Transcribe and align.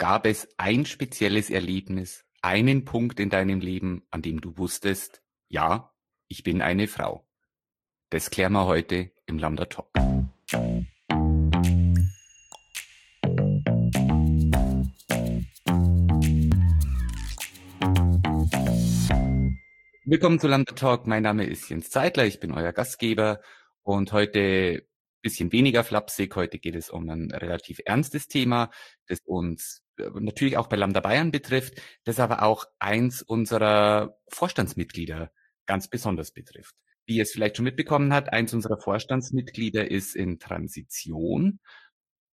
Gab 0.00 0.24
es 0.24 0.48
ein 0.56 0.86
spezielles 0.86 1.50
Erlebnis, 1.50 2.24
einen 2.40 2.86
Punkt 2.86 3.20
in 3.20 3.28
deinem 3.28 3.60
Leben, 3.60 4.02
an 4.10 4.22
dem 4.22 4.40
du 4.40 4.56
wusstest, 4.56 5.22
ja, 5.48 5.92
ich 6.26 6.42
bin 6.42 6.62
eine 6.62 6.88
Frau? 6.88 7.28
Das 8.08 8.30
klären 8.30 8.54
wir 8.54 8.64
heute 8.64 9.10
im 9.26 9.36
Lambda 9.36 9.66
Talk. 9.66 9.90
Willkommen 20.06 20.40
zu 20.40 20.48
Lambda 20.48 20.74
Talk. 20.76 21.06
Mein 21.06 21.24
Name 21.24 21.44
ist 21.44 21.68
Jens 21.68 21.90
Zeitler. 21.90 22.24
Ich 22.24 22.40
bin 22.40 22.52
euer 22.52 22.72
Gastgeber 22.72 23.42
und 23.82 24.12
heute 24.12 24.88
bisschen 25.22 25.52
weniger 25.52 25.84
flapsig. 25.84 26.34
Heute 26.36 26.58
geht 26.58 26.74
es 26.74 26.90
um 26.90 27.08
ein 27.08 27.30
relativ 27.30 27.80
ernstes 27.84 28.28
Thema, 28.28 28.70
das 29.06 29.20
uns 29.24 29.82
natürlich 30.20 30.56
auch 30.56 30.68
bei 30.68 30.76
Lambda 30.76 31.00
Bayern 31.00 31.30
betrifft, 31.30 31.80
das 32.04 32.20
aber 32.20 32.42
auch 32.42 32.64
eins 32.78 33.22
unserer 33.22 34.18
Vorstandsmitglieder 34.28 35.32
ganz 35.66 35.88
besonders 35.88 36.32
betrifft. 36.32 36.74
Wie 37.06 37.16
ihr 37.16 37.22
es 37.22 37.32
vielleicht 37.32 37.56
schon 37.56 37.64
mitbekommen 37.64 38.12
hat, 38.12 38.32
eins 38.32 38.54
unserer 38.54 38.80
Vorstandsmitglieder 38.80 39.90
ist 39.90 40.14
in 40.14 40.38
Transition. 40.38 41.60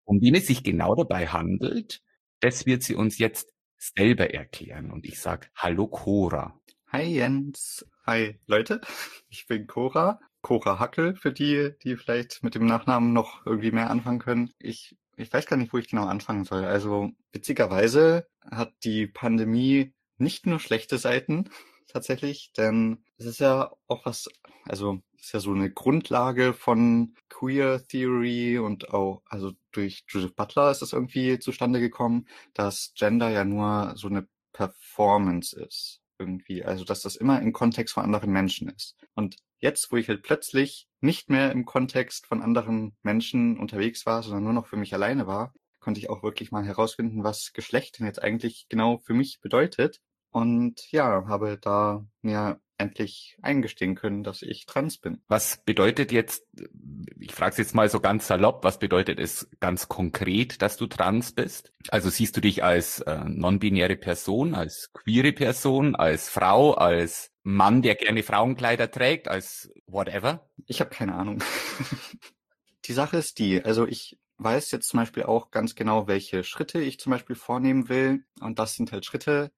Um 0.04 0.20
wen 0.20 0.34
es 0.34 0.46
sich 0.46 0.62
genau 0.62 0.94
dabei 0.94 1.28
handelt, 1.28 2.02
das 2.40 2.66
wird 2.66 2.82
sie 2.82 2.94
uns 2.94 3.18
jetzt 3.18 3.52
selber 3.76 4.32
erklären. 4.32 4.90
Und 4.90 5.06
ich 5.06 5.18
sage 5.18 5.48
Hallo 5.54 5.88
Cora. 5.88 6.60
Hi 6.88 7.04
Jens. 7.04 7.86
Hi 8.06 8.38
Leute. 8.46 8.80
Ich 9.28 9.46
bin 9.46 9.66
Cora. 9.66 10.20
Cora 10.46 10.78
Hackel, 10.78 11.16
für 11.16 11.32
die, 11.32 11.72
die 11.82 11.96
vielleicht 11.96 12.44
mit 12.44 12.54
dem 12.54 12.66
Nachnamen 12.66 13.12
noch 13.12 13.44
irgendwie 13.44 13.72
mehr 13.72 13.90
anfangen 13.90 14.20
können. 14.20 14.52
Ich, 14.60 14.96
ich 15.16 15.32
weiß 15.32 15.46
gar 15.46 15.56
nicht, 15.56 15.72
wo 15.72 15.78
ich 15.78 15.88
genau 15.88 16.06
anfangen 16.06 16.44
soll. 16.44 16.64
Also 16.64 17.10
witzigerweise 17.32 18.28
hat 18.50 18.74
die 18.84 19.06
Pandemie 19.06 19.94
nicht 20.18 20.46
nur 20.46 20.60
schlechte 20.60 20.98
Seiten 20.98 21.50
tatsächlich, 21.88 22.52
denn 22.56 23.04
es 23.16 23.26
ist 23.26 23.40
ja 23.40 23.72
auch 23.86 24.04
was, 24.06 24.28
also 24.64 25.00
es 25.16 25.26
ist 25.26 25.32
ja 25.32 25.40
so 25.40 25.52
eine 25.52 25.70
Grundlage 25.70 26.52
von 26.52 27.14
Queer 27.28 27.86
Theory 27.86 28.58
und 28.58 28.92
auch, 28.92 29.22
also 29.26 29.52
durch 29.72 30.04
Judith 30.08 30.34
Butler 30.34 30.70
ist 30.70 30.82
das 30.82 30.92
irgendwie 30.92 31.38
zustande 31.38 31.80
gekommen, 31.80 32.26
dass 32.54 32.92
Gender 32.94 33.30
ja 33.30 33.44
nur 33.44 33.94
so 33.96 34.08
eine 34.08 34.28
Performance 34.52 35.58
ist 35.58 36.00
irgendwie. 36.18 36.64
Also, 36.64 36.84
dass 36.84 37.02
das 37.02 37.16
immer 37.16 37.40
im 37.42 37.52
Kontext 37.52 37.94
von 37.94 38.04
anderen 38.04 38.30
Menschen 38.30 38.68
ist. 38.68 38.96
Und 39.14 39.36
jetzt, 39.58 39.90
wo 39.90 39.96
ich 39.96 40.08
halt 40.08 40.22
plötzlich 40.22 40.88
nicht 41.00 41.30
mehr 41.30 41.52
im 41.52 41.64
Kontext 41.64 42.26
von 42.26 42.42
anderen 42.42 42.96
Menschen 43.02 43.58
unterwegs 43.58 44.06
war, 44.06 44.22
sondern 44.22 44.44
nur 44.44 44.52
noch 44.52 44.66
für 44.66 44.76
mich 44.76 44.94
alleine 44.94 45.26
war, 45.26 45.52
konnte 45.80 46.00
ich 46.00 46.10
auch 46.10 46.22
wirklich 46.22 46.50
mal 46.50 46.64
herausfinden, 46.64 47.24
was 47.24 47.52
Geschlecht 47.52 47.98
denn 47.98 48.06
jetzt 48.06 48.22
eigentlich 48.22 48.66
genau 48.68 48.98
für 48.98 49.14
mich 49.14 49.40
bedeutet. 49.40 50.00
Und 50.30 50.90
ja, 50.90 51.26
habe 51.28 51.58
da 51.60 52.04
mir 52.22 52.60
endlich 52.78 53.38
eingestehen 53.40 53.94
können, 53.94 54.22
dass 54.22 54.42
ich 54.42 54.66
trans 54.66 54.98
bin. 54.98 55.22
Was 55.28 55.62
bedeutet 55.64 56.12
jetzt, 56.12 56.44
ich 57.18 57.32
frage 57.32 57.52
es 57.52 57.58
jetzt 57.58 57.74
mal 57.74 57.88
so 57.88 58.00
ganz 58.00 58.26
salopp, 58.26 58.64
was 58.64 58.78
bedeutet 58.78 59.18
es 59.18 59.48
ganz 59.60 59.88
konkret, 59.88 60.60
dass 60.60 60.76
du 60.76 60.86
trans 60.86 61.32
bist? 61.32 61.72
Also 61.88 62.10
siehst 62.10 62.36
du 62.36 62.40
dich 62.40 62.64
als 62.64 63.00
äh, 63.00 63.24
non-binäre 63.24 63.96
Person, 63.96 64.54
als 64.54 64.90
queere 64.92 65.32
Person, 65.32 65.94
als 65.94 66.28
Frau, 66.28 66.74
als 66.74 67.30
Mann, 67.48 67.80
der 67.80 67.94
gerne 67.94 68.24
Frauenkleider 68.24 68.90
trägt, 68.90 69.28
als 69.28 69.70
whatever? 69.86 70.50
Ich 70.66 70.80
habe 70.80 70.90
keine 70.90 71.14
Ahnung. 71.14 71.44
die 72.86 72.92
Sache 72.92 73.18
ist 73.18 73.38
die, 73.38 73.64
also 73.64 73.86
ich 73.86 74.18
weiß 74.38 74.72
jetzt 74.72 74.88
zum 74.88 74.98
Beispiel 74.98 75.22
auch 75.22 75.52
ganz 75.52 75.76
genau, 75.76 76.08
welche 76.08 76.42
Schritte 76.42 76.80
ich 76.80 76.98
zum 76.98 77.12
Beispiel 77.12 77.36
vornehmen 77.36 77.88
will. 77.88 78.24
Und 78.40 78.58
das 78.58 78.74
sind 78.74 78.90
halt 78.90 79.06
Schritte, 79.06 79.52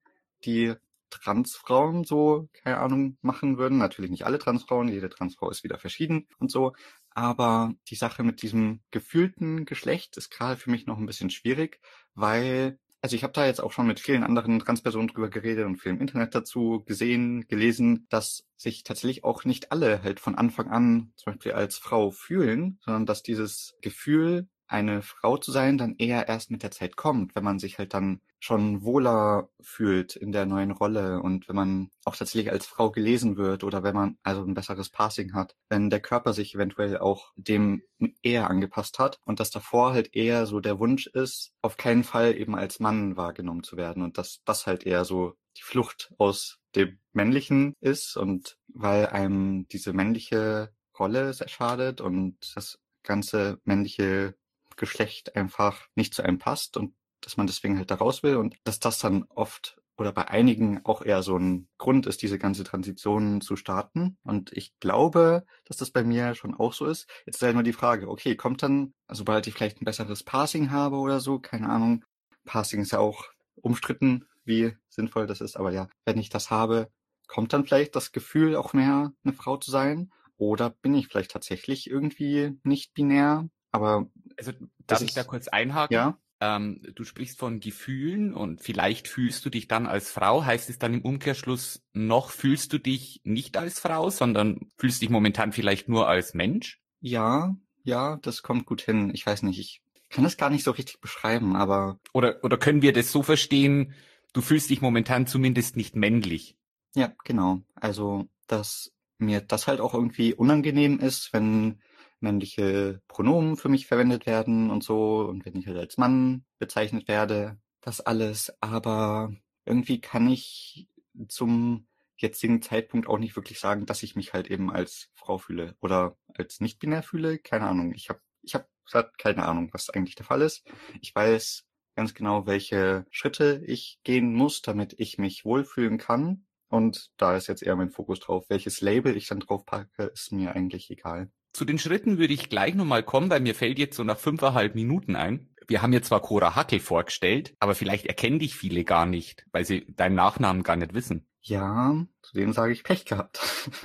die 0.45 0.75
Transfrauen 1.09 2.03
so, 2.03 2.47
keine 2.53 2.77
Ahnung, 2.77 3.17
machen 3.23 3.57
würden. 3.57 3.79
Natürlich 3.79 4.11
nicht 4.11 4.27
alle 4.27 4.37
Transfrauen, 4.37 4.87
jede 4.87 5.09
Transfrau 5.09 5.49
ist 5.49 5.63
wieder 5.63 5.79
verschieden 5.79 6.27
und 6.37 6.51
so. 6.51 6.73
Aber 7.09 7.73
die 7.87 7.95
Sache 7.95 8.21
mit 8.21 8.43
diesem 8.43 8.81
gefühlten 8.91 9.65
Geschlecht 9.65 10.15
ist 10.15 10.29
gerade 10.29 10.57
für 10.57 10.69
mich 10.69 10.85
noch 10.85 10.99
ein 10.99 11.07
bisschen 11.07 11.31
schwierig, 11.31 11.79
weil, 12.13 12.77
also 13.01 13.15
ich 13.15 13.23
habe 13.23 13.33
da 13.33 13.45
jetzt 13.45 13.61
auch 13.61 13.71
schon 13.71 13.87
mit 13.87 13.99
vielen 13.99 14.23
anderen 14.23 14.59
Transpersonen 14.59 15.07
drüber 15.07 15.29
geredet 15.29 15.65
und 15.65 15.77
viel 15.77 15.93
im 15.93 16.01
Internet 16.01 16.35
dazu 16.35 16.83
gesehen, 16.85 17.47
gelesen, 17.47 18.07
dass 18.09 18.45
sich 18.57 18.83
tatsächlich 18.83 19.23
auch 19.23 19.45
nicht 19.45 19.71
alle 19.71 20.03
halt 20.03 20.19
von 20.19 20.35
Anfang 20.35 20.69
an 20.69 21.13
zum 21.15 21.33
Beispiel 21.33 21.53
als 21.53 21.77
Frau 21.77 22.11
fühlen, 22.11 22.79
sondern 22.83 23.05
dass 23.05 23.23
dieses 23.23 23.75
Gefühl 23.81 24.47
eine 24.67 25.01
Frau 25.01 25.37
zu 25.37 25.51
sein 25.51 25.77
dann 25.77 25.95
eher 25.97 26.27
erst 26.27 26.51
mit 26.51 26.61
der 26.61 26.71
Zeit 26.71 26.95
kommt, 26.95 27.35
wenn 27.35 27.43
man 27.43 27.59
sich 27.59 27.79
halt 27.79 27.93
dann 27.93 28.21
schon 28.39 28.83
wohler 28.83 29.49
fühlt 29.61 30.15
in 30.15 30.31
der 30.31 30.45
neuen 30.45 30.71
Rolle. 30.71 31.21
Und 31.21 31.47
wenn 31.47 31.55
man 31.55 31.91
auch 32.05 32.15
tatsächlich 32.15 32.51
als 32.51 32.65
Frau 32.65 32.89
gelesen 32.91 33.37
wird 33.37 33.63
oder 33.63 33.83
wenn 33.83 33.95
man 33.95 34.17
also 34.23 34.41
ein 34.41 34.53
besseres 34.53 34.89
Passing 34.89 35.33
hat, 35.33 35.55
wenn 35.69 35.89
der 35.89 35.99
Körper 35.99 36.33
sich 36.33 36.55
eventuell 36.55 36.97
auch 36.97 37.31
dem 37.35 37.83
eher 38.21 38.49
angepasst 38.49 38.97
hat 38.99 39.19
und 39.25 39.39
dass 39.39 39.51
davor 39.51 39.93
halt 39.93 40.15
eher 40.15 40.45
so 40.45 40.59
der 40.61 40.79
Wunsch 40.79 41.07
ist, 41.07 41.51
auf 41.61 41.77
keinen 41.77 42.03
Fall 42.03 42.35
eben 42.35 42.55
als 42.55 42.79
Mann 42.79 43.17
wahrgenommen 43.17 43.63
zu 43.63 43.77
werden 43.77 44.03
und 44.03 44.17
dass 44.17 44.41
das 44.45 44.65
halt 44.65 44.85
eher 44.85 45.05
so 45.05 45.33
die 45.57 45.63
Flucht 45.63 46.13
aus 46.17 46.59
dem 46.75 46.99
Männlichen 47.11 47.73
ist 47.81 48.15
und 48.15 48.57
weil 48.67 49.07
einem 49.07 49.67
diese 49.67 49.93
männliche 49.93 50.73
Rolle 50.97 51.33
sehr 51.33 51.47
schadet 51.47 52.01
und 52.01 52.37
das 52.55 52.79
ganze 53.03 53.59
männliche 53.63 54.35
Geschlecht 54.75 55.35
einfach 55.35 55.87
nicht 55.95 56.13
zu 56.13 56.23
einem 56.23 56.39
passt 56.39 56.77
und 56.77 56.93
dass 57.21 57.37
man 57.37 57.47
deswegen 57.47 57.77
halt 57.77 57.91
da 57.91 57.95
raus 57.95 58.23
will 58.23 58.35
und 58.37 58.55
dass 58.63 58.79
das 58.79 58.99
dann 58.99 59.23
oft 59.29 59.79
oder 59.97 60.13
bei 60.13 60.29
einigen 60.29 60.85
auch 60.85 61.01
eher 61.01 61.23
so 61.23 61.37
ein 61.37 61.67
Grund 61.77 62.05
ist, 62.05 62.21
diese 62.21 62.39
ganze 62.39 62.63
Transition 62.63 63.41
zu 63.41 63.57
starten. 63.57 64.17
Und 64.23 64.53
ich 64.53 64.73
glaube, 64.79 65.45
dass 65.65 65.77
das 65.77 65.91
bei 65.91 66.03
mir 66.03 66.35
schon 66.35 66.55
auch 66.55 66.73
so 66.73 66.85
ist. 66.85 67.09
Jetzt 67.25 67.35
ist 67.35 67.41
halt 67.41 67.55
nur 67.55 67.63
die 67.63 67.73
Frage, 67.73 68.07
okay, 68.07 68.35
kommt 68.35 68.63
dann, 68.63 68.93
sobald 69.09 69.45
ich 69.47 69.53
vielleicht 69.53 69.81
ein 69.81 69.85
besseres 69.85 70.23
Passing 70.23 70.71
habe 70.71 70.95
oder 70.95 71.19
so, 71.19 71.39
keine 71.39 71.69
Ahnung, 71.69 72.05
Passing 72.45 72.81
ist 72.81 72.91
ja 72.91 72.99
auch 72.99 73.25
umstritten, 73.55 74.25
wie 74.45 74.75
sinnvoll 74.87 75.27
das 75.27 75.41
ist, 75.41 75.57
aber 75.57 75.71
ja, 75.71 75.89
wenn 76.05 76.17
ich 76.17 76.29
das 76.29 76.49
habe, 76.49 76.89
kommt 77.27 77.53
dann 77.53 77.65
vielleicht 77.65 77.95
das 77.95 78.11
Gefühl 78.11 78.55
auch 78.55 78.73
mehr, 78.73 79.13
eine 79.23 79.33
Frau 79.33 79.57
zu 79.57 79.69
sein? 79.69 80.11
Oder 80.37 80.69
bin 80.69 80.95
ich 80.95 81.07
vielleicht 81.07 81.31
tatsächlich 81.31 81.89
irgendwie 81.89 82.57
nicht 82.63 82.93
binär? 82.93 83.49
Aber 83.71 84.07
also 84.37 84.53
darf 84.87 85.01
ich 85.01 85.13
da 85.13 85.23
kurz 85.23 85.49
einhaken? 85.49 85.93
Ja. 85.93 86.17
Ähm, 86.41 86.81
du 86.95 87.03
sprichst 87.03 87.37
von 87.37 87.59
Gefühlen 87.59 88.33
und 88.33 88.61
vielleicht 88.61 89.07
fühlst 89.07 89.45
du 89.45 89.49
dich 89.49 89.67
dann 89.67 89.87
als 89.87 90.11
Frau. 90.11 90.45
Heißt 90.45 90.69
es 90.69 90.79
dann 90.79 90.93
im 90.93 91.01
Umkehrschluss 91.01 91.83
noch 91.93 92.31
fühlst 92.31 92.71
du 92.71 92.77
dich 92.77 93.21
nicht 93.23 93.57
als 93.57 93.79
Frau, 93.79 94.09
sondern 94.09 94.69
fühlst 94.77 95.01
dich 95.01 95.09
momentan 95.09 95.51
vielleicht 95.51 95.89
nur 95.89 96.07
als 96.07 96.33
Mensch? 96.33 96.81
Ja, 97.01 97.55
ja, 97.83 98.17
das 98.21 98.41
kommt 98.41 98.65
gut 98.65 98.81
hin. 98.81 99.11
Ich 99.13 99.25
weiß 99.25 99.43
nicht, 99.43 99.59
ich 99.59 99.81
kann 100.09 100.23
das 100.23 100.37
gar 100.37 100.49
nicht 100.49 100.63
so 100.63 100.71
richtig 100.71 101.01
beschreiben, 101.01 101.55
aber. 101.55 101.99
Oder, 102.13 102.43
oder 102.43 102.57
können 102.57 102.81
wir 102.81 102.93
das 102.93 103.11
so 103.11 103.21
verstehen, 103.21 103.93
du 104.33 104.41
fühlst 104.41 104.69
dich 104.69 104.81
momentan 104.81 105.27
zumindest 105.27 105.75
nicht 105.75 105.95
männlich? 105.95 106.57
Ja, 106.95 107.13
genau. 107.25 107.61
Also, 107.75 108.27
dass 108.47 108.93
mir 109.17 109.41
das 109.41 109.67
halt 109.67 109.81
auch 109.81 109.93
irgendwie 109.93 110.33
unangenehm 110.33 110.99
ist, 110.99 111.33
wenn 111.33 111.81
männliche 112.21 113.01
Pronomen 113.07 113.57
für 113.57 113.69
mich 113.69 113.87
verwendet 113.87 114.25
werden 114.25 114.69
und 114.69 114.83
so 114.83 115.21
und 115.21 115.45
wenn 115.45 115.55
ich 115.55 115.67
halt 115.67 115.77
als 115.77 115.97
Mann 115.97 116.45
bezeichnet 116.59 117.07
werde, 117.07 117.57
das 117.81 118.01
alles. 118.01 118.53
Aber 118.61 119.33
irgendwie 119.65 120.01
kann 120.01 120.29
ich 120.29 120.87
zum 121.27 121.87
jetzigen 122.17 122.61
Zeitpunkt 122.61 123.07
auch 123.07 123.17
nicht 123.17 123.35
wirklich 123.35 123.59
sagen, 123.59 123.85
dass 123.85 124.03
ich 124.03 124.15
mich 124.15 124.33
halt 124.33 124.49
eben 124.51 124.71
als 124.71 125.09
Frau 125.15 125.37
fühle 125.37 125.75
oder 125.79 126.17
als 126.35 126.59
nicht-binär 126.59 127.03
fühle. 127.03 127.39
Keine 127.39 127.67
Ahnung. 127.67 127.93
Ich 127.93 128.09
habe 128.09 128.19
ich 128.41 128.55
hab 128.55 128.67
grad 128.85 129.17
keine 129.17 129.45
Ahnung, 129.45 129.69
was 129.73 129.89
eigentlich 129.89 130.15
der 130.15 130.25
Fall 130.25 130.41
ist. 130.41 130.67
Ich 131.01 131.13
weiß 131.13 131.65
ganz 131.95 132.13
genau, 132.13 132.45
welche 132.45 133.05
Schritte 133.09 133.61
ich 133.65 133.99
gehen 134.03 134.33
muss, 134.33 134.61
damit 134.61 134.95
ich 134.97 135.17
mich 135.17 135.45
wohlfühlen 135.45 135.97
kann. 135.97 136.45
Und 136.69 137.11
da 137.17 137.35
ist 137.35 137.47
jetzt 137.47 137.63
eher 137.63 137.75
mein 137.75 137.89
Fokus 137.89 138.19
drauf. 138.19 138.45
Welches 138.49 138.81
Label 138.81 139.17
ich 139.17 139.27
dann 139.27 139.39
drauf 139.39 139.65
packe, 139.65 140.03
ist 140.03 140.31
mir 140.31 140.55
eigentlich 140.55 140.89
egal. 140.91 141.31
Zu 141.53 141.65
den 141.65 141.79
Schritten 141.79 142.17
würde 142.17 142.33
ich 142.33 142.49
gleich 142.49 142.75
nochmal 142.75 143.03
kommen, 143.03 143.29
weil 143.29 143.41
mir 143.41 143.55
fällt 143.55 143.79
jetzt 143.79 143.95
so 143.95 144.03
nach 144.03 144.17
fünfeinhalb 144.17 144.75
Minuten 144.75 145.15
ein. 145.15 145.49
Wir 145.67 145.81
haben 145.81 145.93
jetzt 145.93 146.07
zwar 146.07 146.21
Cora 146.21 146.55
Hackel 146.55 146.79
vorgestellt, 146.79 147.55
aber 147.59 147.75
vielleicht 147.75 148.07
erkennen 148.07 148.39
dich 148.39 148.55
viele 148.55 148.83
gar 148.83 149.05
nicht, 149.05 149.45
weil 149.51 149.65
sie 149.65 149.85
deinen 149.95 150.15
Nachnamen 150.15 150.63
gar 150.63 150.75
nicht 150.75 150.93
wissen. 150.93 151.27
Ja, 151.41 151.95
zu 152.21 152.33
dem 152.33 152.53
sage 152.53 152.73
ich 152.73 152.83
Pech 152.83 153.05
gehabt. 153.05 153.39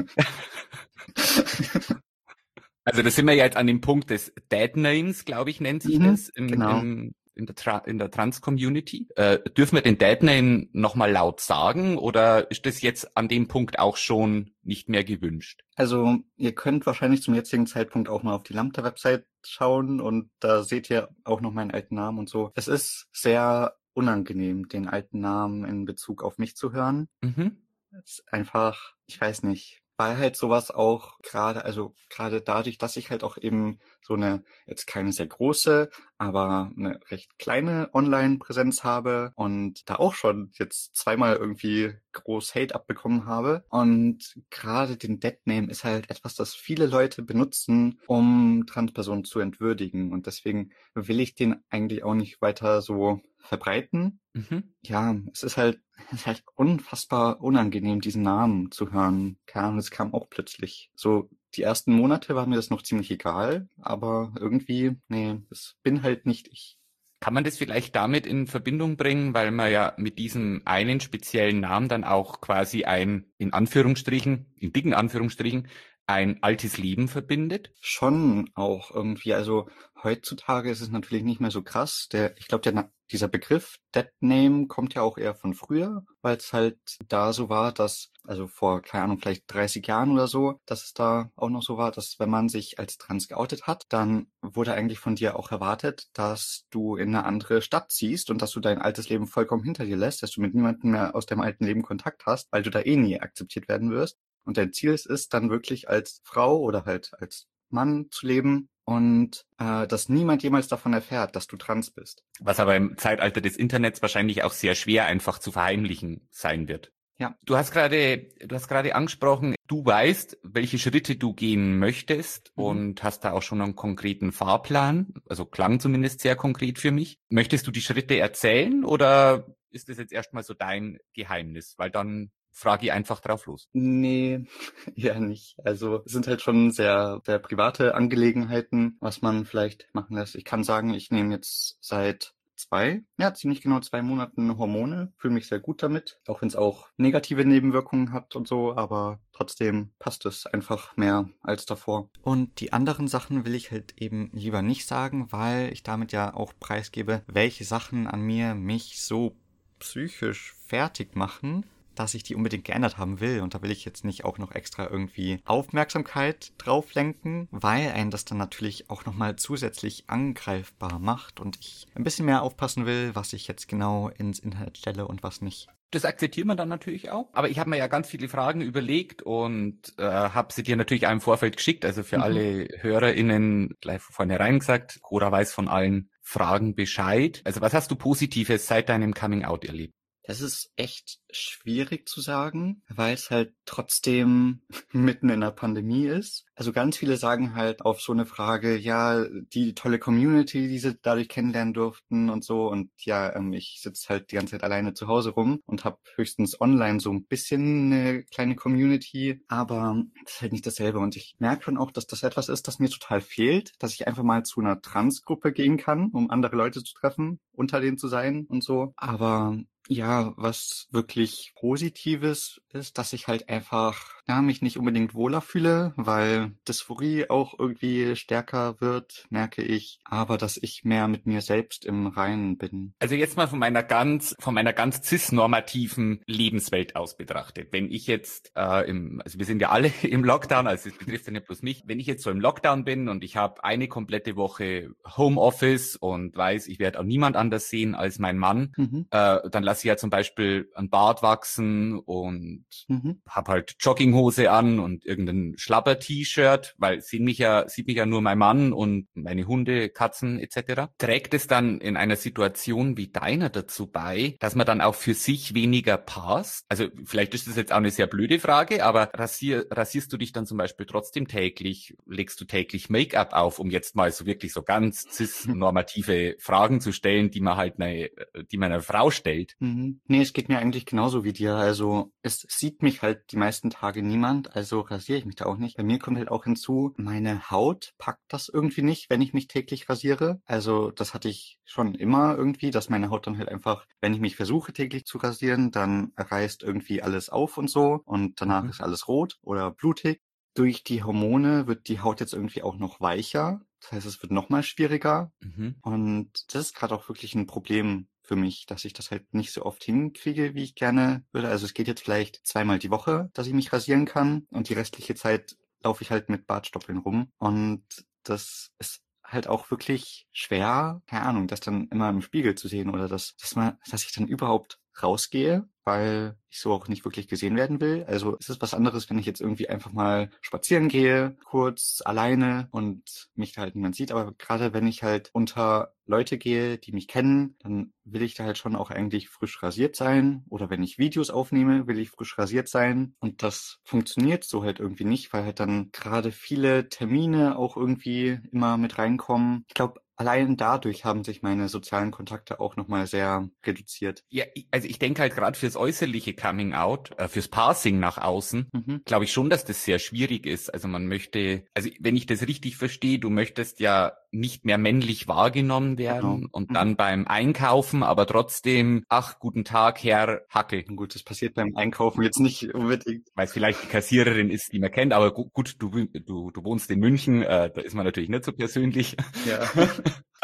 also 2.85 3.03
da 3.03 3.11
sind 3.11 3.27
wir 3.27 3.35
jetzt 3.35 3.57
an 3.57 3.67
dem 3.67 3.81
Punkt 3.81 4.11
des 4.11 4.33
Dead 4.51 4.77
Names, 4.77 5.25
glaube 5.25 5.51
ich, 5.51 5.61
nennt 5.61 5.83
sich 5.83 5.99
mhm, 5.99 6.05
das 6.05 6.29
im, 6.31 6.49
genau. 6.49 6.81
im, 6.81 7.15
in 7.35 7.47
der, 7.47 7.55
Tra 7.55 7.79
in 7.79 7.99
der 7.99 8.11
Trans-Community. 8.11 9.09
Äh, 9.17 9.39
dürfen 9.51 9.77
wir 9.77 9.83
den 9.83 9.99
Deadname 9.99 10.69
nochmal 10.73 11.11
laut 11.11 11.41
sagen 11.41 11.99
oder 11.99 12.51
ist 12.51 12.67
das 12.67 12.83
jetzt 12.83 13.17
an 13.17 13.29
dem 13.29 13.49
Punkt 13.49 13.79
auch 13.79 13.97
schon 13.97 14.53
nicht 14.63 14.89
mehr 14.89 15.05
gewünscht? 15.05 15.65
Also 15.75 16.19
ihr 16.37 16.55
könnt 16.55 16.87
wahrscheinlich 16.87 17.23
zum 17.23 17.35
jetzigen 17.35 17.67
Zeitpunkt 17.67 18.09
auch 18.09 18.23
mal 18.23 18.35
auf 18.35 18.45
die 18.45 18.53
Lambda-Website 18.53 19.27
schauen 19.45 20.01
und 20.01 20.31
da 20.41 20.63
seht 20.63 20.91
ihr 20.91 21.09
auch 21.25 21.41
noch 21.41 21.53
meinen 21.53 21.71
alten 21.71 21.97
Namen 21.97 22.19
und 22.19 22.29
so. 22.29 22.53
Es 22.55 22.69
ist 22.69 23.09
sehr 23.13 23.77
unangenehm, 23.93 24.69
den 24.69 24.89
alten 24.89 25.21
Namen 25.21 25.65
in 25.65 25.85
Bezug 25.85 26.23
auf 26.23 26.39
mich 26.39 26.57
zu 26.57 26.73
hören. 26.73 27.09
Mhm. 27.23 27.59
Es 27.93 28.19
ist 28.19 28.33
einfach, 28.33 28.95
ich 29.07 29.21
weiß 29.21 29.45
nicht, 29.45 29.83
weil 29.97 30.19
halt 30.19 30.37
sowas 30.37 30.71
auch 30.71 31.19
gerade, 31.23 31.65
also 31.65 31.95
gerade 32.11 32.41
dadurch, 32.41 32.79
dass 32.79 32.97
ich 32.97 33.11
halt 33.11 33.23
auch 33.23 33.37
eben 33.39 33.79
so 34.05 34.15
eine, 34.15 34.45
jetzt 34.67 34.87
keine 34.87 35.13
sehr 35.13 35.27
große, 35.27 35.89
aber 36.19 36.71
eine 36.77 37.01
recht 37.11 37.39
kleine 37.39 37.89
Online-Präsenz 37.95 38.85
habe 38.85 39.33
und 39.35 39.89
da 39.89 39.97
auch 39.97 40.15
schon 40.15 40.51
jetzt 40.55 40.95
zweimal 40.95 41.37
irgendwie 41.37 41.95
groß 42.13 42.55
Hate 42.55 42.75
abbekommen 42.75 43.25
habe. 43.25 43.65
Und 43.71 44.39
gerade 44.51 44.97
den 44.99 45.21
Deadname 45.21 45.71
ist 45.71 45.85
halt 45.85 46.11
etwas, 46.11 46.35
das 46.35 46.55
viele 46.55 46.87
Leute 46.87 47.23
benutzen, 47.23 47.99
um 48.07 48.65
Transpersonen 48.67 49.25
zu 49.25 49.41
entwürdigen. 49.41 50.13
Und 50.13 50.27
deswegen 50.27 50.71
will 50.95 51.21
ich 51.21 51.35
den 51.35 51.57
eigentlich 51.71 52.05
auch 52.05 52.15
nicht 52.15 52.43
weiter 52.43 52.83
so 52.83 53.23
verbreiten. 53.39 54.21
Mhm. 54.35 54.75
Ja, 54.83 55.17
es 55.33 55.43
ist 55.43 55.57
halt, 55.57 55.81
es 56.11 56.21
ist 56.21 56.27
halt 56.27 56.43
unfassbar 56.55 57.41
unangenehm, 57.41 58.01
diesen 58.01 58.23
Namen 58.23 58.71
zu 58.71 58.93
hören. 58.93 59.39
Keine 59.47 59.67
Ahnung, 59.67 59.79
es 59.79 59.91
kam 59.91 60.13
auch 60.13 60.29
plötzlich. 60.29 60.91
So, 60.95 61.31
die 61.57 61.63
ersten 61.63 61.93
Monate 61.95 62.35
war 62.35 62.47
mir 62.47 62.57
das 62.57 62.71
noch 62.71 62.83
ziemlich 62.83 63.11
egal, 63.11 63.69
aber 63.81 64.33
irgendwie, 64.39 64.97
nee, 65.09 65.41
das 65.49 65.77
bin 65.83 66.03
halt 66.03 66.27
nicht 66.27 66.49
ich. 66.49 66.79
Kann 67.21 67.35
man 67.35 67.45
das 67.45 67.57
vielleicht 67.57 67.97
damit 67.97 68.27
in 68.27 68.47
Verbindung 68.47 68.97
bringen, 68.97 69.33
weil 69.33 69.51
man 69.51 69.73
ja 69.73 69.95
mit 69.97 70.19
diesem 70.19 70.61
einen 70.67 71.01
speziellen 71.01 71.61
Namen 71.61 71.89
dann 71.89 72.05
auch 72.05 72.41
quasi 72.41 72.85
ein, 72.85 73.33
in 73.39 73.53
Anführungsstrichen, 73.53 74.53
in 74.57 74.73
dicken 74.73 74.93
Anführungsstrichen, 74.93 75.69
ein 76.07 76.43
altes 76.43 76.79
Leben 76.79 77.09
verbindet? 77.09 77.73
Schon 77.81 78.51
auch 78.55 78.91
irgendwie. 78.91 79.35
Also 79.35 79.69
heutzutage 80.03 80.71
ist 80.71 80.81
es 80.81 80.91
natürlich 80.91 81.25
nicht 81.25 81.41
mehr 81.41 81.51
so 81.51 81.63
krass. 81.63 82.09
Der, 82.13 82.37
ich 82.39 82.47
glaube, 82.47 82.91
dieser 83.11 83.29
Begriff 83.29 83.77
Dead 83.95 84.09
Name 84.21 84.67
kommt 84.67 84.95
ja 84.95 85.03
auch 85.03 85.19
eher 85.19 85.35
von 85.35 85.55
früher, 85.55 86.05
weil 86.23 86.37
es 86.37 86.53
halt 86.53 86.79
da 87.09 87.33
so 87.33 87.49
war, 87.49 87.73
dass, 87.73 88.11
also 88.25 88.47
vor, 88.47 88.83
keine 88.83 89.05
Ahnung, 89.05 89.19
vielleicht 89.19 89.45
30 89.47 89.87
Jahren 89.87 90.11
oder 90.13 90.27
so, 90.27 90.61
dass 90.67 90.85
es 90.85 90.93
da 90.95 91.31
auch 91.37 91.49
noch 91.51 91.63
so 91.63 91.77
war, 91.77 91.91
dass 91.91 92.19
wenn 92.19 92.31
man 92.31 92.49
sich 92.49 92.79
als 92.79 92.99
trans 92.99 93.29
geoutet 93.29 93.67
hat, 93.67 93.85
dann 93.89 94.27
wurde 94.43 94.75
eigentlich 94.75 94.99
von 94.99 95.17
dir 95.17 95.37
auch 95.39 95.51
erwartet, 95.51 96.09
dass 96.13 96.67
du 96.71 96.97
in 96.97 97.09
eine 97.09 97.25
andere 97.25 97.63
Stadt 97.63 97.91
ziehst 97.91 98.31
und 98.31 98.43
dass 98.43 98.51
du 98.53 98.61
dein 98.61 98.79
altes 98.81 99.09
Leben 99.09 99.27
vollkommen 99.27 99.65
hinter 99.65 99.85
dir 99.85 99.97
lässt, 99.97 100.23
dass 100.23 100.33
du 100.33 100.41
mit 100.41 100.55
niemandem 100.55 100.93
mehr 100.93 101.15
aus 101.15 101.27
deinem 101.27 101.41
alten 101.41 101.65
Leben 101.65 101.83
Kontakt 101.83 102.27
hast, 102.27 102.51
weil 102.53 102.63
du 102.63 102.71
da 102.71 102.81
eh 102.81 102.97
nie 102.97 103.21
akzeptiert 103.21 103.69
werden 103.69 103.91
wirst. 103.91 104.19
Und 104.45 104.57
dein 104.57 104.73
Ziel 104.73 104.93
ist 104.93 105.07
es 105.07 105.29
dann 105.29 105.51
wirklich 105.51 105.89
als 105.89 106.21
Frau 106.25 106.59
oder 106.61 106.85
halt 106.85 107.13
als 107.19 107.47
Mann 107.71 108.07
zu 108.11 108.27
leben 108.27 108.69
und 108.85 109.47
äh, 109.59 109.87
dass 109.87 110.09
niemand 110.09 110.43
jemals 110.43 110.69
davon 110.69 110.93
erfährt, 110.93 111.37
dass 111.37 111.47
du 111.47 111.57
trans 111.57 111.91
bist. 111.91 112.23
Was 112.41 112.61
aber 112.61 112.77
im 112.77 112.97
Zeitalter 112.99 113.41
des 113.41 113.57
Internets 113.57 114.03
wahrscheinlich 114.03 114.43
auch 114.43 114.53
sehr 114.53 114.75
schwer 114.75 115.07
einfach 115.07 115.39
zu 115.39 115.53
verheimlichen 115.53 116.29
sein 116.31 116.69
wird. 116.69 116.93
Ja. 117.17 117.37
Du 117.43 117.57
hast 117.57 117.71
gerade, 117.71 118.33
du 118.41 118.55
hast 118.55 118.69
gerade 118.69 118.95
angesprochen, 118.95 119.55
du 119.69 119.85
weißt, 119.85 120.39
welche 120.43 120.79
Schritte 120.79 121.17
du 121.17 121.33
gehen 121.33 121.79
möchtest 121.79 122.53
mhm. 122.57 122.65
und 122.65 123.03
hast 123.03 123.21
da 123.21 123.33
auch 123.33 123.43
schon 123.43 123.61
einen 123.61 123.77
konkreten 123.77 124.33
Fahrplan. 124.33 125.15
Also 125.29 125.45
klang 125.45 125.81
zumindest 125.81 126.21
sehr 126.21 126.37
konkret 126.37 126.79
für 126.79 126.91
mich. 126.91 127.19
Möchtest 127.29 127.67
du 127.67 127.71
die 127.71 127.83
Schritte 127.83 128.19
erzählen 128.19 128.85
oder 128.85 129.47
ist 129.71 129.89
das 129.89 129.99
jetzt 129.99 130.13
erstmal 130.13 130.43
so 130.43 130.55
dein 130.55 130.99
Geheimnis? 131.15 131.75
Weil 131.79 131.91
dann 131.91 132.33
frage 132.55 132.87
ich 132.87 132.93
einfach 132.93 133.21
drauf 133.21 133.47
los. 133.47 133.69
Nee, 133.73 134.47
ja 134.95 135.19
nicht. 135.21 135.57
Also 135.65 136.03
es 136.07 136.13
sind 136.13 136.27
halt 136.27 136.41
schon 136.41 136.71
sehr, 136.71 137.21
sehr 137.25 137.39
private 137.39 137.95
Angelegenheiten, 137.95 138.97
was 139.01 139.21
man 139.21 139.45
vielleicht 139.45 139.89
machen 139.93 140.17
lässt. 140.17 140.37
Ich 140.37 140.45
kann 140.45 140.65
sagen, 140.65 140.95
ich 140.95 141.11
nehme 141.11 141.35
jetzt 141.35 141.77
seit 141.81 142.35
zwei, 142.57 143.03
ja, 143.19 143.35
ziemlich 143.35 143.61
genau 143.61 143.81
zwei 143.81 144.03
Monaten 144.03 144.57
Hormone. 144.57 145.13
Fühle 145.19 145.35
mich 145.35 145.49
sehr 145.49 145.59
gut 145.59 145.83
damit, 145.83 146.21
auch 146.27 146.41
wenn 146.41 146.49
es 146.49 146.57
auch 146.57 146.89
negative 146.97 147.45
Nebenwirkungen 147.45 148.13
hat 148.13 148.37
und 148.37 148.47
so, 148.47 148.77
aber 148.77 149.21
trotzdem 149.33 149.93
passt 149.99 150.25
es 150.25 150.47
einfach 150.47 150.97
mehr 150.97 151.29
als 151.41 151.67
davor. 151.67 152.11
Und 152.23 152.61
die 152.61 152.73
anderen 152.73 153.09
Sachen 153.09 153.45
will 153.45 153.55
ich 153.55 153.73
halt 153.73 153.95
eben 154.01 154.31
lieber 154.33 154.63
nicht 154.63 154.87
sagen, 154.87 155.33
weil 155.33 155.73
ich 155.73 155.83
damit 155.83 156.13
ja 156.13 156.35
auch 156.35 156.53
preisgebe, 156.59 157.23
welche 157.27 157.65
Sachen 157.65 158.07
an 158.07 158.21
mir 158.21 158.55
mich 158.55 159.03
so 159.03 159.37
psychisch 159.81 160.55
fertig 160.67 161.17
machen, 161.17 161.67
dass 161.95 162.15
ich 162.15 162.23
die 162.23 162.35
unbedingt 162.35 162.65
geändert 162.65 162.99
haben 162.99 163.21
will. 163.21 163.41
Und 163.41 163.55
da 163.55 163.63
will 163.63 163.71
ich 163.71 163.85
jetzt 163.85 164.05
nicht 164.05 164.25
auch 164.25 164.39
noch 164.39 164.53
extra 164.53 164.89
irgendwie 164.89 165.41
Aufmerksamkeit 165.45 166.53
drauf 166.59 166.95
lenken, 166.95 167.49
weil 167.51 167.91
einen 167.93 168.11
das 168.11 168.25
dann 168.25 168.39
natürlich 168.39 168.91
auch 168.91 169.05
nochmal 169.05 169.37
zusätzlich 169.37 170.05
angreifbar 170.09 170.99
macht 170.99 171.41
und 171.41 171.59
ich 171.61 171.87
ein 171.95 172.05
bisschen 172.05 172.27
mehr 172.27 172.43
aufpassen 172.43 172.87
will, 172.87 173.11
was 173.15 173.33
ich 173.33 173.49
jetzt 173.49 173.69
genau 173.69 174.09
ins 174.09 174.39
Internet 174.39 174.79
stelle 174.79 175.07
und 175.07 175.23
was 175.23 175.41
nicht. 175.41 175.69
Das 175.95 176.05
akzeptiert 176.05 176.47
man 176.47 176.57
dann 176.57 176.69
natürlich 176.69 177.13
auch. 177.13 177.29
Aber 177.33 177.49
ich 177.49 177.61
habe 177.61 177.71
mir 177.71 177.77
ja 177.77 177.87
ganz 177.87 178.09
viele 178.09 178.29
Fragen 178.29 178.61
überlegt 178.61 179.23
und 179.23 179.95
äh, 179.97 180.03
habe 180.03 180.53
sie 180.53 180.65
dir 180.65 180.77
natürlich 180.77 181.07
auch 181.07 181.13
im 181.13 181.21
Vorfeld 181.21 181.57
geschickt. 181.57 181.85
Also 181.85 182.03
für 182.03 182.17
mhm. 182.17 182.23
alle 182.23 182.69
HörerInnen 182.81 183.75
gleich 183.81 184.03
vornherein 184.03 184.59
gesagt, 184.59 184.99
Cora 185.03 185.31
weiß 185.31 185.53
von 185.53 185.69
allen 185.69 186.11
Fragen 186.21 186.75
Bescheid. 186.75 187.43
Also 187.45 187.61
was 187.61 187.75
hast 187.75 187.93
du 187.93 187.97
Positives 187.97 188.67
seit 188.67 188.89
deinem 188.89 189.15
Coming 189.15 189.45
Out 189.45 189.65
erlebt? 189.65 189.95
Das 190.27 190.41
ist 190.41 190.73
echt 190.77 191.21
schwierig 191.31 192.09
zu 192.09 192.23
sagen, 192.23 192.83
weil 192.89 193.13
es 193.13 193.31
halt 193.31 193.55
trotzdem 193.67 194.63
mitten 194.93 195.29
in 195.29 195.43
der 195.43 195.51
Pandemie 195.51 196.07
ist. 196.07 196.47
Also 196.55 196.73
ganz 196.73 196.97
viele 196.97 197.19
sagen 197.19 197.55
halt 197.55 197.83
auf 197.83 198.01
so 198.01 198.13
eine 198.13 198.25
Frage, 198.25 198.77
ja, 198.77 199.27
die 199.29 199.75
tolle 199.75 199.99
Community, 199.99 200.69
die 200.69 200.79
sie 200.79 200.97
dadurch 201.03 201.29
kennenlernen 201.29 201.75
durften 201.75 202.31
und 202.31 202.43
so. 202.43 202.69
Und 202.69 202.91
ja, 202.99 203.35
ähm, 203.37 203.53
ich 203.53 203.81
sitze 203.83 204.09
halt 204.09 204.31
die 204.31 204.37
ganze 204.37 204.53
Zeit 204.53 204.65
alleine 204.65 204.95
zu 204.95 205.09
Hause 205.09 205.31
rum 205.31 205.61
und 205.67 205.85
habe 205.85 205.99
höchstens 206.17 206.59
online 206.59 207.01
so 207.01 207.13
ein 207.13 207.27
bisschen 207.27 207.93
eine 207.93 208.25
kleine 208.25 208.57
Community, 208.57 209.43
aber 209.49 210.03
das 210.25 210.37
ist 210.37 210.43
halt 210.43 210.53
nicht 210.53 210.67
dasselbe. 210.67 211.01
Und 211.01 211.17
ich 211.17 211.35
merke 211.39 211.65
schon 211.65 211.77
auch, 211.77 211.91
dass 211.91 212.07
das 212.07 212.23
etwas 212.23 212.49
ist, 212.49 212.67
das 212.67 212.79
mir 212.79 212.89
total 212.89 213.21
fehlt, 213.21 213.73
dass 213.79 213.93
ich 213.93 214.07
einfach 214.07 214.23
mal 214.23 214.43
zu 214.45 214.61
einer 214.61 214.81
Transgruppe 214.81 215.53
gehen 215.53 215.77
kann, 215.77 216.11
um 216.13 216.31
andere 216.31 216.57
Leute 216.57 216.83
zu 216.83 216.95
treffen, 216.95 217.41
unter 217.53 217.81
denen 217.81 217.99
zu 217.99 218.09
sein 218.09 218.47
und 218.49 218.65
so. 218.65 218.95
Aber 218.97 219.59
ja, 219.89 220.33
was 220.37 220.89
wirklich 220.91 221.53
Positives 221.57 222.61
ist, 222.71 222.99
dass 222.99 223.13
ich 223.13 223.29
halt 223.29 223.49
einfach 223.49 224.15
ja, 224.27 224.41
mich 224.41 224.63
nicht 224.63 224.79
unbedingt 224.79 225.15
wohler 225.15 225.41
fühle, 225.41 225.93
weil 225.97 226.53
Dysphorie 226.67 227.29
auch 227.29 227.59
irgendwie 227.59 228.17
stärker 228.17 228.81
wird, 228.81 229.27
merke 229.31 229.63
ich, 229.63 230.01
aber 230.05 230.39
dass 230.39 230.57
ich 230.57 230.85
mehr 230.85 231.09
mit 231.09 231.27
mir 231.27 231.43
selbst 231.43 231.85
im 231.85 232.07
Reinen 232.07 232.57
bin. 232.57 232.95
Also 233.01 233.15
jetzt 233.15 233.37
mal 233.37 233.49
von 233.49 233.59
meiner 233.59 233.83
ganz, 233.83 234.35
von 234.39 234.55
meiner 234.55 234.73
ganz 234.73 235.03
cis-normativen 235.03 236.23
Lebenswelt 236.27 236.97
aus 236.97 237.17
betrachtet. 237.17 237.69
Wenn 237.73 237.91
ich 237.91 238.07
jetzt 238.07 238.53
äh, 238.57 238.89
im, 238.89 239.21
also 239.25 239.39
wir 239.39 239.47
sind 239.47 239.61
ja 239.61 239.71
alle 239.71 239.89
im 240.03 240.25
Lockdown, 240.25 240.67
also 240.67 240.89
es 240.89 240.97
betrifft 240.97 241.27
ja 241.27 241.33
nicht 241.33 241.47
bloß 241.47 241.63
mich, 241.63 241.83
wenn 241.87 242.01
ich 242.01 242.07
jetzt 242.07 242.23
so 242.23 242.31
im 242.31 242.41
Lockdown 242.41 242.85
bin 242.85 243.09
und 243.09 243.25
ich 243.25 243.37
habe 243.37 243.63
eine 243.63 243.89
komplette 243.89 244.37
Woche 244.37 244.91
Homeoffice 245.17 245.97
und 245.97 246.35
weiß, 246.37 246.69
ich 246.69 246.79
werde 246.79 247.01
auch 247.01 247.05
niemand 247.05 247.37
anders 247.37 247.69
sehen 247.69 247.95
als 247.95 248.19
mein 248.19 248.39
Mann, 248.39 248.73
mhm. 248.77 249.07
äh, 249.11 249.51
dann 249.51 249.63
lasse 249.63 249.81
ich 249.81 249.85
ja 249.85 249.97
zum 249.97 250.11
Beispiel 250.11 250.71
ein 250.75 250.89
Bart 250.89 251.23
wachsen 251.23 251.99
und 251.99 252.65
mhm. 252.89 253.21
habe 253.29 253.53
halt 253.53 253.75
Jogginghose 254.15 254.51
an 254.51 254.79
und 254.79 255.05
irgendein 255.05 255.55
Schlapper-T-Shirt, 255.57 256.75
weil 256.79 257.01
sieht 257.01 257.23
mich 257.23 257.39
ja 257.39 257.69
sieht 257.69 257.87
mich 257.87 257.97
ja 257.97 258.07
nur 258.07 258.23
mein 258.23 258.39
Mann 258.39 258.73
und 258.73 259.09
meine 259.15 259.47
Hunde, 259.47 259.89
Katzen 259.89 260.39
etc. 260.39 260.93
Trägt 260.99 261.35
es 261.35 261.47
dann 261.47 261.81
in 261.81 261.97
einer 261.97 262.17
Situation 262.17 262.97
wie 262.97 263.09
deiner 263.09 263.49
dazu 263.49 263.87
bei, 263.87 264.37
dass 264.41 264.55
man 264.55 264.67
dann 264.67 264.81
auch 264.81 264.95
für 264.95 265.15
sich 265.15 265.55
weniger 265.55 265.97
passt? 265.97 266.65
Also 266.69 266.87
vielleicht 267.05 267.35
ist 267.35 267.49
das 267.49 267.57
jetzt 267.57 267.73
auch 267.73 267.79
eine 267.79 267.91
sehr 267.91 268.07
blöde 268.07 268.39
Frage, 268.39 268.85
aber 268.85 269.11
rasier, 269.15 269.67
rasierst 269.71 270.13
du 270.13 270.17
dich 270.17 270.33
dann 270.33 270.47
zum 270.47 270.59
Beispiel 270.59 270.87
trotzdem 270.87 271.29
täglich? 271.29 271.97
Legst 272.07 272.41
du 272.41 272.45
täglich 272.45 272.91
Make-up 272.91 273.33
auf, 273.33 273.59
um 273.59 273.71
jetzt 273.71 273.97
mal 273.97 274.11
so 274.13 274.27
wirklich 274.27 274.53
so 274.53 274.63
ganz 274.63 275.07
cis-normative 275.11 276.37
Fragen 276.39 276.81
zu 276.81 276.93
stellen, 276.93 277.31
die 277.31 277.41
man 277.41 277.57
halt 277.57 277.81
eine, 277.81 278.11
die 278.51 278.57
man 278.57 278.73
einer 278.73 278.83
Frau 278.83 279.11
stellt? 279.11 279.57
Mhm. 279.59 280.01
Nee, 280.07 280.23
es 280.23 280.33
geht 280.33 280.49
mir 280.49 280.59
eigentlich 280.59 280.87
genauso 280.87 281.25
wie 281.25 281.33
dir. 281.33 281.55
Also 281.55 282.13
es 282.23 282.47
sieht 282.49 282.83
mich 282.83 283.03
halt 283.03 283.33
die 283.33 283.37
meisten 283.37 283.71
Tage 283.71 284.04
niemand, 284.05 284.55
also 284.55 284.81
rasiere 284.81 285.19
ich 285.19 285.25
mich 285.25 285.37
da 285.37 285.47
auch 285.47 285.57
nicht. 285.57 285.77
Bei 285.77 285.83
mir 285.83 285.99
kommt 285.99 286.19
halt 286.19 286.31
auch 286.31 286.45
hinzu, 286.45 286.95
meine 286.97 287.51
Haut 287.51 287.95
packt 287.99 288.23
das 288.29 288.49
irgendwie 288.49 288.83
nicht, 288.83 289.11
wenn 289.11 289.21
ich 289.21 289.35
mich 289.35 289.49
täglich 289.49 289.89
rasiere. 289.89 290.41
Also 290.45 290.91
das 290.91 291.15
hatte 291.15 291.29
ich 291.29 291.59
schon 291.65 291.95
immer 291.95 292.37
irgendwie, 292.37 292.71
dass 292.71 292.91
meine 292.91 293.11
Haut 293.11 293.27
dann 293.27 293.39
halt 293.39 293.49
einfach, 293.49 293.87
wenn 294.01 294.15
ich 294.15 294.21
mich 294.21 294.37
versuche 294.37 294.73
täglich 294.73 295.05
zu 295.07 295.19
rasieren, 295.19 295.71
dann 295.71 296.13
reißt 296.17 296.63
irgendwie 296.63 297.03
alles 297.03 297.31
auf 297.31 297.59
und 297.59 297.69
so 297.69 298.03
und 298.05 298.41
danach 298.41 298.63
mhm. 298.63 298.71
ist 298.71 298.81
alles 298.81 299.09
rot 299.09 299.39
oder 299.43 299.71
blutig. 299.71 300.21
Durch 300.55 300.85
die 300.85 301.03
Hormone 301.03 301.67
wird 301.67 301.89
die 301.89 302.01
Haut 302.01 302.21
jetzt 302.21 302.33
irgendwie 302.33 302.63
auch 302.63 302.77
noch 302.77 303.01
weicher. 303.01 303.61
Das 303.81 303.93
heißt, 303.93 304.07
es 304.07 304.23
wird 304.23 304.31
noch 304.31 304.51
mal 304.51 304.63
schwieriger. 304.63 305.33
Mhm. 305.41 305.77
Und 305.83 306.31
das 306.55 306.67
ist 306.67 306.75
gerade 306.75 306.95
auch 306.95 307.09
wirklich 307.09 307.35
ein 307.35 307.47
Problem 307.47 308.07
für 308.25 308.37
mich, 308.37 308.67
dass 308.67 308.85
ich 308.85 308.95
das 308.95 309.11
halt 309.11 309.33
nicht 309.35 309.53
so 309.53 309.65
oft 309.65 309.85
hinkriege, 309.85 310.55
wie 310.55 310.65
ich 310.65 310.75
gerne 310.75 311.25
würde. 311.33 311.49
Also 311.49 311.67
es 311.67 311.75
geht 311.75 311.87
jetzt 311.87 312.03
vielleicht 312.03 312.47
zweimal 312.47 312.79
die 312.79 312.91
Woche, 312.91 313.31
dass 313.35 313.47
ich 313.47 313.53
mich 313.53 313.73
rasieren 313.73 314.07
kann 314.07 314.47
und 314.51 314.69
die 314.69 314.75
restliche 314.75 315.15
Zeit 315.15 315.57
laufe 315.83 316.03
ich 316.03 316.11
halt 316.11 316.31
mit 316.31 316.47
Bartstoppeln 316.47 316.99
rum 316.99 317.31
und 317.39 317.85
das 318.23 318.73
ist 318.79 319.03
halt 319.23 319.49
auch 319.49 319.71
wirklich 319.71 320.27
schwer, 320.33 321.03
keine 321.07 321.27
Ahnung, 321.27 321.47
das 321.47 321.61
dann 321.61 321.89
immer 321.89 322.09
im 322.09 322.23
Spiegel 322.23 322.55
zu 322.55 322.69
sehen 322.69 322.91
oder 322.91 323.09
dass, 323.09 323.37
dass 323.37 323.55
man, 323.57 323.79
dass 323.91 324.05
ich 324.05 324.13
dann 324.13 324.29
überhaupt 324.29 324.79
rausgehe, 325.03 325.69
weil 325.85 326.37
ich 326.49 326.61
so 326.61 326.73
auch 326.73 326.89
nicht 326.89 327.05
wirklich 327.05 327.29
gesehen 327.29 327.57
werden 327.57 327.81
will. 327.81 328.05
Also 328.07 328.37
es 328.41 328.49
ist 328.49 328.63
was 328.63 328.75
anderes, 328.75 329.11
wenn 329.11 329.19
ich 329.19 329.27
jetzt 329.27 329.41
irgendwie 329.41 329.69
einfach 329.69 329.93
mal 329.93 330.31
spazieren 330.41 330.89
gehe, 330.89 331.37
kurz 331.45 332.03
alleine 332.05 332.69
und 332.71 333.29
mich 333.35 333.53
da 333.53 333.63
halt 333.63 333.75
niemand 333.75 333.97
sieht. 333.97 334.13
Aber 334.13 334.33
gerade 334.33 334.73
wenn 334.73 334.87
ich 334.87 335.03
halt 335.03 335.31
unter 335.33 335.93
Leute 336.07 336.39
gehe, 336.39 336.79
die 336.79 336.93
mich 336.93 337.09
kennen, 337.09 337.57
dann 337.61 337.93
will 338.05 338.23
ich 338.23 338.35
da 338.35 338.45
halt 338.45 338.59
schon 338.59 338.77
auch 338.77 338.91
eigentlich 338.91 339.29
frisch 339.29 339.63
rasiert 339.63 339.97
sein. 339.97 340.45
Oder 340.49 340.71
wenn 340.71 340.83
ich 340.83 340.99
Videos 340.99 341.31
aufnehme, 341.31 341.87
will 341.87 341.99
ich 341.99 342.11
frisch 342.11 342.39
rasiert 342.39 342.69
sein. 342.69 343.15
Und 343.21 343.43
das 343.43 343.81
funktioniert 343.85 344.45
so 344.45 344.63
halt 344.63 344.81
irgendwie 344.81 345.05
nicht, 345.05 345.33
weil 345.33 345.45
halt 345.45 345.61
dann 345.61 345.91
gerade 345.93 346.31
viele 346.31 346.89
Termine 346.89 347.57
auch 347.59 347.77
irgendwie 347.77 348.39
immer 348.53 348.77
mit 348.77 348.99
reinkommen. 348.99 349.65
Ich 349.69 349.75
glaube, 349.75 350.01
allein 350.17 350.57
dadurch 350.57 351.05
haben 351.05 351.25
sich 351.25 351.43
meine 351.43 351.69
sozialen 351.69 352.11
Kontakte 352.11 352.61
auch 352.61 352.77
nochmal 352.77 353.07
sehr 353.07 353.49
reduziert. 353.65 354.25
Ja, 354.29 354.45
also 354.71 354.89
ich 354.89 354.99
denke 354.99 355.23
halt 355.23 355.35
gerade 355.35 355.59
fürs 355.59 355.77
äußerliche 355.77 356.35
Coming 356.35 356.75
Out, 356.75 357.11
äh, 357.19 357.29
fürs 357.29 357.49
Passing 357.49 357.99
nach 357.99 358.19
außen, 358.19 358.71
mhm. 358.73 359.03
glaube 359.05 359.25
ich 359.25 359.33
schon, 359.33 359.51
dass 359.51 359.65
das 359.65 359.85
sehr 359.85 359.99
schwierig 359.99 360.47
ist. 360.47 360.73
Also 360.73 360.89
man 360.89 361.07
möchte, 361.07 361.65
also 361.75 361.91
wenn 362.01 362.17
ich 362.17 362.27
das 362.27 362.47
richtig 362.47 362.77
verstehe, 362.77 363.19
du 363.19 363.31
möchtest 363.31 363.81
ja 363.81 364.13
nicht 364.35 364.65
mehr 364.65 364.79
männlich 364.79 365.29
wahrgenommen 365.29 365.99
werden 365.99 366.37
genau. 366.37 366.49
und 366.53 366.71
mhm. 366.71 366.75
dann 366.75 366.97
beim 366.97 367.27
Einkaufen, 367.27 368.03
aber 368.03 368.27
trotzdem, 368.27 369.05
ach, 369.09 369.39
guten 369.39 369.65
Tag, 369.65 370.03
Herr 370.03 370.43
Hackel. 370.49 370.85
Gut, 370.85 371.15
das 371.15 371.23
passiert 371.23 371.55
beim 371.55 371.77
Einkaufen 371.77 372.23
jetzt 372.23 372.41
nicht 372.41 372.75
unbedingt. 372.75 373.29
Weil 373.35 373.47
es 373.47 373.53
vielleicht 373.53 373.83
die 373.83 373.89
Kassiererin 373.89 374.51
ist, 374.51 374.73
die 374.73 374.79
man 374.79 374.91
kennt, 374.91 375.13
aber 375.13 375.33
gut, 375.33 375.77
du, 375.79 375.91
du, 375.91 376.51
du 376.51 376.65
wohnst 376.65 376.91
in 376.91 377.01
München, 377.01 377.43
äh, 377.43 377.71
da 377.73 377.81
ist 377.81 377.95
man 377.95 378.05
natürlich 378.05 378.29
nicht 378.29 378.45
so 378.45 378.53
persönlich. 378.53 379.17
Ja. 379.47 379.71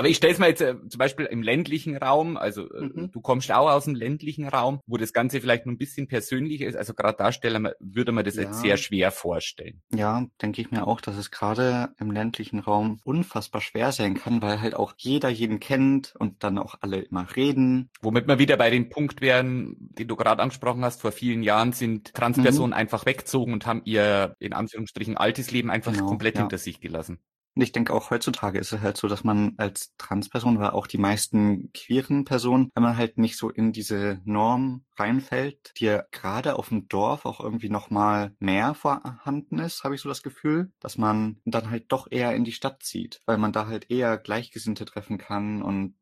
Aber 0.01 0.09
ich 0.09 0.17
stelle 0.17 0.33
es 0.33 0.39
mir 0.39 0.49
jetzt 0.49 0.63
äh, 0.63 0.77
zum 0.89 0.99
Beispiel 0.99 1.27
im 1.27 1.43
ländlichen 1.43 1.95
Raum, 1.95 2.39
also 2.39 2.73
äh, 2.73 2.85
mhm. 2.85 3.11
du 3.13 3.21
kommst 3.21 3.53
auch 3.53 3.69
aus 3.69 3.85
dem 3.85 3.95
ländlichen 3.95 4.49
Raum, 4.49 4.81
wo 4.87 4.97
das 4.97 5.13
Ganze 5.13 5.43
vielleicht 5.43 5.67
nur 5.67 5.75
ein 5.75 5.79
bisschen 5.79 6.09
persönlicher 6.09 6.67
ist. 6.67 6.75
Also 6.75 6.95
gerade 6.95 7.19
Darsteller 7.19 7.75
würde 7.81 8.11
man 8.11 8.25
das 8.25 8.37
ja. 8.37 8.45
jetzt 8.45 8.63
sehr 8.63 8.79
schwer 8.79 9.11
vorstellen. 9.11 9.83
Ja, 9.95 10.25
denke 10.41 10.63
ich 10.63 10.71
mir 10.71 10.87
auch, 10.87 11.03
dass 11.03 11.19
es 11.19 11.31
gerade 11.31 11.91
im 11.99 12.11
ländlichen 12.11 12.61
Raum 12.61 12.99
unfassbar 13.05 13.61
schwer 13.61 13.80
sein 13.93 14.15
kann, 14.15 14.43
weil 14.43 14.61
halt 14.61 14.75
auch 14.75 14.95
jeder 14.97 15.29
jeden 15.29 15.61
kennt 15.61 16.15
und 16.19 16.45
dann 16.45 16.59
auch 16.59 16.77
alle 16.81 16.99
immer 16.99 17.27
reden. 17.35 17.91
Womit 18.03 18.29
wir 18.29 18.39
wieder 18.39 18.57
bei 18.57 18.71
dem 18.71 18.89
Punkt 18.91 19.21
wären, 19.21 19.77
den 19.79 20.09
du 20.09 20.17
gerade 20.17 20.43
angesprochen 20.43 20.85
hast, 20.85 21.01
vor 21.01 21.13
vielen 21.13 21.43
Jahren 21.43 21.73
sind 21.73 22.15
Transpersonen 22.15 22.71
mhm. 22.71 22.77
einfach 22.77 23.07
weggezogen 23.07 23.53
und 23.53 23.67
haben 23.67 23.83
ihr 23.85 24.37
in 24.39 24.53
Anführungsstrichen 24.53 25.17
altes 25.17 25.51
Leben 25.51 25.71
einfach 25.71 25.93
genau, 25.93 26.07
komplett 26.07 26.37
ja. 26.37 26.43
hinter 26.43 26.59
sich 26.59 26.81
gelassen. 26.81 27.19
Und 27.55 27.63
ich 27.63 27.73
denke 27.73 27.93
auch 27.93 28.11
heutzutage 28.11 28.59
ist 28.59 28.73
es 28.73 28.81
halt 28.81 28.97
so, 28.97 29.09
dass 29.09 29.25
man 29.25 29.55
als 29.57 29.95
Transperson 29.99 30.57
oder 30.57 30.75
auch 30.75 30.87
die 30.87 30.99
meisten 30.99 31.73
queeren 31.73 32.25
Personen, 32.25 32.71
wenn 32.75 32.83
man 32.83 32.97
halt 32.97 33.19
nicht 33.19 33.37
so 33.37 33.51
in 33.51 33.73
diese 33.73 34.21
Norm 34.25 34.85
reinfällt, 34.97 35.73
die 35.77 35.87
ja 35.87 36.05
gerade 36.13 36.57
auf 36.57 36.69
dem 36.69 36.89
Dorf 36.89 37.27
auch 37.27 37.41
irgendwie 37.41 37.69
nochmal 37.69 38.35
mehr 38.39 38.75
vorhanden 38.75 39.59
ist, 39.59 39.85
habe 39.85 39.95
ich 39.95 40.01
so 40.01 40.09
das 40.09 40.23
Gefühl, 40.23 40.71
dass 40.81 40.97
man 40.97 41.41
dann 41.45 41.71
halt 41.71 41.87
doch 41.89 42.07
eher 42.11 42.35
in 42.35 42.45
die 42.45 42.53
Stadt 42.53 42.83
zieht, 42.83 43.21
weil 43.27 43.39
man 43.39 43.53
da 43.53 43.67
halt 43.67 43.91
eher 43.91 44.17
Gleichgesinnte 44.17 44.85
treffen 44.85 45.19
kann 45.19 45.63
und 45.63 45.95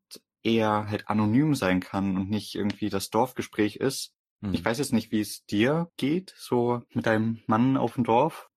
eher 0.43 0.87
halt 0.89 1.09
anonym 1.09 1.55
sein 1.55 1.79
kann 1.79 2.15
und 2.15 2.29
nicht 2.29 2.55
irgendwie 2.55 2.89
das 2.89 3.09
Dorfgespräch 3.09 3.77
ist. 3.77 4.13
Hm. 4.41 4.53
Ich 4.53 4.63
weiß 4.63 4.77
jetzt 4.77 4.93
nicht, 4.93 5.11
wie 5.11 5.21
es 5.21 5.45
dir 5.45 5.91
geht, 5.97 6.33
so 6.37 6.83
mit 6.93 7.05
deinem 7.05 7.41
Mann 7.47 7.77
auf 7.77 7.95
dem 7.95 8.03
Dorf. 8.03 8.48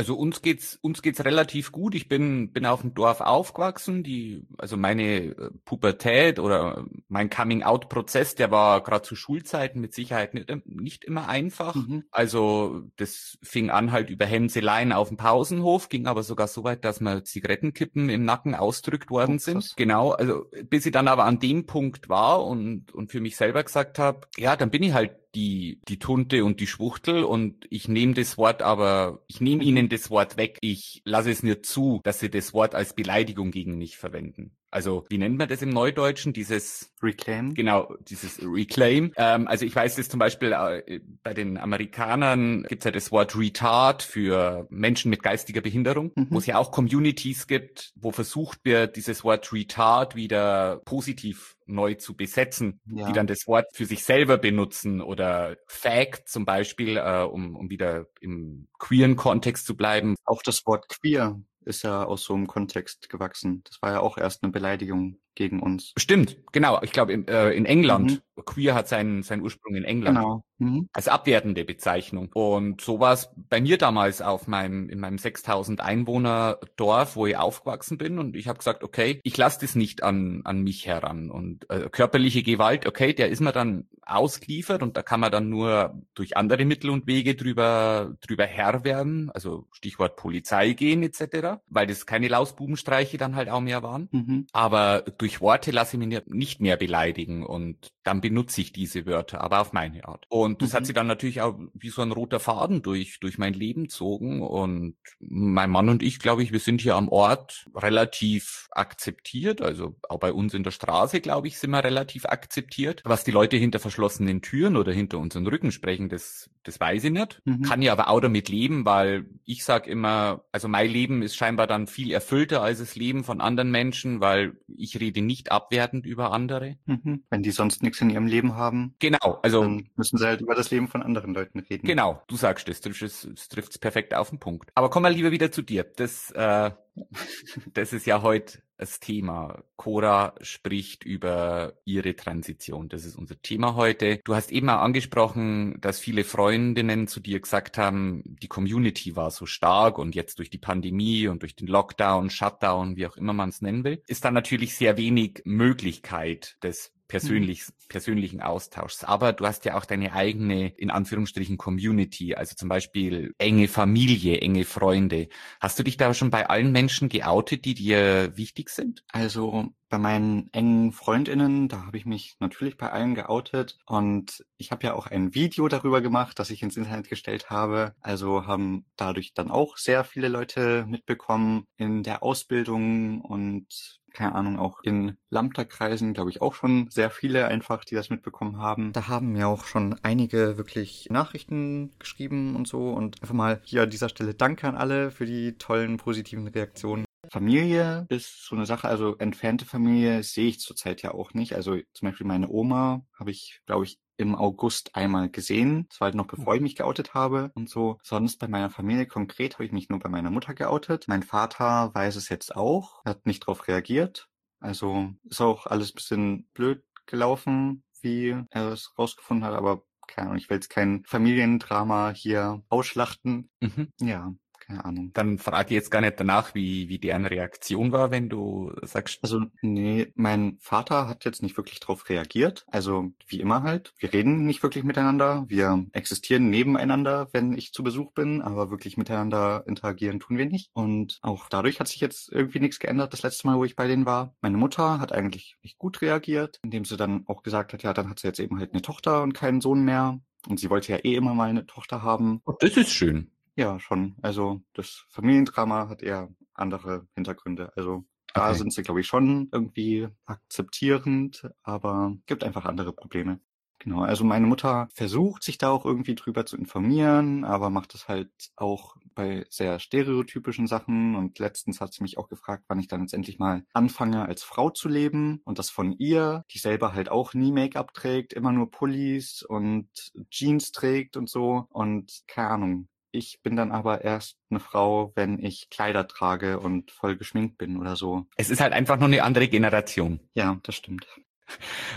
Also 0.00 0.14
uns 0.14 0.40
geht's 0.40 0.78
uns 0.80 1.02
geht's 1.02 1.26
relativ 1.26 1.72
gut. 1.72 1.94
Ich 1.94 2.08
bin 2.08 2.52
bin 2.52 2.64
auf 2.64 2.80
dem 2.80 2.94
Dorf 2.94 3.20
aufgewachsen. 3.20 4.02
Die 4.02 4.46
also 4.56 4.78
meine 4.78 5.26
äh, 5.26 5.50
Pubertät 5.66 6.38
oder 6.38 6.86
mein 7.08 7.28
Coming 7.28 7.62
Out 7.64 7.90
Prozess, 7.90 8.34
der 8.34 8.50
war 8.50 8.82
gerade 8.82 9.02
zu 9.02 9.14
Schulzeiten 9.14 9.78
mit 9.78 9.92
Sicherheit 9.92 10.32
nicht, 10.32 10.48
nicht 10.64 11.04
immer 11.04 11.28
einfach. 11.28 11.74
Mhm. 11.74 12.04
Also 12.10 12.84
das 12.96 13.36
fing 13.42 13.68
an 13.68 13.92
halt 13.92 14.08
über 14.08 14.24
Hemseleien 14.24 14.92
auf 14.92 15.08
dem 15.08 15.18
Pausenhof, 15.18 15.90
ging 15.90 16.06
aber 16.06 16.22
sogar 16.22 16.48
so 16.48 16.64
weit, 16.64 16.82
dass 16.86 17.02
mal 17.02 17.22
Zigarettenkippen 17.22 18.08
im 18.08 18.24
Nacken 18.24 18.54
ausdrückt 18.54 19.10
worden 19.10 19.34
oh, 19.34 19.38
sind. 19.38 19.74
Genau, 19.76 20.12
also 20.12 20.46
bis 20.64 20.86
ich 20.86 20.92
dann 20.92 21.08
aber 21.08 21.26
an 21.26 21.40
dem 21.40 21.66
Punkt 21.66 22.08
war 22.08 22.46
und 22.46 22.90
und 22.94 23.10
für 23.10 23.20
mich 23.20 23.36
selber 23.36 23.62
gesagt 23.62 23.98
habe, 23.98 24.20
ja, 24.38 24.56
dann 24.56 24.70
bin 24.70 24.82
ich 24.82 24.94
halt 24.94 25.12
die, 25.34 25.80
die 25.88 25.98
Tunte 25.98 26.44
und 26.44 26.60
die 26.60 26.66
Schwuchtel 26.66 27.24
und 27.24 27.66
ich 27.70 27.88
nehme 27.88 28.14
das 28.14 28.36
Wort 28.38 28.62
aber, 28.62 29.22
ich 29.26 29.40
nehme 29.40 29.62
ihnen 29.64 29.88
das 29.88 30.10
Wort 30.10 30.36
weg. 30.36 30.58
Ich 30.60 31.02
lasse 31.04 31.30
es 31.30 31.42
nicht 31.42 31.66
zu, 31.66 32.00
dass 32.04 32.20
sie 32.20 32.30
das 32.30 32.52
Wort 32.52 32.74
als 32.74 32.94
Beleidigung 32.94 33.50
gegen 33.50 33.78
mich 33.78 33.96
verwenden. 33.96 34.56
Also 34.70 35.04
wie 35.08 35.18
nennt 35.18 35.36
man 35.36 35.48
das 35.48 35.62
im 35.62 35.70
Neudeutschen? 35.70 36.32
Dieses 36.32 36.92
Reclaim. 37.02 37.54
Genau, 37.54 37.94
dieses 38.00 38.40
Reclaim. 38.42 39.12
Ähm, 39.16 39.48
also 39.48 39.64
ich 39.64 39.74
weiß 39.74 39.96
das 39.96 40.08
zum 40.08 40.18
Beispiel 40.18 40.52
äh, 40.52 41.00
bei 41.22 41.34
den 41.34 41.58
Amerikanern 41.58 42.62
gibt 42.64 42.82
es 42.82 42.84
ja 42.84 42.90
das 42.90 43.10
Wort 43.10 43.36
Retard 43.36 44.02
für 44.02 44.66
Menschen 44.70 45.10
mit 45.10 45.22
geistiger 45.22 45.60
Behinderung, 45.60 46.12
mhm. 46.14 46.28
wo 46.30 46.38
es 46.38 46.46
ja 46.46 46.58
auch 46.58 46.70
Communities 46.70 47.46
gibt, 47.46 47.92
wo 47.96 48.12
versucht 48.12 48.60
wird, 48.64 48.96
dieses 48.96 49.24
Wort 49.24 49.52
Retard 49.52 50.14
wieder 50.14 50.82
positiv 50.84 51.56
neu 51.66 51.94
zu 51.94 52.16
besetzen, 52.16 52.80
ja. 52.86 53.06
die 53.06 53.12
dann 53.12 53.26
das 53.26 53.46
Wort 53.46 53.66
für 53.72 53.86
sich 53.86 54.04
selber 54.04 54.38
benutzen 54.38 55.00
oder 55.00 55.56
Fact 55.66 56.28
zum 56.28 56.44
Beispiel, 56.44 56.96
äh, 56.96 57.22
um, 57.22 57.56
um 57.56 57.70
wieder 57.70 58.06
im 58.20 58.68
queeren 58.78 59.16
Kontext 59.16 59.66
zu 59.66 59.76
bleiben. 59.76 60.16
Auch 60.24 60.42
das 60.42 60.66
Wort 60.66 60.88
queer 60.88 61.40
ist 61.64 61.82
ja 61.82 62.04
aus 62.04 62.24
so 62.24 62.34
einem 62.34 62.46
Kontext 62.46 63.08
gewachsen. 63.08 63.62
Das 63.64 63.80
war 63.82 63.92
ja 63.92 64.00
auch 64.00 64.18
erst 64.18 64.42
eine 64.42 64.52
Beleidigung 64.52 65.18
gegen 65.34 65.60
uns. 65.60 65.92
Stimmt, 65.96 66.38
genau. 66.52 66.80
Ich 66.82 66.92
glaube 66.92 67.12
in, 67.12 67.26
äh, 67.28 67.50
in 67.50 67.64
England. 67.64 68.22
Mhm. 68.36 68.44
Queer 68.44 68.74
hat 68.74 68.88
seinen, 68.88 69.22
seinen 69.22 69.42
Ursprung 69.42 69.74
in 69.74 69.84
England. 69.84 70.16
Genau. 70.16 70.44
Mhm. 70.58 70.88
Als 70.92 71.08
abwertende 71.08 71.64
Bezeichnung. 71.64 72.30
Und 72.32 72.80
so 72.80 73.00
war 73.00 73.12
es 73.12 73.30
bei 73.36 73.60
mir 73.60 73.78
damals 73.78 74.22
auf 74.22 74.46
meinem, 74.46 74.88
in 74.88 75.00
meinem 75.00 75.18
6000 75.18 75.80
Einwohner 75.80 76.58
Dorf, 76.76 77.16
wo 77.16 77.26
ich 77.26 77.36
aufgewachsen 77.36 77.98
bin. 77.98 78.18
Und 78.18 78.36
ich 78.36 78.48
habe 78.48 78.58
gesagt, 78.58 78.84
okay, 78.84 79.20
ich 79.24 79.36
lasse 79.36 79.60
das 79.60 79.74
nicht 79.74 80.02
an, 80.02 80.42
an 80.44 80.62
mich 80.62 80.86
heran. 80.86 81.30
Und 81.30 81.68
äh, 81.70 81.88
körperliche 81.90 82.42
Gewalt, 82.42 82.86
okay, 82.86 83.12
der 83.12 83.28
ist 83.28 83.40
mir 83.40 83.52
dann 83.52 83.88
ausgeliefert 84.04 84.82
und 84.82 84.96
da 84.96 85.02
kann 85.02 85.20
man 85.20 85.30
dann 85.30 85.48
nur 85.48 86.02
durch 86.14 86.36
andere 86.36 86.64
Mittel 86.64 86.90
und 86.90 87.06
Wege 87.06 87.36
drüber, 87.36 88.16
drüber 88.26 88.44
Herr 88.44 88.84
werden. 88.84 89.30
Also 89.30 89.68
Stichwort 89.72 90.16
Polizei 90.16 90.72
gehen 90.72 91.02
etc. 91.02 91.60
Weil 91.68 91.86
das 91.86 92.06
keine 92.06 92.28
Lausbubenstreiche 92.28 93.18
dann 93.18 93.36
halt 93.36 93.48
auch 93.48 93.60
mehr 93.60 93.82
waren. 93.82 94.08
Mhm. 94.10 94.46
Aber 94.52 95.04
durch 95.20 95.42
Worte 95.42 95.70
lasse 95.70 95.96
ich 95.96 96.06
mich 96.06 96.22
nicht 96.26 96.60
mehr 96.62 96.78
beleidigen 96.78 97.44
und 97.44 97.92
dann 98.04 98.22
benutze 98.22 98.62
ich 98.62 98.72
diese 98.72 99.04
Wörter, 99.04 99.42
aber 99.42 99.60
auf 99.60 99.74
meine 99.74 100.08
Art. 100.08 100.24
Und 100.30 100.62
das 100.62 100.72
mhm. 100.72 100.76
hat 100.76 100.86
sich 100.86 100.94
dann 100.94 101.06
natürlich 101.06 101.42
auch 101.42 101.58
wie 101.74 101.90
so 101.90 102.00
ein 102.00 102.12
roter 102.12 102.40
Faden 102.40 102.80
durch, 102.80 103.20
durch 103.20 103.36
mein 103.36 103.52
Leben 103.52 103.84
gezogen. 103.84 104.40
Und 104.40 104.96
mein 105.18 105.68
Mann 105.68 105.90
und 105.90 106.02
ich, 106.02 106.18
glaube 106.18 106.42
ich, 106.42 106.52
wir 106.52 106.60
sind 106.60 106.80
hier 106.80 106.96
am 106.96 107.10
Ort 107.10 107.66
relativ 107.74 108.68
akzeptiert. 108.70 109.60
Also 109.60 109.96
auch 110.08 110.18
bei 110.18 110.32
uns 110.32 110.54
in 110.54 110.62
der 110.62 110.70
Straße, 110.70 111.20
glaube 111.20 111.48
ich, 111.48 111.58
sind 111.58 111.70
wir 111.70 111.84
relativ 111.84 112.24
akzeptiert. 112.24 113.02
Was 113.04 113.22
die 113.22 113.32
Leute 113.32 113.58
hinter 113.58 113.78
verschlossenen 113.78 114.40
Türen 114.40 114.78
oder 114.78 114.92
hinter 114.92 115.18
unseren 115.18 115.46
Rücken 115.46 115.70
sprechen, 115.70 116.08
das, 116.08 116.48
das 116.62 116.80
weiß 116.80 117.04
ich 117.04 117.12
nicht. 117.12 117.42
Mhm. 117.44 117.62
Kann 117.62 117.82
ja 117.82 117.92
aber 117.92 118.08
auch 118.08 118.20
damit 118.20 118.48
leben, 118.48 118.86
weil 118.86 119.26
ich 119.44 119.64
sage 119.64 119.90
immer, 119.90 120.44
also 120.52 120.68
mein 120.68 120.90
Leben 120.90 121.20
ist 121.20 121.36
scheinbar 121.36 121.66
dann 121.66 121.86
viel 121.86 122.10
erfüllter 122.10 122.62
als 122.62 122.78
das 122.78 122.96
Leben 122.96 123.24
von 123.24 123.42
anderen 123.42 123.70
Menschen, 123.70 124.20
weil 124.20 124.56
ich 124.66 124.98
rede 124.98 125.09
nicht 125.12 125.50
abwertend 125.50 126.06
über 126.06 126.32
andere. 126.32 126.76
Mhm. 126.86 127.24
Wenn 127.30 127.42
die 127.42 127.50
sonst 127.50 127.82
nichts 127.82 128.00
in 128.00 128.10
ihrem 128.10 128.26
Leben 128.26 128.56
haben. 128.56 128.94
Genau, 128.98 129.38
also. 129.42 129.62
Dann 129.62 129.88
müssen 129.96 130.18
sie 130.18 130.26
halt 130.26 130.40
über 130.40 130.54
das 130.54 130.70
Leben 130.70 130.88
von 130.88 131.02
anderen 131.02 131.34
Leuten 131.34 131.60
reden. 131.60 131.86
Genau, 131.86 132.22
du 132.28 132.36
sagst 132.36 132.68
es, 132.68 132.80
das, 132.80 132.98
das 132.98 133.48
trifft 133.48 133.72
es 133.72 133.78
perfekt 133.78 134.14
auf 134.14 134.30
den 134.30 134.38
Punkt. 134.38 134.70
Aber 134.74 134.90
komm 134.90 135.02
mal 135.02 135.12
lieber 135.12 135.30
wieder 135.30 135.50
zu 135.50 135.62
dir. 135.62 135.84
Das, 135.84 136.30
äh, 136.30 136.70
das 137.74 137.92
ist 137.92 138.06
ja 138.06 138.22
heute 138.22 138.60
das 138.80 138.98
Thema. 138.98 139.62
Cora 139.76 140.34
spricht 140.40 141.04
über 141.04 141.74
ihre 141.84 142.16
Transition. 142.16 142.88
Das 142.88 143.04
ist 143.04 143.14
unser 143.14 143.40
Thema 143.42 143.74
heute. 143.74 144.20
Du 144.24 144.34
hast 144.34 144.50
eben 144.50 144.70
auch 144.70 144.80
angesprochen, 144.80 145.78
dass 145.82 145.98
viele 145.98 146.24
Freundinnen 146.24 147.06
zu 147.06 147.20
dir 147.20 147.40
gesagt 147.40 147.76
haben, 147.76 148.22
die 148.24 148.48
Community 148.48 149.16
war 149.16 149.30
so 149.30 149.44
stark 149.44 149.98
und 149.98 150.14
jetzt 150.14 150.38
durch 150.38 150.48
die 150.48 150.58
Pandemie 150.58 151.28
und 151.28 151.42
durch 151.42 151.56
den 151.56 151.66
Lockdown, 151.66 152.30
Shutdown, 152.30 152.96
wie 152.96 153.06
auch 153.06 153.18
immer 153.18 153.34
man 153.34 153.50
es 153.50 153.60
nennen 153.60 153.84
will, 153.84 154.02
ist 154.06 154.24
da 154.24 154.30
natürlich 154.30 154.74
sehr 154.74 154.96
wenig 154.96 155.42
Möglichkeit 155.44 156.56
des 156.62 156.94
persönlich, 157.10 157.66
mhm. 157.66 157.72
persönlichen 157.88 158.40
Austauschs. 158.40 159.04
Aber 159.04 159.32
du 159.32 159.46
hast 159.46 159.64
ja 159.64 159.76
auch 159.76 159.84
deine 159.84 160.12
eigene, 160.12 160.68
in 160.68 160.90
Anführungsstrichen, 160.90 161.58
Community, 161.58 162.34
also 162.34 162.54
zum 162.54 162.68
Beispiel 162.68 163.34
enge 163.38 163.68
Familie, 163.68 164.38
enge 164.38 164.64
Freunde. 164.64 165.28
Hast 165.60 165.78
du 165.78 165.82
dich 165.82 165.96
da 165.96 166.14
schon 166.14 166.30
bei 166.30 166.48
allen 166.48 166.72
Menschen 166.72 167.08
geoutet, 167.08 167.64
die 167.64 167.74
dir 167.74 168.36
wichtig 168.36 168.70
sind? 168.70 169.04
Also 169.08 169.70
bei 169.88 169.98
meinen 169.98 170.48
engen 170.52 170.92
Freundinnen, 170.92 171.68
da 171.68 171.84
habe 171.84 171.98
ich 171.98 172.06
mich 172.06 172.36
natürlich 172.38 172.76
bei 172.76 172.90
allen 172.92 173.16
geoutet 173.16 173.76
und 173.86 174.44
ich 174.56 174.70
habe 174.70 174.86
ja 174.86 174.94
auch 174.94 175.08
ein 175.08 175.34
Video 175.34 175.66
darüber 175.66 176.00
gemacht, 176.00 176.38
das 176.38 176.50
ich 176.50 176.62
ins 176.62 176.76
Internet 176.76 177.08
gestellt 177.08 177.50
habe. 177.50 177.96
Also 178.00 178.46
haben 178.46 178.86
dadurch 178.96 179.34
dann 179.34 179.50
auch 179.50 179.76
sehr 179.76 180.04
viele 180.04 180.28
Leute 180.28 180.86
mitbekommen 180.88 181.64
in 181.76 182.04
der 182.04 182.22
Ausbildung 182.22 183.20
und 183.20 183.99
keine 184.12 184.34
Ahnung, 184.34 184.58
auch 184.58 184.80
in 184.82 185.16
Lambda-Kreisen, 185.30 186.12
glaube 186.12 186.30
ich, 186.30 186.42
auch 186.42 186.54
schon 186.54 186.88
sehr 186.90 187.10
viele 187.10 187.46
einfach, 187.46 187.84
die 187.84 187.94
das 187.94 188.10
mitbekommen 188.10 188.58
haben. 188.58 188.92
Da 188.92 189.08
haben 189.08 189.32
mir 189.32 189.48
auch 189.48 189.64
schon 189.64 189.96
einige 190.02 190.58
wirklich 190.58 191.08
Nachrichten 191.10 191.92
geschrieben 191.98 192.56
und 192.56 192.68
so. 192.68 192.90
Und 192.90 193.22
einfach 193.22 193.34
mal 193.34 193.60
hier 193.64 193.82
an 193.82 193.90
dieser 193.90 194.08
Stelle 194.08 194.34
Danke 194.34 194.68
an 194.68 194.76
alle 194.76 195.10
für 195.10 195.26
die 195.26 195.56
tollen 195.58 195.96
positiven 195.96 196.48
Reaktionen. 196.48 197.04
Familie 197.30 198.06
ist 198.08 198.44
so 198.44 198.56
eine 198.56 198.66
Sache, 198.66 198.88
also 198.88 199.16
entfernte 199.18 199.64
Familie 199.64 200.22
sehe 200.22 200.48
ich 200.48 200.58
zurzeit 200.58 201.02
ja 201.02 201.12
auch 201.12 201.32
nicht. 201.32 201.54
Also 201.54 201.78
zum 201.92 202.08
Beispiel 202.08 202.26
meine 202.26 202.48
Oma 202.48 203.06
habe 203.18 203.30
ich, 203.30 203.60
glaube 203.66 203.84
ich, 203.84 203.98
im 204.20 204.34
August 204.34 204.94
einmal 204.94 205.30
gesehen. 205.30 205.86
Das 205.88 206.00
war 206.00 206.06
halt 206.06 206.14
noch 206.14 206.26
bevor 206.26 206.54
ich 206.54 206.60
mich 206.60 206.76
geoutet 206.76 207.14
habe 207.14 207.50
und 207.54 207.70
so. 207.70 207.98
Sonst 208.02 208.38
bei 208.38 208.48
meiner 208.48 208.70
Familie 208.70 209.06
konkret 209.06 209.54
habe 209.54 209.64
ich 209.64 209.72
mich 209.72 209.88
nur 209.88 209.98
bei 209.98 210.10
meiner 210.10 210.30
Mutter 210.30 210.54
geoutet. 210.54 211.06
Mein 211.08 211.22
Vater 211.22 211.90
weiß 211.94 212.16
es 212.16 212.28
jetzt 212.28 212.54
auch, 212.54 213.02
hat 213.04 213.26
nicht 213.26 213.42
darauf 213.44 213.66
reagiert. 213.66 214.28
Also 214.60 215.10
ist 215.24 215.40
auch 215.40 215.66
alles 215.66 215.92
bisschen 215.92 216.48
blöd 216.52 216.84
gelaufen, 217.06 217.82
wie 218.02 218.36
er 218.50 218.72
es 218.72 218.92
rausgefunden 218.98 219.44
hat, 219.44 219.54
aber 219.54 219.82
keine 220.06 220.28
Ahnung, 220.28 220.38
ich 220.38 220.50
will 220.50 220.56
jetzt 220.56 220.68
kein 220.68 221.02
Familiendrama 221.06 222.10
hier 222.10 222.62
ausschlachten. 222.68 223.48
Mhm. 223.60 223.88
Ja, 224.00 224.34
keine 224.70 224.84
Ahnung. 224.84 225.10
Dann 225.14 225.38
frage 225.38 225.70
ich 225.70 225.74
jetzt 225.74 225.90
gar 225.90 226.00
nicht 226.00 226.18
danach, 226.18 226.54
wie, 226.54 226.88
wie 226.88 226.98
deren 226.98 227.26
Reaktion 227.26 227.92
war, 227.92 228.10
wenn 228.10 228.28
du 228.28 228.72
sagst. 228.82 229.18
Also, 229.22 229.42
nee, 229.62 230.12
mein 230.14 230.58
Vater 230.60 231.08
hat 231.08 231.24
jetzt 231.24 231.42
nicht 231.42 231.56
wirklich 231.56 231.80
drauf 231.80 232.08
reagiert. 232.08 232.64
Also, 232.68 233.12
wie 233.26 233.40
immer 233.40 233.62
halt. 233.62 233.92
Wir 233.98 234.12
reden 234.12 234.46
nicht 234.46 234.62
wirklich 234.62 234.84
miteinander. 234.84 235.44
Wir 235.48 235.84
existieren 235.92 236.50
nebeneinander, 236.50 237.28
wenn 237.32 237.56
ich 237.56 237.72
zu 237.72 237.82
Besuch 237.82 238.12
bin, 238.12 238.42
aber 238.42 238.70
wirklich 238.70 238.96
miteinander 238.96 239.64
interagieren 239.66 240.20
tun 240.20 240.38
wir 240.38 240.46
nicht. 240.46 240.70
Und 240.72 241.18
auch 241.22 241.48
dadurch 241.48 241.80
hat 241.80 241.88
sich 241.88 242.00
jetzt 242.00 242.30
irgendwie 242.30 242.60
nichts 242.60 242.78
geändert, 242.78 243.12
das 243.12 243.22
letzte 243.22 243.46
Mal, 243.46 243.56
wo 243.56 243.64
ich 243.64 243.76
bei 243.76 243.88
denen 243.88 244.06
war. 244.06 244.34
Meine 244.40 244.56
Mutter 244.56 245.00
hat 245.00 245.12
eigentlich 245.12 245.56
nicht 245.62 245.78
gut 245.78 246.00
reagiert, 246.00 246.60
indem 246.62 246.84
sie 246.84 246.96
dann 246.96 247.24
auch 247.26 247.42
gesagt 247.42 247.72
hat, 247.72 247.82
ja, 247.82 247.92
dann 247.92 248.08
hat 248.08 248.20
sie 248.20 248.28
jetzt 248.28 248.40
eben 248.40 248.58
halt 248.58 248.72
eine 248.72 248.82
Tochter 248.82 249.22
und 249.22 249.32
keinen 249.32 249.60
Sohn 249.60 249.84
mehr. 249.84 250.20
Und 250.48 250.58
sie 250.58 250.70
wollte 250.70 250.92
ja 250.92 250.98
eh 250.98 251.16
immer 251.16 251.34
mal 251.34 251.50
eine 251.50 251.66
Tochter 251.66 252.02
haben. 252.02 252.40
Das 252.60 252.76
ist 252.76 252.90
schön. 252.90 253.30
Ja, 253.60 253.78
schon. 253.78 254.16
Also 254.22 254.62
das 254.72 255.04
Familiendrama 255.10 255.90
hat 255.90 256.02
eher 256.02 256.30
andere 256.54 257.06
Hintergründe. 257.14 257.70
Also 257.76 258.06
da 258.32 258.48
okay. 258.48 258.56
sind 258.56 258.72
sie, 258.72 258.82
glaube 258.82 259.02
ich, 259.02 259.06
schon 259.06 259.50
irgendwie 259.52 260.08
akzeptierend, 260.24 261.46
aber 261.62 262.16
gibt 262.24 262.42
einfach 262.42 262.64
andere 262.64 262.94
Probleme. 262.94 263.38
Genau, 263.78 264.00
also 264.00 264.24
meine 264.24 264.46
Mutter 264.46 264.88
versucht 264.94 265.42
sich 265.42 265.58
da 265.58 265.68
auch 265.68 265.84
irgendwie 265.84 266.14
drüber 266.14 266.46
zu 266.46 266.56
informieren, 266.56 267.44
aber 267.44 267.68
macht 267.68 267.94
es 267.94 268.08
halt 268.08 268.30
auch 268.56 268.96
bei 269.14 269.44
sehr 269.50 269.78
stereotypischen 269.78 270.66
Sachen. 270.66 271.14
Und 271.14 271.38
letztens 271.38 271.82
hat 271.82 271.92
sie 271.92 272.02
mich 272.02 272.16
auch 272.16 272.30
gefragt, 272.30 272.64
wann 272.68 272.80
ich 272.80 272.88
dann 272.88 273.02
jetzt 273.02 273.12
endlich 273.12 273.38
mal 273.38 273.66
anfange, 273.74 274.24
als 274.24 274.42
Frau 274.42 274.70
zu 274.70 274.88
leben. 274.88 275.42
Und 275.44 275.58
das 275.58 275.68
von 275.68 275.92
ihr, 275.92 276.46
die 276.50 276.58
selber 276.58 276.94
halt 276.94 277.10
auch 277.10 277.34
nie 277.34 277.52
Make-up 277.52 277.92
trägt, 277.92 278.32
immer 278.32 278.52
nur 278.52 278.70
Pullis 278.70 279.42
und 279.42 279.90
Jeans 280.30 280.72
trägt 280.72 281.18
und 281.18 281.28
so. 281.28 281.66
Und 281.68 282.22
keine 282.26 282.48
Ahnung, 282.48 282.88
ich 283.12 283.40
bin 283.42 283.56
dann 283.56 283.72
aber 283.72 284.04
erst 284.04 284.36
eine 284.50 284.60
Frau, 284.60 285.12
wenn 285.14 285.38
ich 285.38 285.68
Kleider 285.70 286.06
trage 286.06 286.60
und 286.60 286.90
voll 286.90 287.16
geschminkt 287.16 287.58
bin 287.58 287.78
oder 287.78 287.96
so. 287.96 288.26
Es 288.36 288.50
ist 288.50 288.60
halt 288.60 288.72
einfach 288.72 288.98
nur 288.98 289.08
eine 289.08 289.22
andere 289.22 289.48
Generation. 289.48 290.20
Ja, 290.34 290.58
das 290.62 290.74
stimmt. 290.74 291.06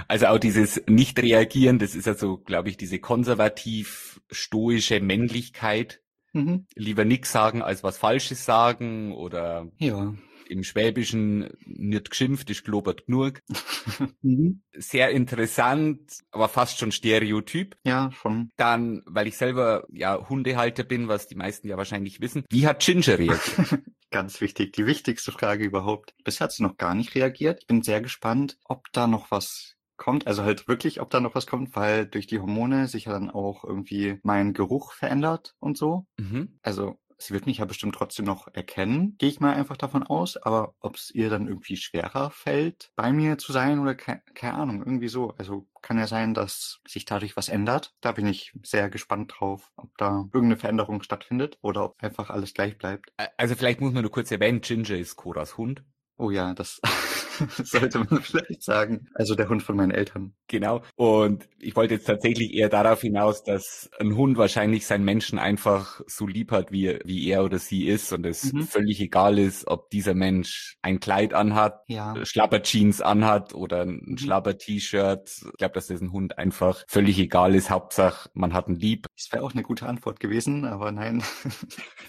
Also 0.07 0.27
auch 0.27 0.39
dieses 0.39 0.81
Nicht-Reagieren, 0.87 1.77
das 1.77 1.93
ist 1.93 2.07
ja 2.07 2.15
so, 2.15 2.37
glaube 2.37 2.69
ich, 2.69 2.77
diese 2.77 2.97
konservativ-stoische 2.97 4.99
Männlichkeit. 4.99 6.01
Mhm. 6.31 6.65
Lieber 6.73 7.05
nichts 7.05 7.31
sagen, 7.31 7.61
als 7.61 7.83
was 7.83 7.99
Falsches 7.99 8.45
sagen 8.45 9.13
oder 9.13 9.67
ja 9.77 10.15
im 10.49 10.63
Schwäbischen 10.63 11.49
nicht 11.65 12.09
geschimpft, 12.09 12.49
ist 12.49 12.63
globert 12.63 13.05
genug. 13.05 13.41
mhm. 14.21 14.63
Sehr 14.73 15.11
interessant, 15.11 15.99
aber 16.31 16.49
fast 16.49 16.79
schon 16.79 16.91
Stereotyp. 16.91 17.75
Ja, 17.83 18.11
schon. 18.11 18.49
Dann, 18.55 19.01
weil 19.05 19.27
ich 19.27 19.37
selber 19.37 19.85
ja 19.91 20.27
Hundehalter 20.29 20.83
bin, 20.83 21.07
was 21.07 21.27
die 21.27 21.35
meisten 21.35 21.67
ja 21.67 21.77
wahrscheinlich 21.77 22.21
wissen. 22.21 22.45
Wie 22.49 22.67
hat 22.67 22.79
Ginger 22.79 23.19
reagiert? 23.19 23.79
Ganz 24.11 24.41
wichtig, 24.41 24.73
die 24.73 24.85
wichtigste 24.85 25.31
Frage 25.31 25.63
überhaupt. 25.63 26.13
Bisher 26.23 26.45
hat 26.45 26.51
sie 26.51 26.63
noch 26.63 26.77
gar 26.77 26.93
nicht 26.93 27.15
reagiert. 27.15 27.61
Ich 27.61 27.67
bin 27.67 27.81
sehr 27.81 27.99
gespannt, 27.99 28.57
ob 28.65 28.91
da 28.93 29.07
noch 29.07 29.31
was 29.31 29.75
kommt, 29.97 30.27
also 30.27 30.43
halt 30.43 30.67
wirklich, 30.67 31.01
ob 31.01 31.09
da 31.09 31.19
noch 31.19 31.35
was 31.35 31.47
kommt, 31.47 31.75
weil 31.75 32.05
durch 32.05 32.27
die 32.27 32.39
Hormone 32.39 32.87
sich 32.87 33.05
ja 33.05 33.13
dann 33.13 33.29
auch 33.29 33.63
irgendwie 33.63 34.19
mein 34.23 34.53
Geruch 34.53 34.93
verändert 34.93 35.55
und 35.59 35.77
so. 35.77 36.05
Mhm. 36.17 36.59
Also 36.61 36.97
sie 37.25 37.33
wird 37.33 37.45
mich 37.45 37.57
ja 37.57 37.65
bestimmt 37.65 37.95
trotzdem 37.95 38.25
noch 38.25 38.47
erkennen, 38.53 39.15
gehe 39.17 39.29
ich 39.29 39.39
mal 39.39 39.53
einfach 39.53 39.77
davon 39.77 40.03
aus. 40.03 40.37
Aber 40.37 40.75
ob 40.79 40.95
es 40.95 41.11
ihr 41.11 41.29
dann 41.29 41.47
irgendwie 41.47 41.77
schwerer 41.77 42.31
fällt, 42.31 42.91
bei 42.95 43.11
mir 43.11 43.37
zu 43.37 43.51
sein 43.51 43.79
oder 43.79 43.95
ke 43.95 44.21
keine 44.33 44.55
Ahnung, 44.55 44.79
irgendwie 44.79 45.07
so. 45.07 45.31
Also 45.37 45.67
kann 45.81 45.97
ja 45.97 46.07
sein, 46.07 46.33
dass 46.33 46.79
sich 46.87 47.05
dadurch 47.05 47.35
was 47.35 47.49
ändert. 47.49 47.93
Da 48.01 48.13
bin 48.13 48.25
ich 48.25 48.53
sehr 48.63 48.89
gespannt 48.89 49.33
drauf, 49.37 49.71
ob 49.75 49.95
da 49.97 50.25
irgendeine 50.33 50.57
Veränderung 50.57 51.03
stattfindet 51.03 51.57
oder 51.61 51.85
ob 51.85 52.01
einfach 52.01 52.29
alles 52.29 52.53
gleich 52.53 52.77
bleibt. 52.77 53.11
Also 53.37 53.55
vielleicht 53.55 53.81
muss 53.81 53.93
man 53.93 54.01
nur 54.01 54.11
kurz 54.11 54.31
erwähnen, 54.31 54.61
Ginger 54.61 54.97
ist 54.97 55.15
Coras 55.15 55.57
Hund. 55.57 55.83
Oh 56.17 56.29
ja, 56.29 56.53
das 56.53 56.79
sollte 57.63 57.99
man 57.99 58.21
vielleicht 58.21 58.63
sagen. 58.63 59.07
Also 59.15 59.35
der 59.35 59.49
Hund 59.49 59.63
von 59.63 59.75
meinen 59.75 59.91
Eltern. 59.91 60.33
Genau. 60.47 60.83
Und 60.95 61.47
ich 61.59 61.75
wollte 61.75 61.95
jetzt 61.95 62.05
tatsächlich 62.05 62.53
eher 62.53 62.69
darauf 62.69 63.01
hinaus, 63.01 63.43
dass 63.43 63.89
ein 63.99 64.15
Hund 64.15 64.37
wahrscheinlich 64.37 64.85
seinen 64.85 65.05
Menschen 65.05 65.39
einfach 65.39 66.01
so 66.07 66.27
lieb 66.27 66.51
hat, 66.51 66.71
wie, 66.71 66.99
wie 67.03 67.27
er 67.27 67.43
oder 67.43 67.57
sie 67.59 67.87
ist 67.87 68.13
und 68.13 68.25
es 68.25 68.53
mhm. 68.53 68.67
völlig 68.67 68.99
egal 68.99 69.39
ist, 69.39 69.67
ob 69.67 69.89
dieser 69.89 70.13
Mensch 70.13 70.77
ein 70.81 70.99
Kleid 70.99 71.33
anhat, 71.33 71.81
ja. 71.87 72.13
Schlapper-Jeans 72.23 73.01
anhat 73.01 73.53
oder 73.53 73.81
ein 73.81 74.01
mhm. 74.05 74.17
Schlapper-T-Shirt. 74.17 75.29
Ich 75.45 75.57
glaube, 75.57 75.73
dass 75.73 75.87
das 75.87 76.01
ein 76.01 76.11
Hund 76.11 76.37
einfach 76.37 76.83
völlig 76.87 77.17
egal 77.19 77.55
ist. 77.55 77.69
Hauptsache, 77.69 78.29
man 78.33 78.53
hat 78.53 78.67
ein 78.67 78.75
Lieb. 78.75 79.07
Das 79.17 79.31
wäre 79.31 79.43
auch 79.43 79.53
eine 79.53 79.63
gute 79.63 79.87
Antwort 79.87 80.19
gewesen, 80.19 80.65
aber 80.65 80.91
nein. 80.91 81.23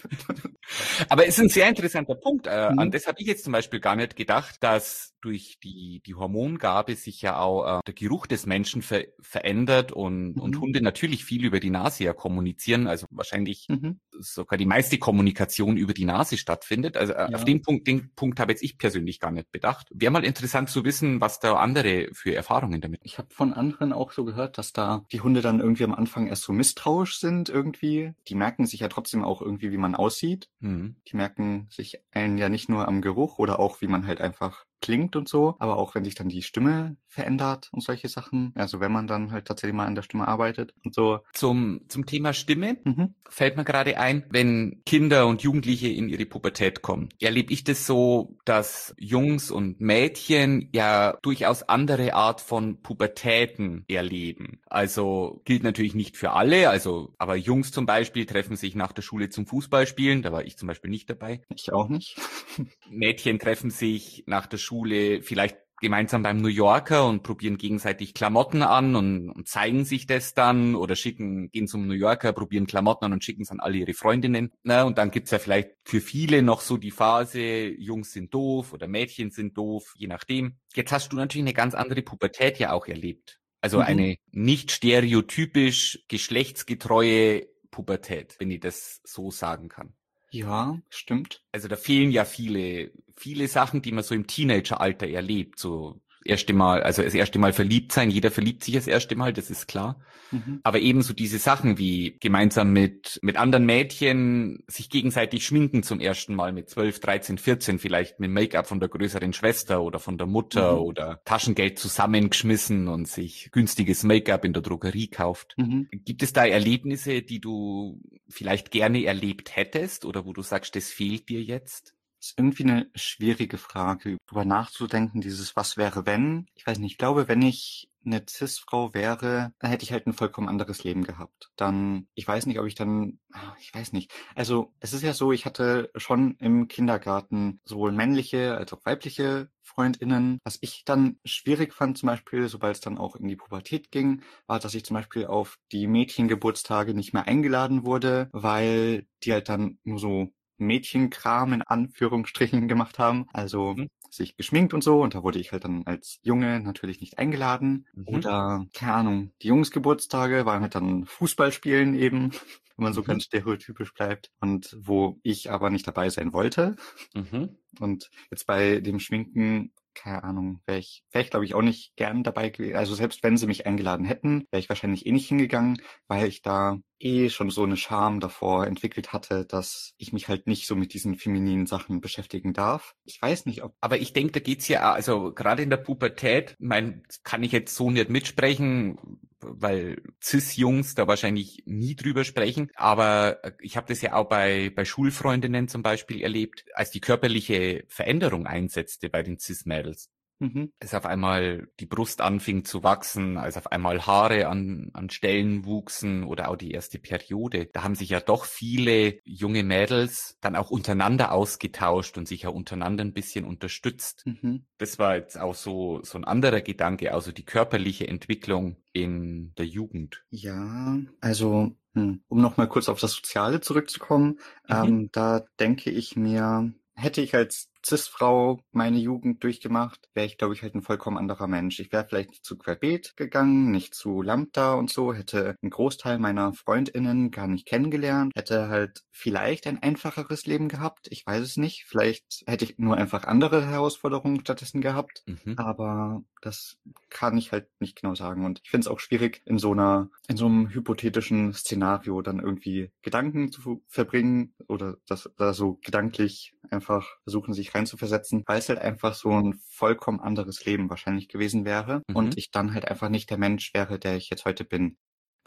aber 1.09 1.23
es 1.27 1.37
ist 1.37 1.43
ein 1.43 1.49
sehr 1.49 1.67
interessanter 1.67 2.15
Punkt. 2.15 2.47
Äh, 2.47 2.71
mhm. 2.71 2.79
An 2.79 2.91
das 2.91 3.07
habe 3.07 3.17
ich 3.19 3.27
jetzt 3.27 3.43
zum 3.43 3.53
Beispiel 3.53 3.79
gar 3.79 3.94
nicht 3.95 4.15
gedacht, 4.15 4.57
dass 4.61 5.15
durch 5.25 5.57
die, 5.63 6.01
die 6.05 6.13
Hormongabe 6.13 6.95
sich 6.95 7.21
ja 7.23 7.39
auch 7.39 7.79
äh, 7.79 7.81
der 7.87 7.95
Geruch 7.95 8.27
des 8.27 8.45
Menschen 8.45 8.83
ver 8.83 9.05
verändert 9.19 9.91
und, 9.91 10.35
mhm. 10.35 10.41
und 10.41 10.61
Hunde 10.61 10.81
natürlich 10.81 11.25
viel 11.25 11.43
über 11.43 11.59
die 11.59 11.71
Nase 11.71 12.03
ja 12.03 12.13
kommunizieren. 12.13 12.85
Also 12.85 13.07
wahrscheinlich 13.09 13.65
mhm. 13.67 13.99
sogar 14.19 14.57
die 14.57 14.67
meiste 14.67 14.99
Kommunikation 14.99 15.77
über 15.77 15.95
die 15.95 16.05
Nase 16.05 16.37
stattfindet. 16.37 16.95
Also 16.95 17.13
äh, 17.13 17.31
ja. 17.31 17.35
auf 17.35 17.43
den 17.43 17.63
Punkt, 17.63 17.87
den 17.87 18.11
Punkt 18.15 18.39
habe 18.39 18.51
jetzt 18.51 18.61
ich 18.61 18.77
persönlich 18.77 19.19
gar 19.19 19.31
nicht 19.31 19.51
bedacht. 19.51 19.87
Wäre 19.91 20.11
mal 20.11 20.23
interessant 20.23 20.69
zu 20.69 20.85
wissen, 20.85 21.21
was 21.21 21.39
da 21.39 21.55
andere 21.55 22.09
für 22.13 22.35
Erfahrungen 22.35 22.79
damit. 22.81 23.01
Ich 23.03 23.17
habe 23.17 23.33
von 23.33 23.51
anderen 23.51 23.93
auch 23.93 24.11
so 24.11 24.25
gehört, 24.25 24.59
dass 24.59 24.73
da 24.73 25.05
die 25.11 25.21
Hunde 25.21 25.41
dann 25.41 25.59
irgendwie 25.59 25.85
am 25.85 25.95
Anfang 25.95 26.27
erst 26.27 26.43
so 26.43 26.53
misstrauisch 26.53 27.19
sind 27.19 27.49
irgendwie. 27.49 28.13
Die 28.27 28.35
merken 28.35 28.67
sich 28.67 28.81
ja 28.81 28.89
trotzdem 28.89 29.23
auch 29.23 29.41
irgendwie, 29.41 29.71
wie 29.71 29.77
man 29.77 29.95
aussieht. 29.95 30.49
Mhm. 30.59 30.97
Die 31.07 31.15
merken 31.15 31.67
sich 31.71 31.99
einen 32.11 32.37
ja 32.37 32.49
nicht 32.49 32.69
nur 32.69 32.87
am 32.87 33.01
Geruch 33.01 33.39
oder 33.39 33.59
auch, 33.59 33.81
wie 33.81 33.84
man 33.87 34.07
halt 34.07 34.21
einfach 34.21 34.65
klingt 34.85 35.15
und 35.15 35.27
so, 35.27 35.55
aber 35.57 35.77
auch 35.77 35.95
wenn 35.95 36.05
sich 36.05 36.13
dann 36.13 36.29
die 36.29 36.43
Stimme 36.43 36.95
verändert 37.07 37.69
und 37.71 37.81
solche 37.81 38.07
Sachen. 38.07 38.51
Also 38.55 38.79
wenn 38.79 38.91
man 38.91 39.07
dann 39.07 39.31
halt 39.31 39.45
tatsächlich 39.45 39.75
mal 39.75 39.87
an 39.87 39.95
der 39.95 40.03
Stimme 40.03 40.27
arbeitet 40.27 40.75
und 40.83 40.93
so. 40.93 41.21
Zum, 41.33 41.81
zum 41.87 42.05
Thema 42.05 42.33
Stimme 42.33 42.77
mhm. 42.83 43.15
fällt 43.27 43.57
mir 43.57 43.63
gerade 43.63 43.97
ein, 43.97 44.25
wenn 44.29 44.83
Kinder 44.85 45.25
und 45.25 45.41
Jugendliche 45.41 45.87
in 45.87 46.07
ihre 46.07 46.27
Pubertät 46.27 46.83
kommen, 46.83 47.09
erlebe 47.19 47.51
ich 47.51 47.63
das 47.63 47.87
so, 47.87 48.37
dass 48.45 48.93
Jungs 48.99 49.49
und 49.49 49.81
Mädchen 49.81 50.69
ja 50.71 51.17
durchaus 51.23 51.63
andere 51.63 52.13
Art 52.13 52.39
von 52.41 52.83
Pubertäten 52.83 53.85
erleben. 53.87 54.59
Also 54.67 55.41
gilt 55.45 55.63
natürlich 55.63 55.95
nicht 55.95 56.15
für 56.15 56.33
alle, 56.33 56.69
also 56.69 57.15
aber 57.17 57.35
Jungs 57.35 57.71
zum 57.71 57.87
Beispiel 57.87 58.27
treffen 58.27 58.55
sich 58.55 58.75
nach 58.75 58.91
der 58.91 59.01
Schule 59.01 59.29
zum 59.29 59.47
Fußballspielen, 59.47 60.21
da 60.21 60.31
war 60.31 60.45
ich 60.45 60.57
zum 60.57 60.67
Beispiel 60.67 60.91
nicht 60.91 61.09
dabei. 61.09 61.41
Ich 61.55 61.73
auch 61.73 61.89
nicht. 61.89 62.17
Mädchen 62.91 63.39
treffen 63.39 63.71
sich 63.71 64.23
nach 64.27 64.45
der 64.45 64.57
Schule 64.57 64.74
vielleicht 65.21 65.57
gemeinsam 65.81 66.23
beim 66.23 66.37
New 66.37 66.47
Yorker 66.47 67.07
und 67.07 67.23
probieren 67.23 67.57
gegenseitig 67.57 68.13
Klamotten 68.13 68.63
an 68.63 68.95
und, 68.95 69.29
und, 69.29 69.47
zeigen 69.47 69.83
sich 69.85 70.07
das 70.07 70.33
dann 70.33 70.75
oder 70.75 70.95
schicken, 70.95 71.51
gehen 71.51 71.67
zum 71.67 71.87
New 71.87 71.93
Yorker, 71.93 72.33
probieren 72.33 72.65
Klamotten 72.65 73.05
an 73.05 73.13
und 73.13 73.23
schicken 73.23 73.43
es 73.43 73.51
an 73.51 73.59
alle 73.59 73.77
ihre 73.77 73.93
Freundinnen. 73.93 74.51
Na, 74.63 74.83
und 74.83 74.97
dann 74.97 75.11
gibt's 75.11 75.31
ja 75.31 75.39
vielleicht 75.39 75.71
für 75.83 76.01
viele 76.01 76.41
noch 76.41 76.61
so 76.61 76.77
die 76.77 76.91
Phase, 76.91 77.39
Jungs 77.39 78.13
sind 78.13 78.33
doof 78.33 78.73
oder 78.73 78.87
Mädchen 78.87 79.31
sind 79.31 79.57
doof, 79.57 79.93
je 79.97 80.07
nachdem. 80.07 80.57
Jetzt 80.73 80.91
hast 80.91 81.11
du 81.11 81.17
natürlich 81.17 81.45
eine 81.45 81.53
ganz 81.53 81.75
andere 81.75 82.01
Pubertät 82.01 82.57
ja 82.57 82.71
auch 82.71 82.87
erlebt. 82.87 83.39
Also 83.61 83.77
mhm. 83.77 83.85
eine 83.85 84.15
nicht 84.31 84.71
stereotypisch 84.71 86.05
geschlechtsgetreue 86.07 87.47
Pubertät, 87.71 88.35
wenn 88.39 88.51
ich 88.51 88.61
das 88.61 89.01
so 89.03 89.31
sagen 89.31 89.69
kann. 89.69 89.93
Ja, 90.31 90.79
stimmt. 90.89 91.43
Also 91.51 91.67
da 91.67 91.75
fehlen 91.75 92.11
ja 92.11 92.25
viele, 92.25 92.91
viele 93.15 93.47
Sachen, 93.47 93.81
die 93.81 93.91
man 93.91 94.03
so 94.03 94.15
im 94.15 94.27
Teenageralter 94.27 95.07
erlebt. 95.07 95.59
So 95.59 96.01
erste 96.25 96.53
Mal, 96.53 96.83
also 96.83 97.03
das 97.03 97.13
erste 97.13 97.39
Mal 97.39 97.53
verliebt 97.53 97.91
sein, 97.91 98.09
jeder 98.09 98.31
verliebt 98.31 98.63
sich 98.63 98.73
das 98.73 98.87
erste 98.87 99.15
Mal, 99.15 99.31
das 99.31 99.49
ist 99.49 99.67
klar. 99.67 100.01
Mhm. 100.31 100.59
Aber 100.63 100.79
ebenso 100.79 101.13
diese 101.13 101.37
Sachen 101.37 101.77
wie 101.77 102.17
gemeinsam 102.19 102.73
mit, 102.73 103.19
mit 103.21 103.37
anderen 103.37 103.65
Mädchen 103.65 104.63
sich 104.67 104.89
gegenseitig 104.89 105.45
schminken 105.45 105.83
zum 105.83 105.99
ersten 105.99 106.33
Mal 106.33 106.51
mit 106.51 106.69
12, 106.69 106.99
13, 106.99 107.37
14, 107.37 107.79
vielleicht 107.79 108.19
mit 108.19 108.31
Make-up 108.31 108.67
von 108.67 108.79
der 108.79 108.89
größeren 108.89 109.33
Schwester 109.33 109.83
oder 109.83 109.99
von 109.99 110.17
der 110.17 110.27
Mutter 110.27 110.73
mhm. 110.73 110.81
oder 110.81 111.21
Taschengeld 111.25 111.77
zusammengeschmissen 111.77 112.87
und 112.87 113.07
sich 113.07 113.49
günstiges 113.51 114.03
Make-up 114.03 114.45
in 114.45 114.53
der 114.53 114.63
Drogerie 114.63 115.07
kauft. 115.07 115.53
Mhm. 115.57 115.87
Gibt 115.91 116.23
es 116.23 116.33
da 116.33 116.45
Erlebnisse, 116.45 117.21
die 117.21 117.39
du 117.39 118.01
vielleicht 118.27 118.71
gerne 118.71 119.05
erlebt 119.05 119.55
hättest 119.55 120.05
oder 120.05 120.25
wo 120.25 120.33
du 120.33 120.41
sagst, 120.41 120.75
das 120.75 120.89
fehlt 120.89 121.29
dir 121.29 121.41
jetzt? 121.41 121.94
Ist 122.25 122.37
irgendwie 122.37 122.63
eine 122.63 122.89
schwierige 122.95 123.57
Frage, 123.57 124.17
darüber 124.25 124.45
nachzudenken, 124.45 125.21
dieses 125.21 125.55
Was 125.55 125.77
wäre 125.77 126.05
wenn? 126.05 126.47
Ich 126.55 126.65
weiß 126.65 126.79
nicht, 126.79 126.93
ich 126.93 126.97
glaube, 126.97 127.27
wenn 127.27 127.41
ich 127.41 127.89
eine 128.05 128.23
Cis-Frau 128.27 128.93
wäre, 128.93 129.53
dann 129.59 129.71
hätte 129.71 129.83
ich 129.83 129.91
halt 129.91 130.05
ein 130.07 130.13
vollkommen 130.13 130.47
anderes 130.47 130.83
Leben 130.83 131.03
gehabt. 131.03 131.51
Dann, 131.55 132.07
ich 132.13 132.27
weiß 132.27 132.45
nicht, 132.45 132.59
ob 132.59 132.65
ich 132.67 132.75
dann, 132.75 133.19
ah, 133.33 133.55
ich 133.59 133.73
weiß 133.73 133.93
nicht. 133.93 134.11
Also, 134.35 134.73
es 134.79 134.93
ist 134.93 135.01
ja 135.01 135.13
so, 135.13 135.31
ich 135.31 135.45
hatte 135.45 135.91
schon 135.95 136.35
im 136.39 136.67
Kindergarten 136.67 137.61
sowohl 137.65 137.91
männliche 137.91 138.55
als 138.55 138.73
auch 138.73 138.85
weibliche 138.85 139.49
FreundInnen. 139.61 140.39
Was 140.43 140.57
ich 140.61 140.83
dann 140.85 141.17
schwierig 141.25 141.73
fand, 141.73 141.97
zum 141.97 142.07
Beispiel, 142.07 142.47
sobald 142.47 142.75
es 142.75 142.81
dann 142.81 142.97
auch 142.97 143.15
in 143.15 143.27
die 143.27 143.35
Pubertät 143.35 143.91
ging, 143.91 144.21
war, 144.45 144.59
dass 144.59 144.75
ich 144.75 144.85
zum 144.85 144.95
Beispiel 144.95 145.25
auf 145.25 145.57
die 145.71 145.87
Mädchengeburtstage 145.87 146.93
nicht 146.93 147.13
mehr 147.13 147.27
eingeladen 147.27 147.85
wurde, 147.85 148.29
weil 148.31 149.07
die 149.23 149.33
halt 149.33 149.49
dann 149.49 149.79
nur 149.83 149.99
so 149.99 150.31
Mädchenkram 150.57 151.53
in 151.53 151.61
Anführungsstrichen 151.61 152.67
gemacht 152.67 152.99
haben. 152.99 153.25
Also 153.33 153.73
mhm. 153.75 153.87
sich 154.09 154.35
geschminkt 154.37 154.73
und 154.73 154.83
so. 154.83 155.01
Und 155.01 155.15
da 155.15 155.23
wurde 155.23 155.39
ich 155.39 155.51
halt 155.51 155.63
dann 155.63 155.83
als 155.85 156.19
Junge 156.21 156.59
natürlich 156.59 157.01
nicht 157.01 157.17
eingeladen. 157.17 157.87
Mhm. 157.93 158.07
Oder, 158.07 158.65
keine 158.73 158.93
Ahnung, 158.93 159.31
die 159.41 159.47
Jungsgeburtstage 159.47 160.45
waren 160.45 160.61
halt 160.61 160.75
dann 160.75 161.05
Fußballspielen 161.05 161.95
eben, 161.95 162.31
wenn 162.77 162.83
man 162.83 162.93
so 162.93 163.01
mhm. 163.01 163.05
ganz 163.05 163.23
stereotypisch 163.25 163.93
bleibt. 163.93 164.31
Und 164.39 164.75
wo 164.79 165.19
ich 165.23 165.51
aber 165.51 165.69
nicht 165.69 165.87
dabei 165.87 166.09
sein 166.09 166.33
wollte. 166.33 166.75
Mhm. 167.13 167.57
Und 167.79 168.09
jetzt 168.29 168.47
bei 168.47 168.79
dem 168.79 168.99
Schminken 168.99 169.71
keine 169.95 170.23
Ahnung, 170.23 170.61
wäre 170.65 170.77
ich, 170.77 171.03
wäre 171.11 171.23
ich 171.23 171.31
glaube 171.31 171.45
ich 171.45 171.55
auch 171.55 171.61
nicht 171.61 171.95
gern 171.95 172.23
dabei 172.23 172.49
gewesen. 172.49 172.75
Also 172.75 172.93
selbst 172.93 173.23
wenn 173.23 173.37
sie 173.37 173.47
mich 173.47 173.65
eingeladen 173.65 174.05
hätten, 174.05 174.45
wäre 174.51 174.59
ich 174.59 174.69
wahrscheinlich 174.69 175.05
eh 175.05 175.11
nicht 175.11 175.27
hingegangen, 175.27 175.81
weil 176.07 176.27
ich 176.27 176.41
da 176.41 176.77
eh 176.99 177.29
schon 177.29 177.49
so 177.49 177.63
eine 177.63 177.77
Scham 177.77 178.19
davor 178.19 178.67
entwickelt 178.67 179.13
hatte, 179.13 179.45
dass 179.45 179.93
ich 179.97 180.13
mich 180.13 180.27
halt 180.27 180.47
nicht 180.47 180.67
so 180.67 180.75
mit 180.75 180.93
diesen 180.93 181.15
femininen 181.15 181.65
Sachen 181.65 182.01
beschäftigen 182.01 182.53
darf. 182.53 182.95
Ich 183.03 183.21
weiß 183.21 183.45
nicht, 183.45 183.63
ob. 183.63 183.75
Aber 183.81 183.97
ich 183.97 184.13
denke, 184.13 184.33
da 184.33 184.39
geht's 184.39 184.67
ja, 184.67 184.91
also 184.93 185.33
gerade 185.33 185.63
in 185.63 185.69
der 185.69 185.77
Pubertät, 185.77 186.55
mein, 186.59 187.03
kann 187.23 187.43
ich 187.43 187.51
jetzt 187.51 187.75
so 187.75 187.91
nicht 187.91 188.09
mitsprechen, 188.09 189.19
weil 189.39 190.01
Cis-Jungs 190.21 190.95
da 190.95 191.07
wahrscheinlich 191.07 191.63
nie 191.65 191.95
drüber 191.95 192.23
sprechen. 192.23 192.71
Aber 192.75 193.39
ich 193.59 193.77
habe 193.77 193.87
das 193.87 194.01
ja 194.01 194.13
auch 194.13 194.27
bei, 194.27 194.71
bei 194.75 194.85
Schulfreundinnen 194.85 195.67
zum 195.67 195.83
Beispiel 195.83 196.21
erlebt, 196.21 196.65
als 196.73 196.91
die 196.91 197.01
körperliche 197.01 197.85
Veränderung 197.87 198.47
einsetzte 198.47 199.09
bei 199.09 199.23
den 199.23 199.39
Cis-Mädels. 199.39 200.09
Mhm. 200.39 200.71
Als 200.79 200.93
auf 200.93 201.05
einmal 201.05 201.67
die 201.79 201.85
Brust 201.85 202.21
anfing 202.21 202.65
zu 202.65 202.83
wachsen, 202.83 203.37
als 203.37 203.57
auf 203.57 203.71
einmal 203.71 204.05
Haare 204.05 204.47
an, 204.47 204.89
an 204.93 205.09
Stellen 205.09 205.65
wuchsen 205.65 206.23
oder 206.23 206.49
auch 206.49 206.57
die 206.57 206.71
erste 206.71 206.99
Periode. 206.99 207.67
Da 207.71 207.83
haben 207.83 207.95
sich 207.95 208.09
ja 208.09 208.19
doch 208.19 208.45
viele 208.45 209.19
junge 209.23 209.63
Mädels 209.63 210.37
dann 210.41 210.55
auch 210.55 210.71
untereinander 210.71 211.31
ausgetauscht 211.31 212.17
und 212.17 212.27
sich 212.27 212.43
ja 212.43 212.49
untereinander 212.49 213.03
ein 213.03 213.13
bisschen 213.13 213.45
unterstützt. 213.45 214.23
Mhm. 214.25 214.65
Das 214.77 214.99
war 214.99 215.15
jetzt 215.15 215.39
auch 215.39 215.55
so, 215.55 216.01
so 216.03 216.17
ein 216.17 216.25
anderer 216.25 216.61
Gedanke, 216.61 217.13
also 217.13 217.31
die 217.31 217.45
körperliche 217.45 218.07
Entwicklung 218.07 218.77
in 218.91 219.53
der 219.57 219.65
Jugend. 219.65 220.23
Ja, 220.29 220.97
also 221.21 221.75
hm, 221.93 222.21
um 222.27 222.41
nochmal 222.41 222.67
kurz 222.67 222.89
auf 222.89 222.99
das 222.99 223.13
Soziale 223.13 223.61
zurückzukommen, 223.61 224.39
mhm. 224.67 224.75
ähm, 224.75 225.09
da 225.13 225.45
denke 225.59 225.91
ich 225.91 226.17
mir, 226.17 226.73
hätte 226.93 227.21
ich 227.21 227.35
als 227.35 227.69
Cis-Frau 227.85 228.59
meine 228.71 228.97
Jugend 228.97 229.43
durchgemacht, 229.43 230.09
wäre 230.13 230.25
ich, 230.25 230.37
glaube 230.37 230.53
ich, 230.53 230.63
halt 230.63 230.75
ein 230.75 230.81
vollkommen 230.81 231.17
anderer 231.17 231.47
Mensch. 231.47 231.79
Ich 231.79 231.91
wäre 231.91 232.05
vielleicht 232.07 232.29
nicht 232.29 232.45
zu 232.45 232.57
Querbeet 232.57 233.15
gegangen, 233.15 233.71
nicht 233.71 233.93
zu 233.93 234.21
Lambda 234.21 234.73
und 234.73 234.89
so, 234.89 235.13
hätte 235.13 235.55
einen 235.61 235.69
Großteil 235.69 236.17
meiner 236.17 236.53
FreundInnen 236.53 237.31
gar 237.31 237.47
nicht 237.47 237.67
kennengelernt, 237.67 238.31
hätte 238.35 238.69
halt 238.69 239.03
vielleicht 239.11 239.67
ein 239.67 239.81
einfacheres 239.81 240.45
Leben 240.45 240.67
gehabt. 240.67 241.07
Ich 241.09 241.25
weiß 241.25 241.41
es 241.41 241.57
nicht. 241.57 241.85
Vielleicht 241.85 242.43
hätte 242.47 242.65
ich 242.65 242.77
nur 242.77 242.97
einfach 242.97 243.23
andere 243.25 243.65
Herausforderungen 243.65 244.41
stattdessen 244.41 244.81
gehabt. 244.81 245.23
Mhm. 245.25 245.55
Aber 245.57 246.23
das 246.41 246.77
kann 247.09 247.37
ich 247.37 247.51
halt 247.51 247.67
nicht 247.79 248.01
genau 248.01 248.15
sagen. 248.15 248.45
Und 248.45 248.61
ich 248.63 248.69
finde 248.69 248.85
es 248.85 248.91
auch 248.91 248.99
schwierig, 248.99 249.41
in 249.45 249.57
so 249.57 249.71
einer, 249.71 250.09
in 250.27 250.37
so 250.37 250.45
einem 250.45 250.69
hypothetischen 250.69 251.53
Szenario 251.53 252.21
dann 252.21 252.39
irgendwie 252.39 252.91
Gedanken 253.01 253.51
zu 253.51 253.83
verbringen 253.87 254.53
oder 254.67 254.97
das 255.07 255.29
da 255.37 255.53
so 255.53 255.79
gedanklich 255.83 256.53
einfach 256.69 257.07
versuchen, 257.23 257.53
sich 257.53 257.73
reinzuversetzen, 257.75 258.43
weil 258.47 258.59
es 258.59 258.69
halt 258.69 258.79
einfach 258.79 259.13
so 259.13 259.31
ein 259.31 259.59
vollkommen 259.69 260.19
anderes 260.19 260.65
Leben 260.65 260.89
wahrscheinlich 260.89 261.27
gewesen 261.27 261.65
wäre 261.65 262.01
mhm. 262.07 262.15
und 262.15 262.37
ich 262.37 262.51
dann 262.51 262.73
halt 262.73 262.87
einfach 262.87 263.09
nicht 263.09 263.29
der 263.29 263.37
Mensch 263.37 263.73
wäre, 263.73 263.99
der 263.99 264.15
ich 264.15 264.29
jetzt 264.29 264.45
heute 264.45 264.63
bin. 264.63 264.97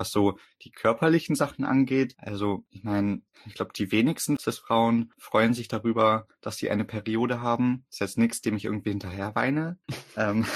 Was 0.01 0.12
so 0.12 0.38
die 0.62 0.71
körperlichen 0.71 1.35
Sachen 1.35 1.64
angeht, 1.64 2.14
also 2.19 2.64
ich 2.71 2.85
meine, 2.85 3.23
ich 3.47 3.55
glaube, 3.55 3.73
die 3.75 3.91
wenigsten 3.91 4.37
des 4.37 4.59
Frauen 4.59 5.12
freuen 5.19 5.55
sich 5.55 5.67
darüber, 5.67 6.29
dass 6.41 6.57
sie 6.57 6.71
eine 6.71 6.85
Periode 6.85 7.41
haben. 7.41 7.85
Das 7.88 7.97
ist 7.97 8.01
jetzt 8.01 8.19
nichts, 8.19 8.41
dem 8.41 8.57
ich 8.57 8.67
irgendwie 8.67 8.91
hinterher 8.91 9.35
weine. 9.35 9.77
ähm, 10.17 10.47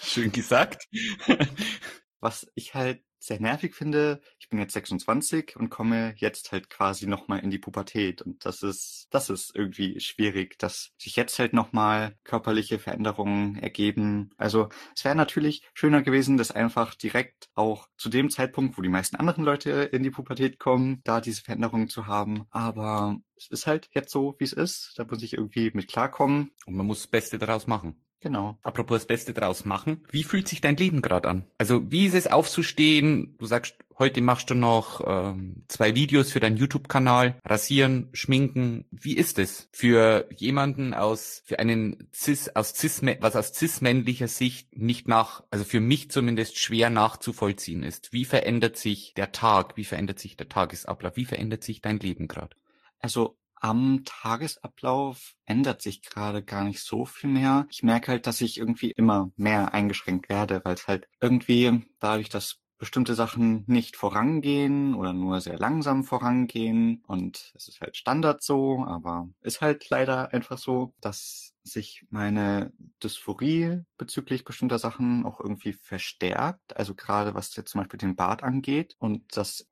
Schön 0.00 0.32
gesagt. 0.32 0.88
was 2.20 2.50
ich 2.54 2.74
halt 2.74 3.02
sehr 3.26 3.40
nervig 3.40 3.74
finde. 3.74 4.20
Ich 4.38 4.48
bin 4.48 4.58
jetzt 4.58 4.74
26 4.74 5.56
und 5.56 5.70
komme 5.70 6.14
jetzt 6.18 6.52
halt 6.52 6.68
quasi 6.68 7.06
nochmal 7.06 7.40
in 7.40 7.50
die 7.50 7.58
Pubertät. 7.58 8.22
Und 8.22 8.44
das 8.44 8.62
ist, 8.62 9.08
das 9.10 9.30
ist 9.30 9.54
irgendwie 9.54 9.98
schwierig, 10.00 10.58
dass 10.58 10.92
sich 10.98 11.16
jetzt 11.16 11.38
halt 11.38 11.52
nochmal 11.52 12.16
körperliche 12.24 12.78
Veränderungen 12.78 13.56
ergeben. 13.56 14.30
Also 14.36 14.68
es 14.94 15.04
wäre 15.04 15.14
natürlich 15.14 15.62
schöner 15.72 16.02
gewesen, 16.02 16.36
das 16.36 16.50
einfach 16.50 16.94
direkt 16.94 17.48
auch 17.54 17.88
zu 17.96 18.08
dem 18.08 18.30
Zeitpunkt, 18.30 18.76
wo 18.76 18.82
die 18.82 18.88
meisten 18.88 19.16
anderen 19.16 19.44
Leute 19.44 19.70
in 19.70 20.02
die 20.02 20.10
Pubertät 20.10 20.58
kommen, 20.58 21.00
da 21.04 21.20
diese 21.20 21.42
Veränderungen 21.42 21.88
zu 21.88 22.06
haben. 22.06 22.46
Aber 22.50 23.18
es 23.36 23.48
ist 23.48 23.66
halt 23.66 23.88
jetzt 23.92 24.12
so, 24.12 24.36
wie 24.38 24.44
es 24.44 24.52
ist. 24.52 24.92
Da 24.96 25.04
muss 25.04 25.22
ich 25.22 25.34
irgendwie 25.34 25.70
mit 25.74 25.88
klarkommen. 25.88 26.52
Und 26.66 26.74
man 26.74 26.86
muss 26.86 27.02
das 27.02 27.08
Beste 27.08 27.38
daraus 27.38 27.66
machen. 27.66 28.04
Genau. 28.24 28.56
Apropos 28.62 29.00
das 29.00 29.06
Beste 29.06 29.34
draus 29.34 29.66
machen. 29.66 30.02
Wie 30.10 30.24
fühlt 30.24 30.48
sich 30.48 30.62
dein 30.62 30.78
Leben 30.78 31.02
gerade 31.02 31.28
an? 31.28 31.44
Also 31.58 31.90
wie 31.92 32.06
ist 32.06 32.14
es 32.14 32.26
aufzustehen? 32.26 33.36
Du 33.36 33.44
sagst, 33.44 33.76
heute 33.98 34.22
machst 34.22 34.48
du 34.48 34.54
noch 34.54 35.02
ähm, 35.06 35.64
zwei 35.68 35.94
Videos 35.94 36.32
für 36.32 36.40
deinen 36.40 36.56
YouTube-Kanal. 36.56 37.38
Rasieren, 37.44 38.08
schminken. 38.14 38.86
Wie 38.90 39.14
ist 39.14 39.38
es 39.38 39.68
für 39.72 40.26
jemanden 40.34 40.94
aus, 40.94 41.42
für 41.44 41.58
einen 41.58 42.08
cis, 42.14 42.48
aus 42.48 42.74
cis, 42.74 43.02
was 43.20 43.36
aus 43.36 43.52
cis-männlicher 43.52 44.28
Sicht 44.28 44.74
nicht 44.74 45.06
nach, 45.06 45.44
also 45.50 45.66
für 45.66 45.80
mich 45.80 46.10
zumindest 46.10 46.56
schwer 46.56 46.88
nachzuvollziehen 46.88 47.82
ist? 47.82 48.14
Wie 48.14 48.24
verändert 48.24 48.78
sich 48.78 49.12
der 49.12 49.32
Tag? 49.32 49.76
Wie 49.76 49.84
verändert 49.84 50.18
sich 50.18 50.38
der 50.38 50.48
Tagesablauf? 50.48 51.14
Wie 51.16 51.26
verändert 51.26 51.62
sich 51.62 51.82
dein 51.82 51.98
Leben 51.98 52.26
gerade? 52.26 52.56
Also 53.00 53.36
am 53.64 54.02
Tagesablauf 54.04 55.36
ändert 55.46 55.80
sich 55.80 56.02
gerade 56.02 56.44
gar 56.44 56.64
nicht 56.64 56.80
so 56.80 57.06
viel 57.06 57.30
mehr. 57.30 57.66
Ich 57.70 57.82
merke 57.82 58.12
halt, 58.12 58.26
dass 58.26 58.42
ich 58.42 58.58
irgendwie 58.58 58.90
immer 58.90 59.30
mehr 59.36 59.72
eingeschränkt 59.72 60.28
werde, 60.28 60.60
weil 60.64 60.74
es 60.74 60.86
halt 60.86 61.08
irgendwie 61.18 61.82
dadurch, 61.98 62.28
dass 62.28 62.58
bestimmte 62.76 63.14
Sachen 63.14 63.64
nicht 63.66 63.96
vorangehen 63.96 64.94
oder 64.94 65.14
nur 65.14 65.40
sehr 65.40 65.58
langsam 65.58 66.04
vorangehen 66.04 67.02
und 67.06 67.52
es 67.54 67.68
ist 67.68 67.80
halt 67.80 67.96
Standard 67.96 68.42
so, 68.42 68.84
aber 68.84 69.30
ist 69.40 69.62
halt 69.62 69.88
leider 69.88 70.34
einfach 70.34 70.58
so, 70.58 70.92
dass 71.00 71.54
sich 71.62 72.04
meine 72.10 72.70
Dysphorie 73.02 73.80
bezüglich 73.96 74.44
bestimmter 74.44 74.78
Sachen 74.78 75.24
auch 75.24 75.40
irgendwie 75.40 75.72
verstärkt. 75.72 76.76
Also 76.76 76.94
gerade 76.94 77.34
was 77.34 77.56
jetzt 77.56 77.70
zum 77.70 77.80
Beispiel 77.80 77.96
den 77.98 78.16
Bart 78.16 78.42
angeht 78.42 78.94
und 78.98 79.38
das 79.38 79.66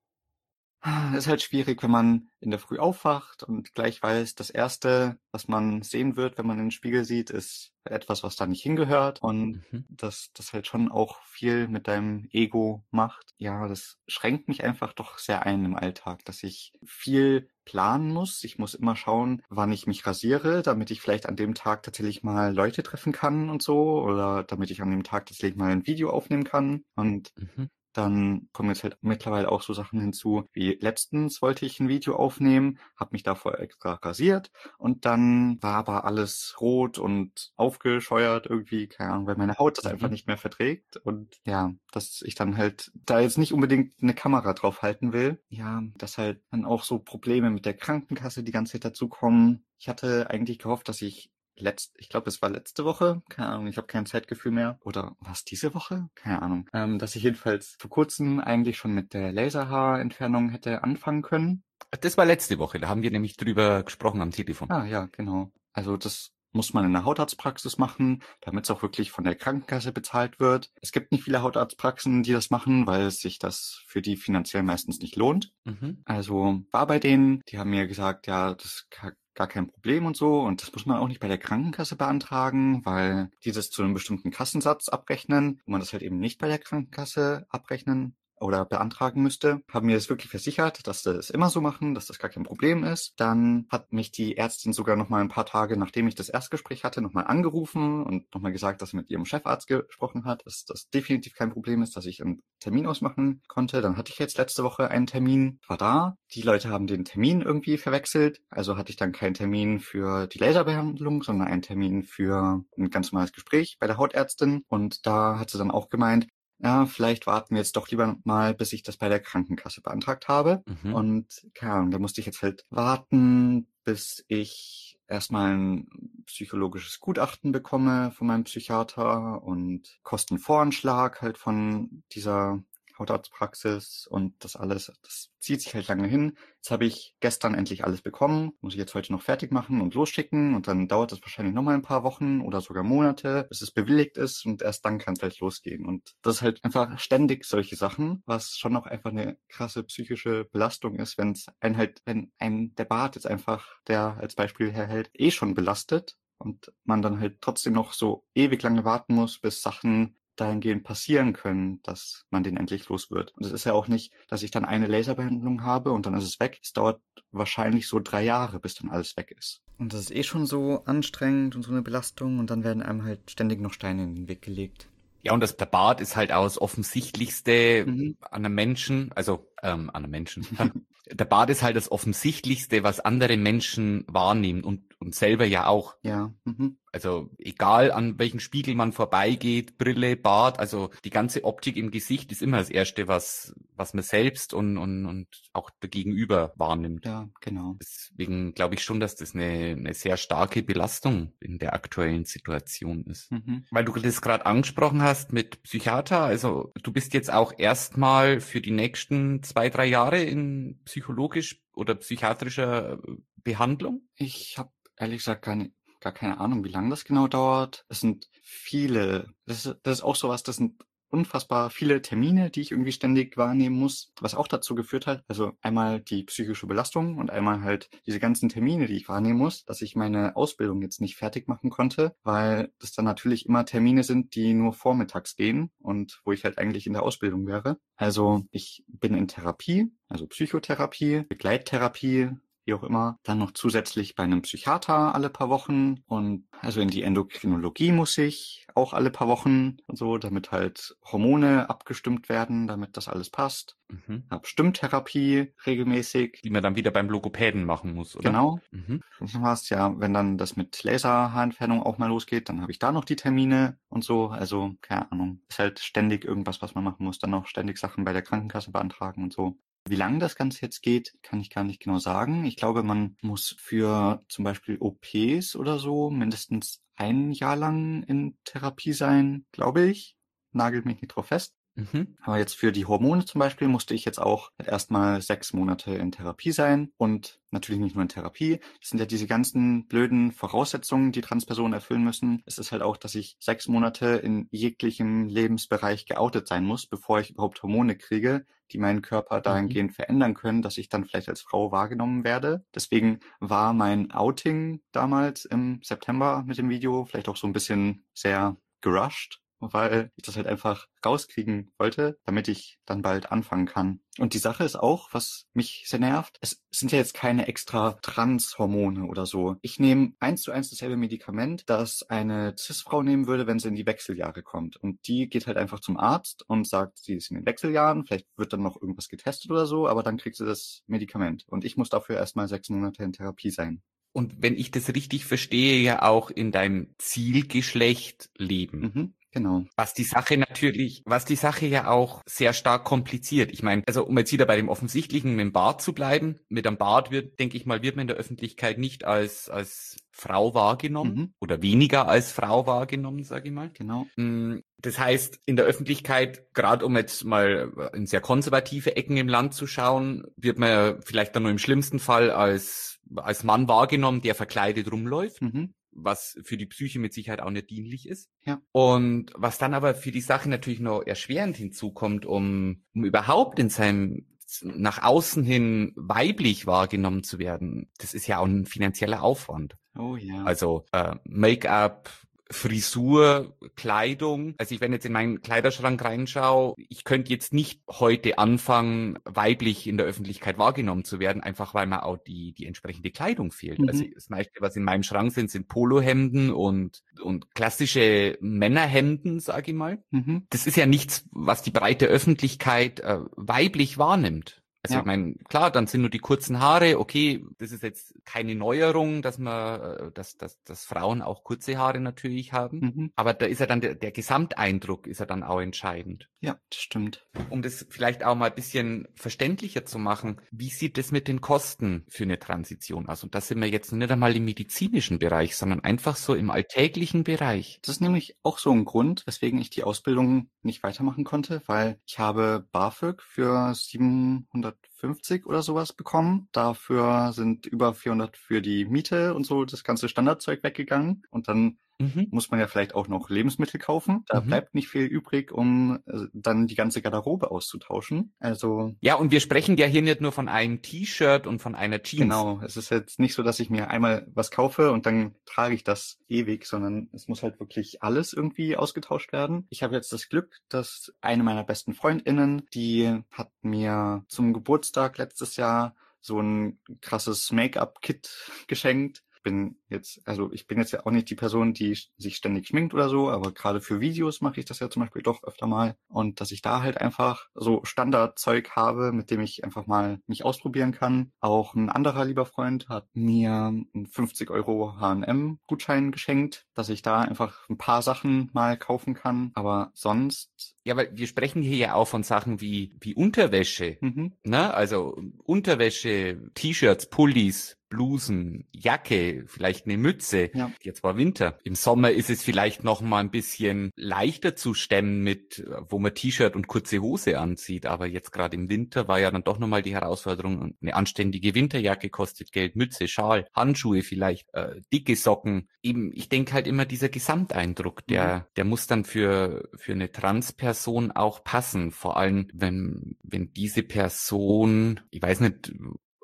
ist 1.16 1.29
halt 1.29 1.42
schwierig, 1.42 1.83
wenn 1.83 1.90
man 1.90 2.29
in 2.40 2.51
der 2.51 2.59
Früh 2.59 2.79
aufwacht 2.79 3.45
und 3.45 3.75
gleich 3.75 4.03
weiß, 4.03 4.35
das 4.35 4.51
Erste, 4.51 5.18
was 5.31 5.47
man 5.47 5.83
sehen 5.83 6.16
wird, 6.16 6.38
wenn 6.38 6.47
man 6.47 6.59
in 6.59 6.66
den 6.66 6.71
Spiegel 6.73 7.05
sieht, 7.05 7.31
ist 7.31 7.73
etwas, 7.85 8.23
was 8.23 8.37
da 8.37 8.47
nicht 8.47 8.62
hingehört 8.62 9.23
und 9.23 9.62
mhm. 9.71 9.85
dass 9.88 10.31
das 10.35 10.53
halt 10.53 10.66
schon 10.66 10.90
auch 10.90 11.23
viel 11.25 11.68
mit 11.68 11.87
deinem 11.88 12.29
Ego 12.33 12.85
macht. 12.90 13.35
Ja, 13.38 13.68
das 13.68 13.99
schränkt 14.09 14.49
mich 14.49 14.64
einfach 14.64 14.92
doch 14.92 15.18
sehr 15.18 15.47
ein 15.47 15.64
im 15.64 15.77
Alltag, 15.77 16.25
dass 16.25 16.42
ich 16.42 16.73
viel 16.85 17.49
planen 17.64 18.12
muss. 18.12 18.42
Ich 18.42 18.59
muss 18.59 18.75
immer 18.75 18.97
schauen, 18.97 19.42
wann 19.49 19.73
ich 19.73 19.87
mich 19.87 20.05
rasiere, 20.07 20.62
damit 20.62 20.90
ich 20.90 21.01
vielleicht 21.01 21.27
an 21.27 21.37
dem 21.37 21.55
Tag 21.55 21.85
tatsächlich 21.85 22.25
mal 22.25 22.55
Leute 22.55 22.83
treffen 22.83 23.12
kann 23.12 23.51
und 23.51 23.62
so 23.62 24.03
oder 24.03 24.42
damit 24.42 24.71
ich 24.71 24.83
an 24.83 24.90
dem 24.90 25.05
Tag 25.05 25.27
tatsächlich 25.27 25.57
mal 25.57 25.71
ein 25.71 25.87
Video 25.87 26.11
aufnehmen 26.11 26.45
kann 26.45 26.83
und 26.97 27.33
mhm 27.37 27.71
dann 27.92 28.48
kommen 28.52 28.70
jetzt 28.70 28.83
halt 28.83 28.96
mittlerweile 29.00 29.50
auch 29.50 29.62
so 29.62 29.72
Sachen 29.72 30.00
hinzu, 30.00 30.48
wie 30.52 30.78
letztens 30.81 31.42
wollte 31.42 31.66
ich 31.66 31.81
ein 31.81 31.88
Video 31.88 32.16
aufnehmen, 32.16 32.78
habe 32.96 33.11
mich 33.12 33.22
davor 33.22 33.59
extra 33.59 33.94
rasiert 33.94 34.50
und 34.78 35.05
dann 35.05 35.62
war 35.62 35.74
aber 35.74 36.05
alles 36.05 36.57
rot 36.61 36.98
und 36.98 37.52
aufgescheuert 37.57 38.46
irgendwie, 38.46 38.88
keine 38.88 39.12
Ahnung, 39.12 39.26
weil 39.26 39.37
meine 39.37 39.57
Haut 39.59 39.78
das 39.78 39.85
mhm. 39.85 39.90
einfach 39.92 40.09
nicht 40.09 40.26
mehr 40.26 40.38
verträgt 40.38 40.96
und 40.96 41.40
ja, 41.44 41.72
dass 41.90 42.22
ich 42.24 42.35
dann 42.35 42.57
halt 42.57 42.90
da 42.94 43.20
jetzt 43.20 43.38
nicht 43.38 43.52
unbedingt 43.52 43.94
eine 44.02 44.14
Kamera 44.14 44.52
drauf 44.55 44.83
halten 44.83 45.12
will. 45.12 45.42
Ja, 45.48 45.83
dass 45.96 46.18
halt 46.18 46.42
dann 46.50 46.64
auch 46.64 46.85
so 46.85 46.98
Probleme 46.98 47.50
mit 47.50 47.66
der 47.66 47.74
Krankenkasse 47.74 48.42
die 48.42 48.52
ganze 48.52 48.72
Zeit 48.72 48.85
dazukommen. 48.85 49.64
Ich 49.78 49.88
hatte 49.88 50.31
eigentlich 50.31 50.59
gehofft, 50.59 50.88
dass 50.88 51.02
ich 51.02 51.32
letzt, 51.57 51.95
ich 51.99 52.09
glaube, 52.09 52.29
es 52.29 52.43
war 52.43 52.51
letzte 52.51 52.85
Woche, 52.85 53.23
keine 53.29 53.49
Ahnung, 53.49 53.67
ich 53.67 53.77
habe 53.77 53.87
kein 53.87 54.07
Zeitgefühl 54.07 54.53
mehr. 54.53 54.79
Oder 54.83 55.17
was 55.21 55.45
diese 55.45 55.75
Woche? 55.75 56.09
Keine 56.15 56.43
Ahnung. 56.43 56.69
Ähm, 56.73 56.99
dass 56.99 57.17
ich 57.17 57.23
jedenfalls 57.23 57.77
vor 57.79 57.91
kurzem 57.91 58.41
eigentlich 58.41 58.79
schon 58.79 58.93
mit 58.93 59.15
der 59.15 59.33
Laserhaarentfernung 59.33 60.51
hätte 60.51 60.83
anfangen 60.83 61.23
können. 61.23 61.65
Das 62.01 62.17
war 62.17 62.25
letzte 62.25 62.59
Woche, 62.59 62.79
da 62.79 62.88
haben 62.88 63.03
wir 63.03 63.11
nämlich 63.11 63.37
drüber 63.37 63.83
gesprochen 63.83 64.23
am 64.23 64.31
Telefon. 64.31 64.71
Ah 64.71 64.87
ja, 64.87 65.07
genau. 65.12 65.53
Also 65.73 65.97
das 65.97 66.33
muss 66.53 66.75
man 66.75 66.85
in 66.85 66.93
der 66.93 67.05
Hautarztpraxis 67.05 67.79
machen, 67.79 68.23
damit 68.41 68.65
es 68.65 68.71
auch 68.71 68.83
wirklich 68.83 69.11
von 69.11 69.25
der 69.25 69.35
Krankenkasse 69.35 69.93
bezahlt 69.93 70.38
wird. 70.38 70.71
Es 70.81 70.93
gibt 70.93 71.12
nicht 71.12 71.25
viele 71.25 71.43
Hautarztpraxen, 71.43 72.23
die 72.23 72.33
das 72.33 72.51
machen, 72.51 72.87
weil 72.87 73.11
sich 73.11 73.38
das 73.38 73.83
für 73.87 74.03
die 74.03 74.17
finanziell 74.17 74.62
meistens 74.62 74.99
nicht 75.01 75.17
lohnt. 75.17 75.53
Mhm. 75.65 76.03
Also 76.05 76.62
war 76.71 76.87
bei 76.87 76.99
denen, 76.99 77.41
die 77.49 77.59
haben 77.59 77.71
mir 77.71 77.87
gesagt, 77.87 78.27
ja, 78.27 78.55
das 78.55 78.87
gar 79.35 79.47
kein 79.47 79.68
Problem 79.68 80.07
und 80.07 80.16
so. 80.16 80.40
Und 80.40 80.62
das 80.62 80.73
muss 80.73 80.87
man 80.87 80.99
auch 80.99 81.09
nicht 81.09 81.21
bei 81.21 81.29
der 81.29 81.38
Krankenkasse 81.38 81.97
beantragen, 81.97 82.85
weil 82.85 83.31
die 83.45 83.53
das 83.53 83.71
zu 83.71 83.83
einem 83.83 83.95
bestimmten 83.95 84.31
Kassensatz 84.31 84.88
abrechnen, 84.88 85.61
wo 85.64 85.73
man 85.73 85.81
das 85.81 85.92
halt 85.92 86.03
eben 86.03 86.18
nicht 86.18 86.38
bei 86.38 86.49
der 86.49 86.59
Krankenkasse 86.59 87.47
abrechnen 87.49 88.16
oder 88.42 88.64
beantragen 88.64 89.22
müsste, 89.22 89.62
haben 89.72 89.87
mir 89.87 89.94
das 89.94 90.09
wirklich 90.09 90.31
versichert, 90.31 90.87
dass 90.87 91.02
sie 91.02 91.14
das 91.14 91.31
immer 91.31 91.50
so 91.50 91.61
machen, 91.61 91.94
dass 91.94 92.07
das 92.07 92.18
gar 92.18 92.31
kein 92.31 92.42
Problem 92.42 92.85
ist. 92.85 93.14
Dann 93.16 93.66
hat 93.70 93.92
mich 93.92 94.11
die 94.12 94.37
Ärztin 94.37 94.72
sogar 94.72 94.96
noch 94.96 95.09
mal 95.09 95.20
ein 95.20 95.28
paar 95.28 95.46
Tage, 95.46 95.76
nachdem 95.76 96.09
ich 96.09 96.14
das 96.14 96.28
Erstgespräch 96.28 96.85
hatte, 96.85 97.00
noch 97.00 97.12
mal 97.12 97.22
angerufen 97.22 98.02
und 98.02 98.33
noch 98.35 98.40
mal 98.40 98.52
gesagt, 98.52 98.83
dass 98.83 98.90
sie 98.90 98.96
mit 98.96 99.11
ihrem 99.11 99.24
Chefarzt 99.24 99.66
gesprochen 99.68 100.24
hat, 100.24 100.44
dass 100.46 100.64
das 100.64 100.88
definitiv 100.90 101.35
kein 101.35 101.52
Problem 101.52 101.83
ist, 101.83 101.96
dass 101.96 102.07
ich 102.07 102.22
einen 102.22 102.42
Termin 102.61 102.87
ausmachen 102.87 103.42
konnte. 103.48 103.81
Dann 103.81 103.96
hatte 103.96 104.12
ich 104.12 104.18
jetzt 104.18 104.38
letzte 104.38 104.64
Woche 104.64 104.90
einen 104.90 105.07
Termin, 105.07 105.61
war 105.66 105.76
da. 105.76 106.16
Die 106.33 106.42
Leute 106.42 106.68
haben 106.68 106.87
den 106.87 107.05
Termin 107.05 107.42
irgendwie 107.42 107.78
verwechselt. 107.78 108.40
Also 108.50 108.76
hatte 108.76 108.90
ich 108.90 108.96
dann 108.96 109.12
keinen 109.12 109.35
Termin 109.35 109.81
für 109.81 110.26
die 110.26 110.38
Laserbehandlung, 110.38 111.22
sondern 111.22 111.48
einen 111.48 111.62
Termin 111.62 112.02
für 112.02 112.64
ein 112.76 112.90
ganz 112.90 113.12
normales 113.12 113.33
Gespräch 113.33 113.76
bei 113.78 113.87
der 113.87 113.98
Hautärztin. 113.98 114.64
Und 114.68 115.07
da 115.07 115.38
hat 115.38 115.50
sie 115.50 115.59
dann 115.59 115.70
auch 115.70 115.88
gemeint, 115.88 116.26
ja, 116.62 116.87
vielleicht 116.87 117.27
warten 117.27 117.55
wir 117.55 117.61
jetzt 117.61 117.77
doch 117.77 117.88
lieber 117.88 118.16
mal, 118.25 118.55
bis 118.55 118.72
ich 118.72 118.83
das 118.83 118.96
bei 118.96 119.09
der 119.09 119.20
Krankenkasse 119.20 119.81
beantragt 119.81 120.29
habe. 120.29 120.62
Mhm. 120.83 120.94
Und 120.94 121.27
keine 121.55 121.72
Ahnung, 121.72 121.90
da 121.90 121.98
musste 121.98 122.20
ich 122.20 122.27
jetzt 122.27 122.42
halt 122.42 122.64
warten, 122.70 123.66
bis 123.85 124.25
ich 124.29 124.98
erstmal 125.09 125.55
ein 125.55 125.88
psychologisches 126.27 127.01
Gutachten 127.01 127.51
bekomme 127.51 128.12
von 128.12 128.29
meinem 128.29 128.44
Psychiater 128.44 129.42
und 129.42 129.98
Kostenvoranschlag 130.05 131.20
halt 131.20 131.37
von 131.37 132.05
dieser 132.12 132.62
Hautarztpraxis 133.03 134.07
und 134.09 134.45
das 134.45 134.57
alles, 134.57 134.93
das 135.03 135.31
zieht 135.38 135.61
sich 135.61 135.75
halt 135.75 135.88
lange 135.88 136.07
hin. 136.07 136.38
Jetzt 136.57 136.71
habe 136.71 136.85
ich 136.85 137.15
gestern 137.21 137.55
endlich 137.55 137.85
alles 137.85 138.01
bekommen, 138.01 138.53
muss 138.61 138.75
ich 138.75 138.79
jetzt 138.79 138.95
heute 138.95 139.12
noch 139.12 139.23
fertig 139.23 139.53
machen 139.53 139.81
und 139.81 139.95
losschicken 139.95 140.55
und 140.55 140.69
dann 140.69 140.88
dauert 140.88 141.12
es 141.12 141.21
wahrscheinlich 141.21 141.55
nochmal 141.55 141.75
ein 141.75 141.83
paar 141.83 142.05
Wochen 142.05 142.41
oder 142.41 142.61
sogar 142.61 142.85
Monate, 142.85 143.47
bis 143.49 143.61
es 143.61 143.73
bewilligt 143.73 144.17
ist 144.17 144.47
und 144.47 144.62
erst 144.62 144.85
dann 144.85 144.99
kann 144.99 145.15
es 145.15 145.23
halt 145.23 145.38
losgehen. 145.41 145.85
Und 145.85 146.15
das 146.23 146.37
ist 146.37 146.43
halt 146.43 146.65
einfach 146.65 146.99
ständig 146.99 147.45
solche 147.45 147.77
Sachen, 147.77 148.23
was 148.25 148.57
schon 148.57 148.77
auch 148.77 148.87
einfach 148.87 149.11
eine 149.11 149.37
krasse 149.49 149.83
psychische 149.85 150.45
Belastung 150.45 150.97
ist, 150.97 151.19
wenn 151.19 151.33
es 151.33 151.47
ein 151.61 151.77
halt, 151.77 152.01
wenn 152.05 152.33
ein 152.38 152.75
der 152.77 152.85
Bart 152.85 153.17
jetzt 153.17 153.27
einfach, 153.27 153.67
der 153.88 154.17
als 154.21 154.37
Beispiel 154.37 154.71
herhält, 154.71 155.11
eh 155.15 155.31
schon 155.31 155.55
belastet 155.55 156.17
und 156.38 156.73
man 156.85 157.03
dann 157.03 157.21
halt 157.21 157.41
trotzdem 157.41 157.73
noch 157.73 157.93
so 157.93 158.25
ewig 158.35 158.62
lange 158.62 158.85
warten 158.85 159.15
muss, 159.15 159.38
bis 159.38 159.62
Sachen 159.62 160.17
dahingehend 160.37 160.85
passieren 160.85 161.33
können, 161.33 161.81
dass 161.83 162.25
man 162.31 162.42
den 162.42 162.57
endlich 162.57 162.88
los 162.88 163.11
wird. 163.11 163.33
Und 163.37 163.47
es 163.47 163.53
ist 163.53 163.64
ja 163.64 163.73
auch 163.73 163.88
nicht, 163.88 164.12
dass 164.29 164.42
ich 164.42 164.51
dann 164.51 164.64
eine 164.64 164.87
Laserbehandlung 164.87 165.62
habe 165.62 165.92
und 165.92 166.07
dann 166.07 166.14
ist 166.14 166.25
es 166.25 166.40
weg. 166.40 166.59
Es 166.62 166.73
dauert 166.73 167.01
wahrscheinlich 167.31 167.88
so 167.88 168.01
drei 168.01 168.25
Jahre, 168.25 168.59
bis 168.59 168.75
dann 168.75 168.90
alles 168.90 169.16
weg 169.16 169.35
ist. 169.38 169.62
Und 169.79 169.92
das 169.92 170.01
ist 170.01 170.14
eh 170.14 170.23
schon 170.23 170.47
so 170.47 170.85
anstrengend 170.85 171.57
und 171.57 171.62
so 171.62 171.71
eine 171.71 171.83
Belastung 171.83 172.38
und 172.38 172.51
dann 172.51 172.64
werden 172.64 172.83
einem 172.83 173.05
halt 173.05 173.31
ständig 173.31 173.61
noch 173.61 173.73
Steine 173.73 174.05
in 174.05 174.14
den 174.14 174.29
Weg 174.29 174.42
gelegt. 174.42 174.88
Ja, 175.23 175.33
und 175.33 175.40
das, 175.40 175.57
der 175.57 175.66
Bart 175.66 176.01
ist 176.01 176.16
halt 176.16 176.33
auch 176.33 176.45
das 176.45 176.61
Offensichtlichste 176.61 177.85
mhm. 177.87 178.16
an 178.21 178.45
einem 178.45 178.55
Menschen, 178.55 179.12
also 179.14 179.49
ähm, 179.62 179.88
an 179.90 180.05
einem 180.05 180.11
Menschen. 180.11 180.47
der 181.11 181.25
Bart 181.25 181.51
ist 181.51 181.62
halt 181.62 181.77
das 181.77 181.90
Offensichtlichste, 181.90 182.83
was 182.83 183.01
andere 183.01 183.37
Menschen 183.37 184.05
wahrnehmen 184.09 184.64
und, 184.64 184.83
und 185.03 185.15
selber 185.15 185.45
ja 185.45 185.67
auch. 185.67 185.97
Ja. 186.03 186.33
Mhm. 186.45 186.79
Also 186.93 187.31
egal 187.38 187.91
an 187.91 188.19
welchen 188.19 188.38
Spiegel 188.38 188.75
man 188.75 188.93
vorbeigeht, 188.93 189.79
Brille, 189.79 190.15
Bart, 190.15 190.59
also 190.59 190.91
die 191.05 191.11
ganze 191.11 191.45
Optik 191.45 191.77
im 191.77 191.91
Gesicht 191.91 192.31
ist 192.33 192.43
immer 192.43 192.59
das 192.59 192.69
Erste, 192.69 193.09
was, 193.09 193.55
was 193.77 193.95
man 193.95 194.03
selbst 194.03 194.53
und, 194.53 194.77
und, 194.77 195.07
und 195.07 195.27
auch 195.55 195.71
der 195.71 195.88
Gegenüber 195.88 196.53
wahrnimmt. 196.57 197.07
Ja, 197.07 197.29
genau. 197.41 197.77
Deswegen 197.81 198.53
glaube 198.53 198.75
ich 198.75 198.85
schon, 198.85 199.01
dass 199.01 199.17
das 199.17 199.35
eine, 199.35 199.75
eine 199.77 199.95
sehr 199.95 200.19
starke 200.19 200.62
Belastung 200.62 201.33
in 201.41 201.59
der 201.59 201.73
aktuellen 201.73 202.27
Situation 202.27 203.05
ist. 203.05 203.33
Mhm. 203.33 203.65
Weil 203.71 203.87
du 203.87 203.93
das 203.95 204.21
gerade 204.21 204.45
angesprochen 204.45 205.03
hast 205.03 205.33
mit 205.33 205.62
Psychiater, 205.62 206.21
also 206.21 206.73
du 206.83 206.93
bist 206.93 207.15
jetzt 207.15 207.33
auch 207.33 207.55
erstmal 207.57 208.41
für 208.41 208.61
die 208.61 208.71
nächsten 208.71 209.43
zwei, 209.43 209.71
drei 209.71 209.87
Jahre 209.87 210.23
in 210.23 210.81
psychologisch 210.85 211.62
oder 211.73 211.95
psychiatrischer 211.95 212.99
Behandlung? 213.45 214.03
Ich 214.17 214.59
habe 214.59 214.71
ehrlich 215.03 215.19
gesagt 215.19 215.43
gar 215.43 215.57
nicht 215.57 215.73
gar 216.03 216.12
keine 216.12 216.41
Ahnung, 216.41 216.65
wie 216.65 216.69
lange 216.69 216.91
das 216.91 217.05
genau 217.05 217.29
dauert. 217.29 217.85
Es 217.88 218.01
sind 218.01 218.29
viele, 218.43 219.33
das 219.47 219.65
ist, 219.65 219.77
das 219.85 219.99
ist 219.99 220.05
auch 220.05 220.17
sowas, 220.17 220.43
das 220.43 220.57
sind 220.57 220.83
unfassbar 221.12 221.69
viele 221.69 222.01
Termine, 222.01 222.51
die 222.51 222.62
ich 222.62 222.71
irgendwie 222.71 222.93
ständig 222.93 223.37
wahrnehmen 223.37 223.77
muss, 223.77 224.12
was 224.19 224.35
auch 224.35 224.49
dazu 224.49 224.75
geführt 224.75 225.07
hat, 225.07 225.23
also 225.29 225.53
einmal 225.61 226.01
die 226.01 226.25
psychische 226.25 226.67
Belastung 226.67 227.19
und 227.19 227.31
einmal 227.31 227.62
halt 227.62 227.91
diese 228.07 228.19
ganzen 228.19 228.49
Termine, 228.49 228.87
die 228.87 228.97
ich 228.97 229.09
wahrnehmen 229.09 229.38
muss, 229.38 229.65
dass 229.65 229.83
ich 229.83 229.95
meine 229.95 230.37
Ausbildung 230.37 230.81
jetzt 230.81 231.03
nicht 231.03 231.17
fertig 231.17 231.49
machen 231.49 231.69
konnte, 231.69 232.17
weil 232.23 232.73
das 232.79 232.93
dann 232.93 233.05
natürlich 233.05 233.45
immer 233.47 233.67
Termine 233.67 234.05
sind, 234.05 234.35
die 234.35 234.55
nur 234.55 234.73
vormittags 234.73 235.37
gehen 235.37 235.71
und 235.81 236.23
wo 236.25 236.33
ich 236.33 236.45
halt 236.45 236.57
eigentlich 236.57 236.87
in 236.87 236.95
der 236.95 237.03
Ausbildung 237.03 237.47
wäre. 237.47 237.77
Also 237.97 238.47
ich 238.51 238.83
bin 238.88 239.15
in 239.15 239.29
Therapie, 239.29 239.93
also 240.09 240.27
Psychotherapie, 240.27 241.25
Begleittherapie, 241.29 242.31
wie 242.64 242.75
auch 242.75 242.83
immer. 242.83 243.18
Dann 243.22 243.38
noch 243.38 243.53
zusätzlich 243.53 244.14
bei 244.14 244.25
einem 244.25 244.42
Psychiater 244.42 245.14
alle 245.14 245.31
paar 245.31 245.48
Wochen 245.48 246.03
und 246.07 246.46
also 246.61 246.81
in 246.81 246.88
die 246.88 247.03
Endokrinologie 247.03 247.92
muss 247.92 248.16
ich 248.18 248.66
auch 248.75 248.92
alle 248.92 249.11
paar 249.11 249.29
Wochen 249.29 249.79
und 249.87 249.96
so, 249.96 250.18
damit 250.18 250.53
halt 250.53 250.96
Hormone 251.05 251.68
abgestimmt 251.68 252.29
werden, 252.29 252.66
damit 252.66 252.96
das 252.96 253.09
alles 253.09 253.31
passt. 253.31 253.77
Mhm. 253.88 254.25
Hab 254.31 254.46
Stimmtherapie 254.46 255.53
regelmäßig. 255.66 256.40
Die 256.42 256.51
man 256.51 256.62
dann 256.62 256.77
wieder 256.77 256.90
beim 256.90 257.11
Logopäden 257.11 257.64
machen 257.64 257.94
muss, 257.94 258.16
oder? 258.16 258.31
Genau. 258.31 258.61
Mhm. 258.70 259.03
Hast 259.42 259.70
ja, 259.70 259.98
wenn 259.98 260.14
dann 260.14 260.38
das 260.38 260.57
mit 260.57 260.83
Laserhaarentfernung 260.83 261.83
auch 261.83 261.98
mal 261.98 262.07
losgeht, 262.07 262.48
dann 262.48 262.62
habe 262.62 262.72
ich 262.72 262.79
da 262.79 262.92
noch 262.92 263.05
die 263.05 263.16
Termine 263.16 263.79
und 263.88 264.05
so. 264.05 264.29
Also, 264.29 264.75
keine 264.81 265.11
Ahnung. 265.12 265.40
Ist 265.48 265.59
halt 265.59 265.81
ständig 265.81 266.25
irgendwas, 266.25 266.62
was 266.62 266.75
man 266.75 266.85
machen 266.85 267.05
muss. 267.05 267.18
Dann 267.18 267.31
noch 267.31 267.46
ständig 267.46 267.79
Sachen 267.79 268.05
bei 268.05 268.12
der 268.12 268.22
Krankenkasse 268.22 268.70
beantragen 268.70 269.25
und 269.25 269.33
so. 269.33 269.59
Wie 269.88 269.97
lange 269.97 270.18
das 270.18 270.37
Ganze 270.37 270.62
jetzt 270.62 270.83
geht, 270.83 271.16
kann 271.23 271.40
ich 271.40 271.51
gar 271.51 271.64
nicht 271.64 271.83
genau 271.83 271.99
sagen. 271.99 272.45
Ich 272.45 272.57
glaube, 272.57 272.83
man 272.83 273.16
muss 273.21 273.57
für 273.59 274.25
zum 274.29 274.45
Beispiel 274.45 274.79
OPs 274.79 275.57
oder 275.57 275.79
so 275.79 276.11
mindestens 276.11 276.83
ein 276.95 277.33
Jahr 277.33 277.57
lang 277.57 278.03
in 278.05 278.38
Therapie 278.45 278.92
sein, 278.92 279.45
glaube 279.51 279.83
ich. 279.87 280.16
Nagelt 280.53 280.85
mich 280.87 281.01
nicht 281.01 281.09
drauf 281.09 281.27
fest. 281.27 281.55
Mhm. 281.75 282.17
Aber 282.21 282.39
jetzt 282.39 282.55
für 282.55 282.71
die 282.71 282.85
Hormone 282.85 283.25
zum 283.25 283.39
Beispiel 283.39 283.69
musste 283.69 283.95
ich 283.95 284.05
jetzt 284.05 284.21
auch 284.21 284.51
erstmal 284.59 285.23
sechs 285.23 285.53
Monate 285.53 285.95
in 285.95 286.13
Therapie 286.13 286.53
sein 286.53 286.93
und 286.99 287.41
natürlich 287.51 287.81
nicht 287.81 287.95
nur 287.95 288.03
in 288.03 288.09
Therapie. 288.09 288.61
Das 288.81 288.91
sind 288.91 288.99
ja 288.99 289.07
diese 289.07 289.27
ganzen 289.27 289.87
blöden 289.87 290.33
Voraussetzungen, 290.33 291.13
die 291.13 291.23
Transpersonen 291.23 291.73
erfüllen 291.73 292.05
müssen. 292.05 292.43
Es 292.47 292.59
ist 292.59 292.73
halt 292.73 292.83
auch, 292.83 292.97
dass 292.97 293.15
ich 293.15 293.37
sechs 293.41 293.69
Monate 293.69 294.07
in 294.17 294.49
jeglichem 294.51 295.29
Lebensbereich 295.29 296.05
geoutet 296.07 296.47
sein 296.47 296.65
muss, 296.65 296.87
bevor 296.87 297.21
ich 297.21 297.31
überhaupt 297.31 297.63
Hormone 297.63 297.97
kriege, 297.97 298.45
die 298.71 298.79
meinen 298.79 299.01
Körper 299.01 299.39
mhm. 299.39 299.43
dahingehend 299.43 299.91
mhm. 299.93 299.95
verändern 299.95 300.35
können, 300.35 300.63
dass 300.63 300.77
ich 300.77 300.91
dann 300.91 301.07
vielleicht 301.07 301.31
als 301.31 301.41
Frau 301.41 301.73
wahrgenommen 301.73 302.25
werde. 302.25 302.65
Deswegen 302.75 303.21
war 303.41 303.73
mein 303.73 304.11
Outing 304.11 304.83
damals 304.93 305.47
im 305.47 305.81
September 305.83 306.45
mit 306.47 306.59
dem 306.59 306.69
Video 306.69 307.07
vielleicht 307.07 307.29
auch 307.29 307.37
so 307.37 307.47
ein 307.47 307.55
bisschen 307.55 308.05
sehr 308.13 308.57
gerusht 308.83 309.41
weil 309.70 310.11
ich 310.16 310.25
das 310.25 310.37
halt 310.37 310.46
einfach 310.46 310.87
rauskriegen 311.05 311.72
wollte, 311.79 312.18
damit 312.25 312.48
ich 312.48 312.79
dann 312.85 313.03
bald 313.03 313.31
anfangen 313.31 313.66
kann. 313.66 314.01
Und 314.18 314.35
die 314.35 314.38
Sache 314.38 314.64
ist 314.64 314.77
auch, 314.77 315.09
was 315.12 315.46
mich 315.55 315.85
sehr 315.87 315.98
nervt, 315.98 316.37
es 316.40 316.62
sind 316.70 316.92
ja 316.92 316.98
jetzt 316.98 317.14
keine 317.14 317.48
extra 317.48 317.92
Transhormone 318.03 319.07
oder 319.07 319.25
so. 319.25 319.57
Ich 319.62 319.79
nehme 319.79 320.12
eins 320.20 320.42
zu 320.42 320.53
eins 320.53 320.68
dasselbe 320.68 320.96
Medikament, 320.96 321.68
das 321.70 322.03
eine 322.11 322.55
Cis-Frau 322.59 323.03
nehmen 323.03 323.27
würde, 323.27 323.46
wenn 323.46 323.59
sie 323.59 323.68
in 323.68 323.75
die 323.75 323.87
Wechseljahre 323.87 324.42
kommt. 324.42 324.77
Und 324.77 325.07
die 325.07 325.29
geht 325.29 325.46
halt 325.46 325.57
einfach 325.57 325.81
zum 325.81 325.96
Arzt 325.96 326.44
und 326.46 326.68
sagt, 326.68 326.98
sie 326.98 327.14
ist 327.14 327.31
in 327.31 327.37
den 327.37 327.46
Wechseljahren, 327.46 328.05
vielleicht 328.05 328.27
wird 328.37 328.53
dann 328.53 328.62
noch 328.62 328.81
irgendwas 328.81 329.09
getestet 329.09 329.51
oder 329.51 329.66
so, 329.66 329.88
aber 329.88 330.03
dann 330.03 330.18
kriegt 330.18 330.37
sie 330.37 330.46
das 330.46 330.83
Medikament. 330.87 331.44
Und 331.48 331.64
ich 331.64 331.77
muss 331.77 331.88
dafür 331.88 332.16
erstmal 332.16 332.48
sechs 332.48 332.68
Monate 332.68 333.03
in 333.03 333.12
Therapie 333.12 333.51
sein. 333.51 333.83
Und 334.12 334.35
wenn 334.42 334.57
ich 334.57 334.70
das 334.70 334.94
richtig 334.94 335.25
verstehe, 335.25 335.81
ja 335.81 336.03
auch 336.03 336.31
in 336.31 336.53
deinem 336.53 336.94
Zielgeschlecht 336.98 338.31
leben. 338.37 338.81
Mhm. 338.81 339.14
Genau. 339.33 339.64
Was 339.77 339.95
die 339.95 340.05
Sache 340.05 340.37
natürlich, 340.37 341.03
was 341.07 341.25
die 341.25 341.37
Sache 341.37 341.66
ja 341.66 341.88
auch 341.88 342.23
sehr 342.27 342.53
stark 342.53 342.85
kompliziert. 342.85 343.51
Ich 343.51 343.62
meine, 343.62 343.83
also 343.87 344.05
um 344.05 344.16
jetzt 344.18 344.31
wieder 344.31 344.45
bei 344.45 344.57
dem 344.57 344.68
Offensichtlichen 344.68 345.31
mit 345.33 345.40
dem 345.40 345.53
Bart 345.53 345.81
zu 345.81 345.95
bleiben, 345.95 346.38
mit 346.49 346.66
einem 346.66 346.77
Bart 346.77 347.11
wird, 347.11 347.40
denke 347.40 347.57
ich 347.57 347.64
mal, 347.64 347.83
wird 347.83 347.97
man 347.97 348.03
in 348.03 348.09
der 348.09 348.18
Öffentlichkeit 348.18 348.77
nicht 348.79 349.05
als, 349.05 349.49
als 349.49 349.97
Frau 350.11 350.53
wahrgenommen 350.53 351.14
mhm. 351.14 351.35
oder 351.40 351.62
weniger 351.62 352.09
als 352.09 352.31
Frau 352.31 352.66
wahrgenommen, 352.66 353.25
sage 353.25 353.49
ich 353.49 353.55
mal. 353.55 353.71
Genau. 353.73 354.07
Mm, 354.16 354.59
das 354.79 354.99
heißt, 354.99 355.40
in 355.47 355.57
der 355.57 355.64
Öffentlichkeit, 355.64 356.53
gerade 356.53 356.85
um 356.85 356.95
jetzt 356.97 357.25
mal 357.25 357.73
in 357.95 358.07
sehr 358.07 358.21
konservative 358.21 358.97
Ecken 358.97 359.16
im 359.16 359.29
Land 359.29 359.55
zu 359.55 359.66
schauen, 359.66 360.27
wird 360.37 360.59
man 360.59 361.01
vielleicht 361.01 361.35
dann 361.35 361.45
nur 361.45 361.53
im 361.53 361.59
schlimmsten 361.59 362.01
Fall 362.01 362.31
als, 362.31 363.01
als 363.16 363.45
Mann 363.45 363.66
wahrgenommen, 363.66 364.21
der 364.21 364.35
verkleidet 364.35 364.92
rumläuft. 364.92 365.40
Mhm 365.40 365.73
was 365.92 366.38
für 366.42 366.57
die 366.57 366.66
Psyche 366.66 366.98
mit 366.98 367.12
Sicherheit 367.12 367.40
auch 367.40 367.50
nicht 367.50 367.70
dienlich 367.70 368.09
ist. 368.09 368.31
Ja. 368.44 368.61
Und 368.72 369.33
was 369.35 369.59
dann 369.59 369.74
aber 369.74 369.94
für 369.94 370.11
die 370.11 370.20
Sache 370.20 370.48
natürlich 370.48 370.81
noch 370.81 371.02
erschwerend 371.02 371.57
hinzukommt, 371.57 372.26
um, 372.26 372.83
um 372.94 373.05
überhaupt 373.05 373.59
in 373.59 373.68
seinem 373.68 374.26
nach 374.62 375.02
außen 375.02 375.44
hin 375.44 375.92
weiblich 375.96 376.66
wahrgenommen 376.66 377.22
zu 377.22 377.38
werden, 377.38 377.90
das 377.98 378.12
ist 378.12 378.26
ja 378.26 378.38
auch 378.38 378.46
ein 378.46 378.66
finanzieller 378.66 379.22
Aufwand. 379.22 379.76
Oh 379.96 380.16
ja. 380.16 380.44
Also 380.44 380.85
äh, 380.92 381.14
Make-up, 381.24 382.11
Frisur, 382.53 383.57
Kleidung. 383.77 384.55
Also 384.59 384.75
ich, 384.75 384.81
wenn 384.81 384.93
jetzt 384.93 385.07
in 385.07 385.12
meinen 385.12 385.43
Kleiderschrank 385.43 386.03
reinschaue, 386.05 386.75
ich 386.88 387.05
könnte 387.05 387.33
jetzt 387.33 387.53
nicht 387.53 387.83
heute 387.88 388.38
anfangen, 388.38 389.19
weiblich 389.25 389.87
in 389.87 389.97
der 389.97 390.07
Öffentlichkeit 390.07 390.59
wahrgenommen 390.59 391.05
zu 391.05 391.19
werden, 391.19 391.43
einfach 391.43 391.75
weil 391.75 391.87
mir 391.87 392.05
auch 392.05 392.19
die, 392.19 392.53
die 392.53 392.67
entsprechende 392.67 393.11
Kleidung 393.11 393.53
fehlt. 393.53 393.79
Mhm. 393.79 393.88
Also 393.88 394.05
das 394.15 394.29
meiste, 394.29 394.61
was 394.61 394.77
in 394.77 394.85
meinem 394.85 395.03
Schrank 395.03 395.33
sind, 395.33 395.51
sind 395.51 395.69
Polohemden 395.69 396.53
und, 396.53 397.03
und 397.23 397.55
klassische 397.55 398.38
Männerhemden, 398.41 399.41
sage 399.41 399.73
ich 399.73 399.77
mal. 399.77 400.03
Mhm. 400.11 400.47
Das 400.51 400.67
ist 400.67 400.77
ja 400.77 400.87
nichts, 400.87 401.29
was 401.33 401.62
die 401.62 401.71
breite 401.71 402.07
Öffentlichkeit 402.07 403.01
äh, 403.01 403.19
weiblich 403.37 403.99
wahrnimmt. 403.99 404.62
Also 404.85 404.95
ja. 404.95 405.01
ich 405.01 405.07
meine, 405.07 405.35
klar, 405.49 405.71
dann 405.71 405.87
sind 405.87 406.01
nur 406.01 406.11
die 406.11 406.18
kurzen 406.18 406.59
Haare, 406.59 406.99
okay, 406.99 407.45
das 407.59 407.71
ist 407.71 407.85
jetzt 407.85 408.14
keine 408.25 408.57
Neuerung, 408.57 409.23
dass 409.23 409.38
man, 409.38 409.81
äh, 409.81 410.12
dass, 410.12 410.37
dass, 410.37 410.61
dass 410.64 410.85
Frauen 410.85 411.23
auch 411.23 411.45
kurze 411.45 411.79
Haare 411.79 412.01
natürlich 412.01 412.53
haben. 412.53 412.81
Mhm. 412.81 413.12
Aber 413.14 413.33
da 413.33 413.47
ist 413.47 413.61
ja 413.61 413.66
dann 413.66 413.81
der, 413.81 413.95
der 413.95 414.11
Gesamteindruck 414.11 415.07
ist 415.07 415.21
ja 415.21 415.27
dann 415.27 415.45
auch 415.45 415.61
entscheidend. 415.61 416.29
Ja, 416.42 416.59
das 416.70 416.81
stimmt. 416.81 417.24
Um 417.50 417.62
das 417.62 417.87
vielleicht 417.88 418.24
auch 418.24 418.35
mal 418.35 418.46
ein 418.46 418.55
bisschen 418.57 419.07
verständlicher 419.14 419.85
zu 419.85 420.00
machen, 420.00 420.40
wie 420.50 420.70
sieht 420.70 420.98
es 420.98 421.12
mit 421.12 421.28
den 421.28 421.40
Kosten 421.40 422.05
für 422.09 422.24
eine 422.24 422.40
Transition 422.40 423.09
aus? 423.09 423.22
Und 423.22 423.37
da 423.37 423.40
sind 423.40 423.61
wir 423.61 423.68
jetzt 423.68 423.92
nicht 423.92 424.11
einmal 424.11 424.35
im 424.35 424.44
medizinischen 424.44 425.20
Bereich, 425.20 425.57
sondern 425.57 425.85
einfach 425.85 426.16
so 426.16 426.35
im 426.35 426.50
alltäglichen 426.50 427.22
Bereich. 427.22 427.78
Das 427.83 427.94
ist 427.94 428.00
nämlich 428.00 428.37
auch 428.42 428.59
so 428.59 428.72
ein 428.72 428.85
Grund, 428.85 429.22
weswegen 429.24 429.61
ich 429.61 429.70
die 429.70 429.85
Ausbildung 429.85 430.50
nicht 430.62 430.83
weitermachen 430.83 431.22
konnte, 431.22 431.62
weil 431.66 432.00
ich 432.07 432.18
habe 432.18 432.66
BAföG 432.72 433.22
für 433.22 433.72
700 433.72 434.76
450 435.02 435.46
oder 435.46 435.62
sowas 435.62 435.92
bekommen. 435.92 436.48
Dafür 436.52 437.33
sind 437.33 437.66
über 437.66 437.92
400 437.92 438.37
für 438.37 438.62
die 438.62 438.85
Miete 438.85 439.35
und 439.35 439.44
so 439.44 439.64
das 439.64 439.85
ganze 439.85 440.09
Standardzeug 440.09 440.62
weggegangen. 440.62 441.24
Und 441.31 441.48
dann 441.48 441.78
Mhm. 442.03 442.29
Muss 442.31 442.51
man 442.51 442.61
ja 442.61 442.67
vielleicht 442.67 442.95
auch 442.95 443.09
noch 443.09 443.31
Lebensmittel 443.31 443.79
kaufen. 443.79 444.25
Da 444.29 444.41
mhm. 444.41 444.47
bleibt 444.47 444.75
nicht 444.75 444.88
viel 444.88 445.05
übrig, 445.05 445.53
um 445.53 446.01
äh, 446.07 446.27
dann 446.33 446.67
die 446.67 446.75
ganze 446.75 447.03
Garderobe 447.03 447.51
auszutauschen. 447.51 448.35
Also. 448.41 448.95
Ja, 449.01 449.15
und 449.15 449.31
wir 449.31 449.41
sprechen 449.41 449.77
ja 449.77 449.87
hier 449.87 450.03
nicht 450.03 450.21
nur 450.21 450.33
von 450.33 450.49
einem 450.49 450.83
T-Shirt 450.83 451.47
und 451.47 451.61
von 451.61 451.75
einer 451.75 452.03
Jeans. 452.03 452.23
Genau. 452.23 452.61
Es 452.65 452.77
ist 452.77 452.91
jetzt 452.91 453.19
nicht 453.19 453.35
so, 453.35 453.43
dass 453.43 453.61
ich 453.61 453.71
mir 453.71 453.91
einmal 453.91 454.27
was 454.35 454.51
kaufe 454.51 454.93
und 454.93 455.07
dann 455.07 455.35
trage 455.45 455.75
ich 455.75 455.85
das 455.85 456.19
ewig, 456.29 456.67
sondern 456.67 457.09
es 457.12 457.29
muss 457.29 457.43
halt 457.43 457.61
wirklich 457.61 458.03
alles 458.03 458.33
irgendwie 458.33 458.77
ausgetauscht 458.77 459.33
werden. 459.33 459.67
Ich 459.71 459.83
habe 459.83 459.95
jetzt 459.95 460.12
das 460.12 460.29
Glück, 460.29 460.61
dass 460.69 461.12
eine 461.21 461.43
meiner 461.43 461.65
besten 461.65 461.95
Freundinnen, 461.95 462.62
die 462.75 463.23
hat 463.31 463.51
mir 463.62 464.25
zum 464.29 464.53
Geburtstag 464.53 465.19
letztes 465.19 465.57
Jahr 465.57 465.95
so 466.21 466.41
ein 466.41 466.79
krasses 467.01 467.51
Make-up-Kit 467.53 468.31
geschenkt 468.67 469.23
bin 469.42 469.76
jetzt, 469.88 470.20
also 470.26 470.52
ich 470.52 470.66
bin 470.66 470.78
jetzt 470.78 470.92
ja 470.92 471.05
auch 471.05 471.11
nicht 471.11 471.31
die 471.31 471.35
Person, 471.35 471.74
die 471.74 471.98
sich 472.16 472.37
ständig 472.37 472.68
schminkt 472.68 472.94
oder 472.94 473.09
so, 473.09 473.31
aber 473.31 473.52
gerade 473.52 473.81
für 473.81 474.00
Videos 474.00 474.40
mache 474.40 474.61
ich 474.61 474.66
das 474.66 474.81
ja 474.81 474.90
zum 474.90 475.02
Beispiel 475.02 475.22
doch 475.22 475.42
öfter 475.42 475.66
mal. 475.66 475.96
Und 476.09 476.40
dass 476.40 476.52
ich 476.52 476.62
da 476.62 476.83
halt 476.83 477.00
einfach 477.00 477.48
so 477.55 477.81
Standardzeug 477.85 478.70
habe, 478.70 479.12
mit 479.12 479.31
dem 479.31 479.40
ich 479.40 479.64
einfach 479.64 479.87
mal 479.87 480.20
mich 480.26 480.44
ausprobieren 480.44 480.92
kann. 480.92 481.33
Auch 481.40 481.74
ein 481.74 481.90
anderer 481.90 482.24
lieber 482.24 482.46
Freund 482.46 482.88
hat 482.88 483.07
mir 483.14 483.52
einen 483.52 484.07
50 484.11 484.50
Euro 484.50 484.98
H&M-Gutschein 484.98 486.12
geschenkt, 486.12 486.66
dass 486.74 486.88
ich 486.88 487.02
da 487.02 487.20
einfach 487.20 487.68
ein 487.68 487.78
paar 487.78 488.02
Sachen 488.02 488.50
mal 488.52 488.76
kaufen 488.76 489.14
kann. 489.14 489.50
Aber 489.55 489.90
sonst 489.94 490.76
ja, 490.85 490.97
weil 490.97 491.11
wir 491.12 491.27
sprechen 491.27 491.62
hier 491.62 491.77
ja 491.77 491.95
auch 491.95 492.09
von 492.09 492.23
Sachen 492.23 492.61
wie, 492.61 492.92
wie 493.01 493.14
Unterwäsche. 493.14 493.99
Mhm. 494.01 494.33
Ne? 494.45 494.75
Also 494.75 495.16
Unterwäsche, 495.45 496.40
T-Shirts, 496.55 497.07
Pullis, 497.07 497.77
Blusen, 497.92 498.64
Jacke, 498.73 499.45
vielleicht 499.47 499.85
eine 499.85 499.99
Mütze. 499.99 500.51
Ja. 500.55 500.73
Jetzt 500.81 501.03
war 501.03 501.18
Winter. 501.18 501.59
Im 501.62 501.75
Sommer 501.75 502.11
ist 502.11 502.31
es 502.31 502.42
vielleicht 502.42 502.85
noch 502.85 503.03
mal 503.03 503.18
ein 503.18 503.31
bisschen 503.31 503.90
leichter 503.97 504.57
zu 504.57 504.73
stemmen 504.73 505.23
mit, 505.23 505.62
wo 505.90 505.99
man 505.99 506.14
T-Shirt 506.14 506.57
und 506.57 506.68
kurze 506.68 507.01
Hose 507.01 507.38
anzieht. 507.38 507.85
Aber 507.85 508.07
jetzt 508.07 508.33
gerade 508.33 508.57
im 508.57 508.71
Winter 508.71 509.09
war 509.09 509.21
ja 509.21 509.31
dann 509.31 509.45
doch 509.45 509.59
noch 509.59 509.68
mal 509.68 509.83
die 509.83 509.92
Herausforderung, 509.92 510.75
eine 510.81 510.95
anständige 510.95 511.55
Winterjacke 511.55 512.09
kostet 512.09 512.51
Geld, 512.51 512.77
Mütze, 512.77 513.09
Schal, 513.09 513.47
Handschuhe 513.55 514.01
vielleicht, 514.01 514.49
äh, 514.55 514.81
dicke 514.90 515.14
Socken. 515.14 515.68
Eben, 515.83 516.12
ich 516.14 516.31
denke 516.31 516.55
halt 516.55 516.66
immer 516.66 516.87
dieser 516.87 517.11
Gesamteindruck, 517.11 518.07
der, 518.07 518.38
mhm. 518.38 518.42
der 518.57 518.64
muss 518.64 518.87
dann 518.87 519.05
für, 519.05 519.68
für 519.77 519.92
eine 519.92 520.11
Transperson 520.11 520.72
auch 521.13 521.45
passen. 521.45 521.91
Vor 521.91 522.17
allem, 522.17 522.49
wenn, 522.53 523.17
wenn 523.23 523.53
diese 523.53 523.83
Person, 523.83 525.01
ich 525.11 525.23
weiß 525.23 525.41
nicht, 525.41 525.73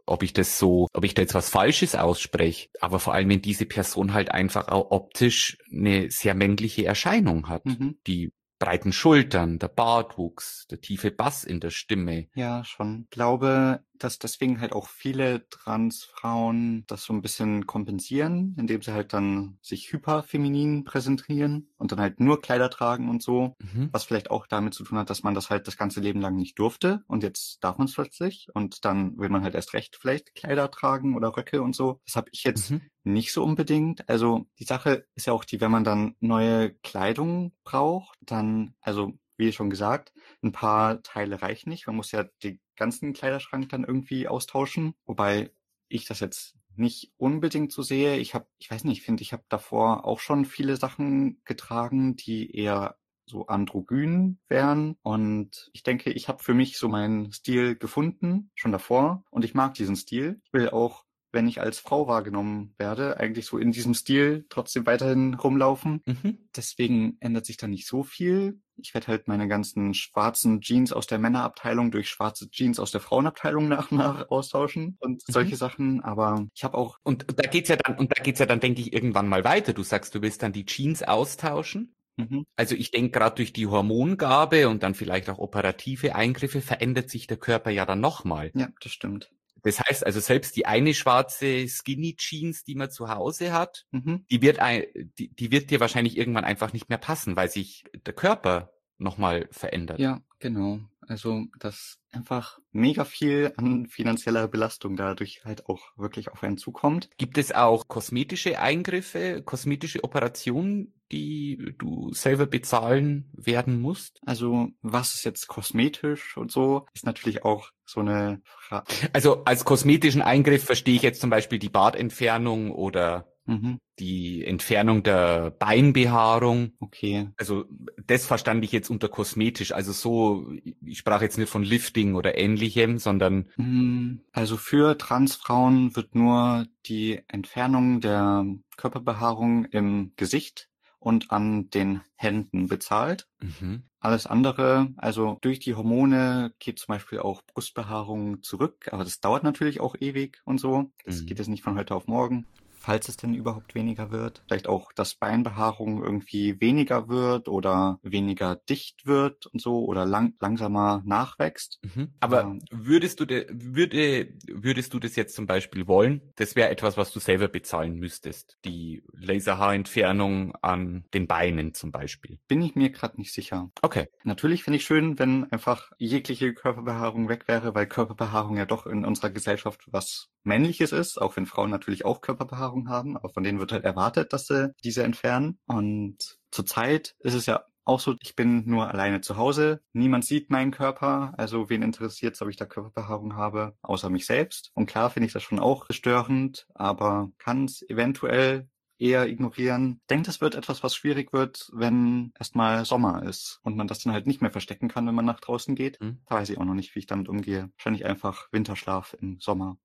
ob 0.07 0.23
ich 0.23 0.33
das 0.33 0.59
so, 0.59 0.89
ob 0.95 1.05
ich 1.05 1.15
da 1.15 1.23
jetzt 1.23 1.35
was 1.35 1.51
Falsches 1.51 1.95
ausspreche, 1.95 2.69
aber 2.81 2.99
vor 2.99 3.15
allem, 3.15 3.29
wenn 3.29 3.43
diese 3.43 3.67
Person 3.67 4.15
halt 4.15 4.31
einfach 4.31 4.69
auch 4.69 4.91
optisch 4.91 5.59
eine 5.71 6.11
sehr 6.11 6.35
männliche 6.35 6.87
Erscheinung 6.87 7.49
hat, 7.49 7.67
mhm. 7.67 7.99
die 8.07 8.33
breiten 8.59 8.93
Schultern, 8.93 9.59
der 9.59 9.69
Bartwuchs, 9.69 10.67
der 10.71 10.81
tiefe 10.81 11.11
Bass 11.11 11.45
in 11.45 11.61
der 11.61 11.71
Stimme. 11.71 12.27
Ja, 12.35 12.65
schon. 12.65 13.03
Ich 13.05 13.11
glaube, 13.11 13.85
dass 14.05 14.19
deswegen 14.19 14.61
halt 14.61 14.73
auch 14.73 14.89
viele 14.89 15.49
Transfrauen 15.49 16.85
das 16.87 17.05
so 17.05 17.13
ein 17.13 17.23
bisschen 17.23 17.67
kompensieren, 17.67 18.55
indem 18.59 18.83
sie 18.83 18.93
halt 18.93 19.13
dann 19.13 19.59
sich 19.63 19.93
hyperfeminin 19.93 20.85
präsentieren 20.85 21.71
und 21.77 21.93
dann 21.93 22.01
halt 22.01 22.21
nur 22.21 22.41
Kleider 22.41 22.71
tragen 22.71 23.09
und 23.09 23.23
so, 23.23 23.57
mhm. 23.59 23.89
was 23.93 24.05
vielleicht 24.05 24.31
auch 24.31 24.47
damit 24.47 24.75
zu 24.75 24.85
tun 24.85 24.99
hat, 24.99 25.11
dass 25.11 25.23
man 25.23 25.35
das 25.35 25.51
halt 25.51 25.67
das 25.67 25.77
ganze 25.77 26.01
Leben 26.01 26.21
lang 26.21 26.37
nicht 26.37 26.59
durfte 26.59 27.03
und 27.07 27.23
jetzt 27.23 27.63
darf 27.63 27.79
man 27.79 27.87
es 27.87 27.95
plötzlich 27.95 28.49
und 28.55 28.85
dann 28.85 29.19
will 29.19 29.29
man 29.29 29.43
halt 29.43 29.55
erst 29.55 29.75
recht 29.75 29.97
vielleicht 30.01 30.35
Kleider 30.35 30.71
tragen 30.71 31.17
oder 31.17 31.37
Röcke 31.37 31.63
und 31.63 31.75
so. 31.75 32.01
Das 32.07 32.17
habe 32.17 32.29
ich 32.33 32.45
jetzt 32.45 32.71
mhm. 32.71 32.83
nicht 33.05 33.33
so 33.33 33.45
unbedingt. 33.45 34.09
Also 34.09 34.47
die 34.59 34.65
Sache 34.65 35.07
ist 35.15 35.27
ja 35.27 35.33
auch 35.33 35.45
die, 35.45 35.61
wenn 35.61 35.71
man 35.71 35.85
dann 35.85 36.15
neue 36.21 36.75
Kleidung 36.83 37.53
braucht, 37.65 38.17
dann, 38.21 38.75
also 38.81 39.15
wie 39.38 39.53
schon 39.53 39.70
gesagt, 39.70 40.12
ein 40.42 40.53
paar 40.53 41.03
Teile 41.03 41.40
reichen 41.40 41.70
nicht. 41.70 41.87
Man 41.87 41.96
muss 41.96 42.12
ja 42.12 42.24
die 42.42 42.61
ganzen 42.77 43.12
Kleiderschrank 43.12 43.68
dann 43.70 43.85
irgendwie 43.85 44.29
austauschen. 44.29 44.94
Wobei 45.07 45.53
ich 45.88 46.05
das 46.05 46.20
jetzt 46.20 46.57
nicht 46.77 47.12
unbedingt 47.16 47.72
so 47.72 47.83
sehe. 47.83 48.16
Ich 48.16 48.35
habe, 48.35 48.46
ich 48.59 48.70
weiß 48.70 48.85
nicht, 48.85 48.98
ich 48.98 49.05
finde, 49.05 49.22
ich 49.22 49.33
habe 49.33 49.44
davor 49.48 50.05
auch 50.05 50.20
schon 50.20 50.44
viele 50.44 50.77
Sachen 50.77 51.40
getragen, 51.44 52.16
die 52.16 52.55
eher 52.55 52.96
so 53.27 53.46
androgyn 53.46 54.38
wären. 54.48 54.96
Und 55.03 55.70
ich 55.72 55.83
denke, 55.83 56.11
ich 56.11 56.29
habe 56.29 56.42
für 56.42 56.55
mich 56.55 56.79
so 56.79 56.88
meinen 56.88 57.33
Stil 57.33 57.77
gefunden, 57.77 58.51
schon 58.55 58.72
davor. 58.72 59.24
Und 59.31 59.44
ich 59.44 59.55
mag 59.55 59.74
diesen 59.74 59.96
Stil. 59.96 60.40
Ich 60.44 60.53
will 60.53 60.70
auch 60.70 61.05
wenn 61.33 61.47
ich 61.47 61.61
als 61.61 61.79
Frau 61.79 62.09
wahrgenommen 62.09 62.75
werde, 62.79 63.19
eigentlich 63.19 63.47
so 63.47 63.59
in 63.59 63.73
diesem 63.73 63.95
Stil 63.95 64.47
trotzdem 64.49 64.87
weiterhin 64.87 65.35
rumlaufen. 65.35 66.03
Mhm. 66.07 66.38
Deswegen 66.57 67.17
ändert 67.21 67.47
sich 67.47 67.57
da 67.57 67.67
nicht 67.67 67.87
so 67.87 68.03
viel. 68.03 68.61
Ich 68.77 68.95
werde 68.95 69.09
halt 69.09 69.29
meine 69.29 69.49
ganzen 69.49 69.93
schwarzen 69.93 70.61
Jeans 70.61 70.93
aus 70.93 71.07
der 71.07 71.19
Männerabteilung 71.19 71.91
durch 71.91 72.09
schwarze 72.09 72.49
Jeans 72.51 72.79
aus 72.79 72.93
der 72.93 73.01
Frauenabteilung 73.01 73.69
nach 73.69 73.91
und 73.91 73.99
nach 73.99 74.31
austauschen 74.31 74.97
und 75.01 75.23
mhm. 75.29 75.33
solche 75.33 75.57
Sachen. 75.57 76.03
Aber 76.03 76.47
ich 76.55 76.64
habe 76.64 76.79
auch. 76.79 76.99
Und 77.03 77.27
da 77.37 77.49
geht's 77.49 77.69
ja 77.69 77.77
dann, 77.77 77.99
und 77.99 78.17
da 78.17 78.23
geht's 78.23 78.41
ja 78.41 78.47
dann, 78.47 78.61
denke 78.61 78.81
ich, 78.81 78.93
irgendwann 78.93 79.29
mal 79.29 79.45
weiter. 79.45 79.73
Du 79.73 79.83
sagst, 79.83 80.15
du 80.15 80.23
willst 80.23 80.42
dann 80.42 80.52
die 80.52 80.65
Jeans 80.65 81.02
austauschen. 81.02 81.94
Mhm. 82.17 82.46
Also 82.57 82.75
ich 82.75 82.90
denke, 82.90 83.11
gerade 83.11 83.37
durch 83.37 83.52
die 83.52 83.67
Hormongabe 83.67 84.69
und 84.69 84.83
dann 84.83 84.94
vielleicht 84.94 85.29
auch 85.31 85.38
operative 85.38 86.15
Eingriffe 86.15 86.61
verändert 86.61 87.11
sich 87.11 87.27
der 87.27 87.37
Körper 87.37 87.71
ja 87.71 87.87
dann 87.87 88.00
nochmal. 88.00 88.50
Ja, 88.55 88.69
das 88.81 88.92
stimmt. 88.92 89.31
Das 89.69 89.81
heißt 89.81 90.06
also 90.06 90.19
selbst 90.19 90.56
die 90.56 90.64
eine 90.64 90.94
schwarze 90.94 91.69
Skinny 91.69 92.16
Jeans, 92.16 92.64
die 92.64 92.75
man 92.75 92.90
zu 92.90 93.10
Hause 93.10 93.52
hat, 93.52 93.85
mhm. 93.90 94.25
die 94.31 94.40
wird 94.40 94.60
ein, 94.60 94.85
die, 95.19 95.29
die 95.29 95.50
wird 95.50 95.71
dir 95.71 95.79
wahrscheinlich 95.79 96.16
irgendwann 96.16 96.44
einfach 96.44 96.73
nicht 96.73 96.88
mehr 96.88 96.96
passen, 96.96 97.37
weil 97.37 97.50
sich 97.50 97.85
der 98.06 98.14
Körper 98.14 98.73
nochmal 98.96 99.46
verändert. 99.50 99.98
Ja, 99.98 100.23
genau. 100.38 100.81
Also 101.09 101.44
dass 101.59 101.98
einfach 102.13 102.59
mega 102.71 103.04
viel 103.04 103.52
an 103.56 103.87
finanzieller 103.87 104.48
Belastung 104.48 104.96
dadurch 104.96 105.42
halt 105.44 105.67
auch 105.67 105.81
wirklich 105.96 106.31
auf 106.31 106.42
einen 106.42 106.59
zukommt. 106.59 107.11
Gibt 107.19 107.38
es 107.38 107.52
auch 107.52 107.88
kosmetische 107.88 108.61
Eingriffe, 108.61 109.42
kosmetische 109.42 110.04
Operationen, 110.04 110.94
die 111.11 111.75
du 111.79 112.13
selber 112.13 112.46
bezahlen 112.46 113.31
werden 113.33 113.81
musst? 113.81 114.21
Also 114.27 114.69
was 114.83 115.15
ist 115.15 115.25
jetzt 115.25 115.48
kosmetisch 115.48 116.37
und 116.37 116.52
so, 116.52 116.87
ist 116.94 117.06
natürlich 117.06 117.44
auch 117.44 117.71
so 117.85 118.00
eine 118.00 118.40
Frage. 118.44 118.87
Also 119.13 119.44
als 119.44 119.65
kosmetischen 119.65 120.23
Eingriff 120.23 120.65
verstehe 120.65 120.96
ich 120.96 121.02
jetzt 121.02 121.21
zum 121.21 121.31
Beispiel 121.31 121.59
die 121.59 121.71
Bartentfernung 121.71 122.73
oder 122.73 123.33
Mhm. 123.49 123.79
Die 123.99 124.44
Entfernung 124.44 125.03
der 125.03 125.51
Beinbehaarung. 125.51 126.73
Okay. 126.81 127.31
Also 127.38 127.65
das 128.07 128.27
verstand 128.27 128.63
ich 128.63 128.73
jetzt 128.73 128.90
unter 128.90 129.09
kosmetisch. 129.09 129.73
Also 129.73 129.92
so, 129.92 130.53
ich 130.85 130.99
sprach 130.99 131.23
jetzt 131.23 131.38
nicht 131.38 131.49
von 131.49 131.63
Lifting 131.63 132.15
oder 132.15 132.37
ähnlichem, 132.37 132.99
sondern. 132.99 133.49
Mhm. 133.57 134.21
Also 134.33 134.59
für 134.59 134.99
Transfrauen 134.99 135.96
wird 135.96 136.15
nur 136.15 136.67
die 136.87 137.23
Entfernung 137.27 138.03
der 138.03 138.44
Körperbehaarung 138.77 139.65
im 139.65 140.13
Gesicht 140.17 140.69
und 140.99 141.31
an 141.31 141.71
den 141.71 142.03
Händen 142.17 142.69
bezahlt. 142.69 143.29
Mhm. 143.40 143.85
Alles 143.99 144.27
andere, 144.27 144.92
also 144.96 145.38
durch 145.40 145.59
die 145.59 145.75
Hormone 145.75 146.53
geht 146.59 146.79
zum 146.79 146.92
Beispiel 146.92 147.19
auch 147.21 147.42
Brustbehaarung 147.42 148.42
zurück, 148.42 148.88
aber 148.92 149.05
das 149.05 149.21
dauert 149.21 149.42
natürlich 149.42 149.81
auch 149.81 149.96
ewig 149.99 150.40
und 150.44 150.59
so. 150.59 150.92
Das 151.05 151.23
mhm. 151.23 151.27
geht 151.27 151.38
jetzt 151.38 151.49
nicht 151.49 151.63
von 151.63 151.77
heute 151.77 151.94
auf 151.94 152.07
morgen 152.07 152.46
falls 152.79 153.08
es 153.08 153.16
denn 153.16 153.35
überhaupt 153.35 153.74
weniger 153.74 154.10
wird. 154.10 154.42
Vielleicht 154.46 154.68
auch, 154.68 154.92
dass 154.92 155.14
Beinbehaarung 155.14 156.02
irgendwie 156.02 156.60
weniger 156.60 157.08
wird 157.08 157.48
oder 157.48 157.98
weniger 158.02 158.56
dicht 158.56 159.06
wird 159.06 159.46
und 159.46 159.60
so 159.60 159.85
oder 159.85 160.04
lang, 160.04 160.35
langsamer 160.40 161.02
nachwächst. 161.04 161.81
Mhm. 161.83 162.12
Aber 162.20 162.42
ähm, 162.42 162.60
würdest 162.70 163.20
du 163.20 163.24
de, 163.24 163.46
würde, 163.50 164.35
würdest 164.46 164.94
du 164.94 164.98
das 164.98 165.16
jetzt 165.16 165.35
zum 165.35 165.46
Beispiel 165.46 165.87
wollen? 165.87 166.33
Das 166.37 166.56
wäre 166.56 166.70
etwas, 166.70 166.96
was 166.96 167.12
du 167.12 167.20
selber 167.20 167.48
bezahlen 167.48 167.96
müsstest. 167.96 168.58
Die 168.64 169.02
Laserhaarentfernung 169.12 170.54
an 170.62 171.04
den 171.14 171.26
Beinen 171.26 171.74
zum 171.74 171.90
Beispiel. 171.90 172.38
Bin 172.48 172.62
ich 172.62 172.74
mir 172.74 172.90
gerade 172.90 173.18
nicht 173.18 173.33
sicher. 173.33 173.70
Okay. 173.83 174.08
Natürlich 174.24 174.64
finde 174.64 174.79
ich 174.79 174.85
schön, 174.85 175.18
wenn 175.18 175.50
einfach 175.52 175.90
jegliche 175.98 176.54
Körperbehaarung 176.54 177.29
weg 177.29 177.48
wäre, 177.48 177.74
weil 177.74 177.87
Körperbehaarung 177.87 178.56
ja 178.56 178.66
doch 178.66 178.87
in 178.87 179.04
unserer 179.04 179.31
Gesellschaft 179.31 179.87
was 179.90 180.29
Männliches 180.44 180.92
ist, 180.92 181.20
auch 181.20 181.37
wenn 181.37 181.46
Frauen 181.46 181.70
natürlich 181.70 182.04
auch 182.04 182.20
Körperbehaarung 182.20 182.77
haben, 182.87 183.16
aber 183.16 183.31
von 183.31 183.42
denen 183.42 183.58
wird 183.58 183.72
halt 183.72 183.85
erwartet, 183.85 184.33
dass 184.33 184.46
sie 184.46 184.74
diese 184.85 185.02
entfernen. 185.02 185.58
Und 185.66 186.38
zurzeit 186.50 187.14
ist 187.20 187.35
es 187.35 187.46
ja 187.46 187.64
auch 187.88 188.00
so, 188.00 188.14
ich 188.20 188.37
bin 188.37 188.68
nur 188.68 188.88
alleine 188.88 189.22
zu 189.22 189.37
Hause. 189.37 189.81
Niemand 189.94 190.24
sieht 190.24 190.50
meinen 190.50 190.70
Körper. 190.70 191.33
Also 191.38 191.70
wen 191.70 191.83
interessiert 191.83 192.35
es, 192.35 192.42
ob 192.42 192.50
ich 192.50 192.56
da 192.56 192.66
Körperbehaarung 192.66 193.35
habe, 193.35 193.74
außer 193.83 194.10
mich 194.10 194.26
selbst. 194.26 194.70
Und 194.74 194.87
klar 194.87 195.10
finde 195.10 195.26
ich 195.26 195.33
das 195.33 195.42
schon 195.42 195.58
auch 195.58 195.87
störend, 195.90 196.66
aber 196.74 197.33
kann 197.38 197.64
es 197.64 197.83
eventuell 197.88 198.68
eher 198.98 199.26
ignorieren. 199.29 200.00
Denkt, 200.10 200.29
es 200.29 200.40
wird 200.40 200.54
etwas, 200.54 200.83
was 200.83 200.94
schwierig 200.94 201.33
wird, 201.33 201.70
wenn 201.72 202.33
erstmal 202.38 202.85
Sommer 202.85 203.22
ist 203.22 203.60
und 203.62 203.76
man 203.76 203.87
das 203.87 204.00
dann 204.00 204.12
halt 204.12 204.26
nicht 204.26 204.42
mehr 204.42 204.50
verstecken 204.50 204.88
kann, 204.88 205.06
wenn 205.06 205.14
man 205.14 205.24
nach 205.24 205.40
draußen 205.40 205.74
geht. 205.74 205.98
Hm. 206.00 206.18
Da 206.26 206.37
weiß 206.37 206.50
ich 206.50 206.58
auch 206.58 206.64
noch 206.64 206.74
nicht, 206.74 206.94
wie 206.94 207.00
ich 207.00 207.06
damit 207.06 207.29
umgehe. 207.29 207.70
Wahrscheinlich 207.76 208.04
einfach 208.04 208.48
Winterschlaf 208.52 209.16
im 209.20 209.40
Sommer. 209.40 209.79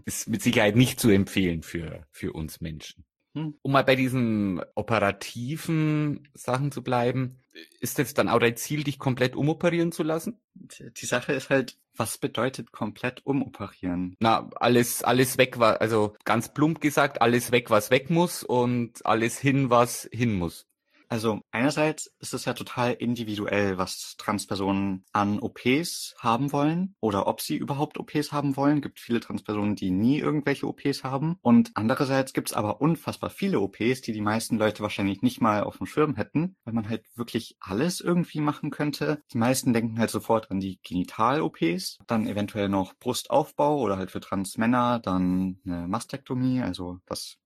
Ist 0.05 0.27
mit 0.27 0.41
Sicherheit 0.41 0.75
nicht 0.75 0.99
zu 0.99 1.09
empfehlen 1.09 1.63
für, 1.63 2.05
für 2.11 2.33
uns 2.33 2.61
Menschen. 2.61 3.05
Hm. 3.35 3.55
Um 3.61 3.71
mal 3.71 3.83
bei 3.83 3.95
diesen 3.95 4.61
operativen 4.75 6.27
Sachen 6.33 6.71
zu 6.71 6.81
bleiben, 6.81 7.39
ist 7.79 7.97
jetzt 7.97 8.17
dann 8.17 8.29
auch 8.29 8.39
dein 8.39 8.55
Ziel, 8.55 8.83
dich 8.83 8.97
komplett 8.97 9.35
umoperieren 9.35 9.91
zu 9.91 10.03
lassen? 10.03 10.39
Die 10.53 11.05
Sache 11.05 11.33
ist 11.33 11.49
halt, 11.49 11.77
was 11.95 12.17
bedeutet 12.17 12.71
komplett 12.71 13.25
umoperieren? 13.25 14.15
Na, 14.19 14.49
alles, 14.55 15.03
alles 15.03 15.37
weg, 15.37 15.57
also 15.59 16.15
ganz 16.23 16.53
plump 16.53 16.81
gesagt, 16.81 17.21
alles 17.21 17.51
weg, 17.51 17.69
was 17.69 17.91
weg 17.91 18.09
muss 18.09 18.43
und 18.43 19.05
alles 19.05 19.37
hin, 19.39 19.69
was 19.69 20.09
hin 20.11 20.33
muss. 20.33 20.65
Also 21.09 21.41
einerseits 21.51 22.11
ist 22.19 22.33
es 22.33 22.45
ja 22.45 22.53
total 22.53 22.93
individuell, 22.93 23.77
was 23.77 24.15
Transpersonen 24.17 25.05
an 25.11 25.39
OPs 25.39 26.15
haben 26.19 26.51
wollen 26.51 26.95
oder 26.99 27.27
ob 27.27 27.41
sie 27.41 27.55
überhaupt 27.55 27.97
OPs 27.97 28.31
haben 28.31 28.57
wollen. 28.57 28.81
Gibt 28.81 28.99
viele 28.99 29.19
Transpersonen, 29.19 29.75
die 29.75 29.91
nie 29.91 30.19
irgendwelche 30.19 30.67
OPs 30.67 31.03
haben. 31.03 31.37
Und 31.41 31.71
andererseits 31.75 32.33
gibt 32.33 32.49
es 32.49 32.53
aber 32.55 32.81
unfassbar 32.81 33.29
viele 33.29 33.59
OPs, 33.59 34.01
die 34.01 34.13
die 34.13 34.21
meisten 34.21 34.57
Leute 34.57 34.83
wahrscheinlich 34.83 35.21
nicht 35.21 35.41
mal 35.41 35.63
auf 35.63 35.77
dem 35.77 35.87
Schirm 35.87 36.15
hätten, 36.15 36.55
weil 36.63 36.73
man 36.73 36.89
halt 36.89 37.05
wirklich 37.15 37.57
alles 37.59 38.01
irgendwie 38.01 38.41
machen 38.41 38.71
könnte. 38.71 39.21
Die 39.31 39.37
meisten 39.37 39.73
denken 39.73 39.99
halt 39.99 40.09
sofort 40.09 40.51
an 40.51 40.59
die 40.59 40.79
Genital-OPs, 40.83 41.99
dann 42.07 42.27
eventuell 42.27 42.69
noch 42.69 42.93
Brustaufbau 42.99 43.79
oder 43.79 43.97
halt 43.97 44.11
für 44.11 44.19
Transmänner 44.19 44.99
dann 44.99 45.59
eine 45.65 45.87
Mastektomie, 45.87 46.61
also 46.61 46.99
das 47.05 47.37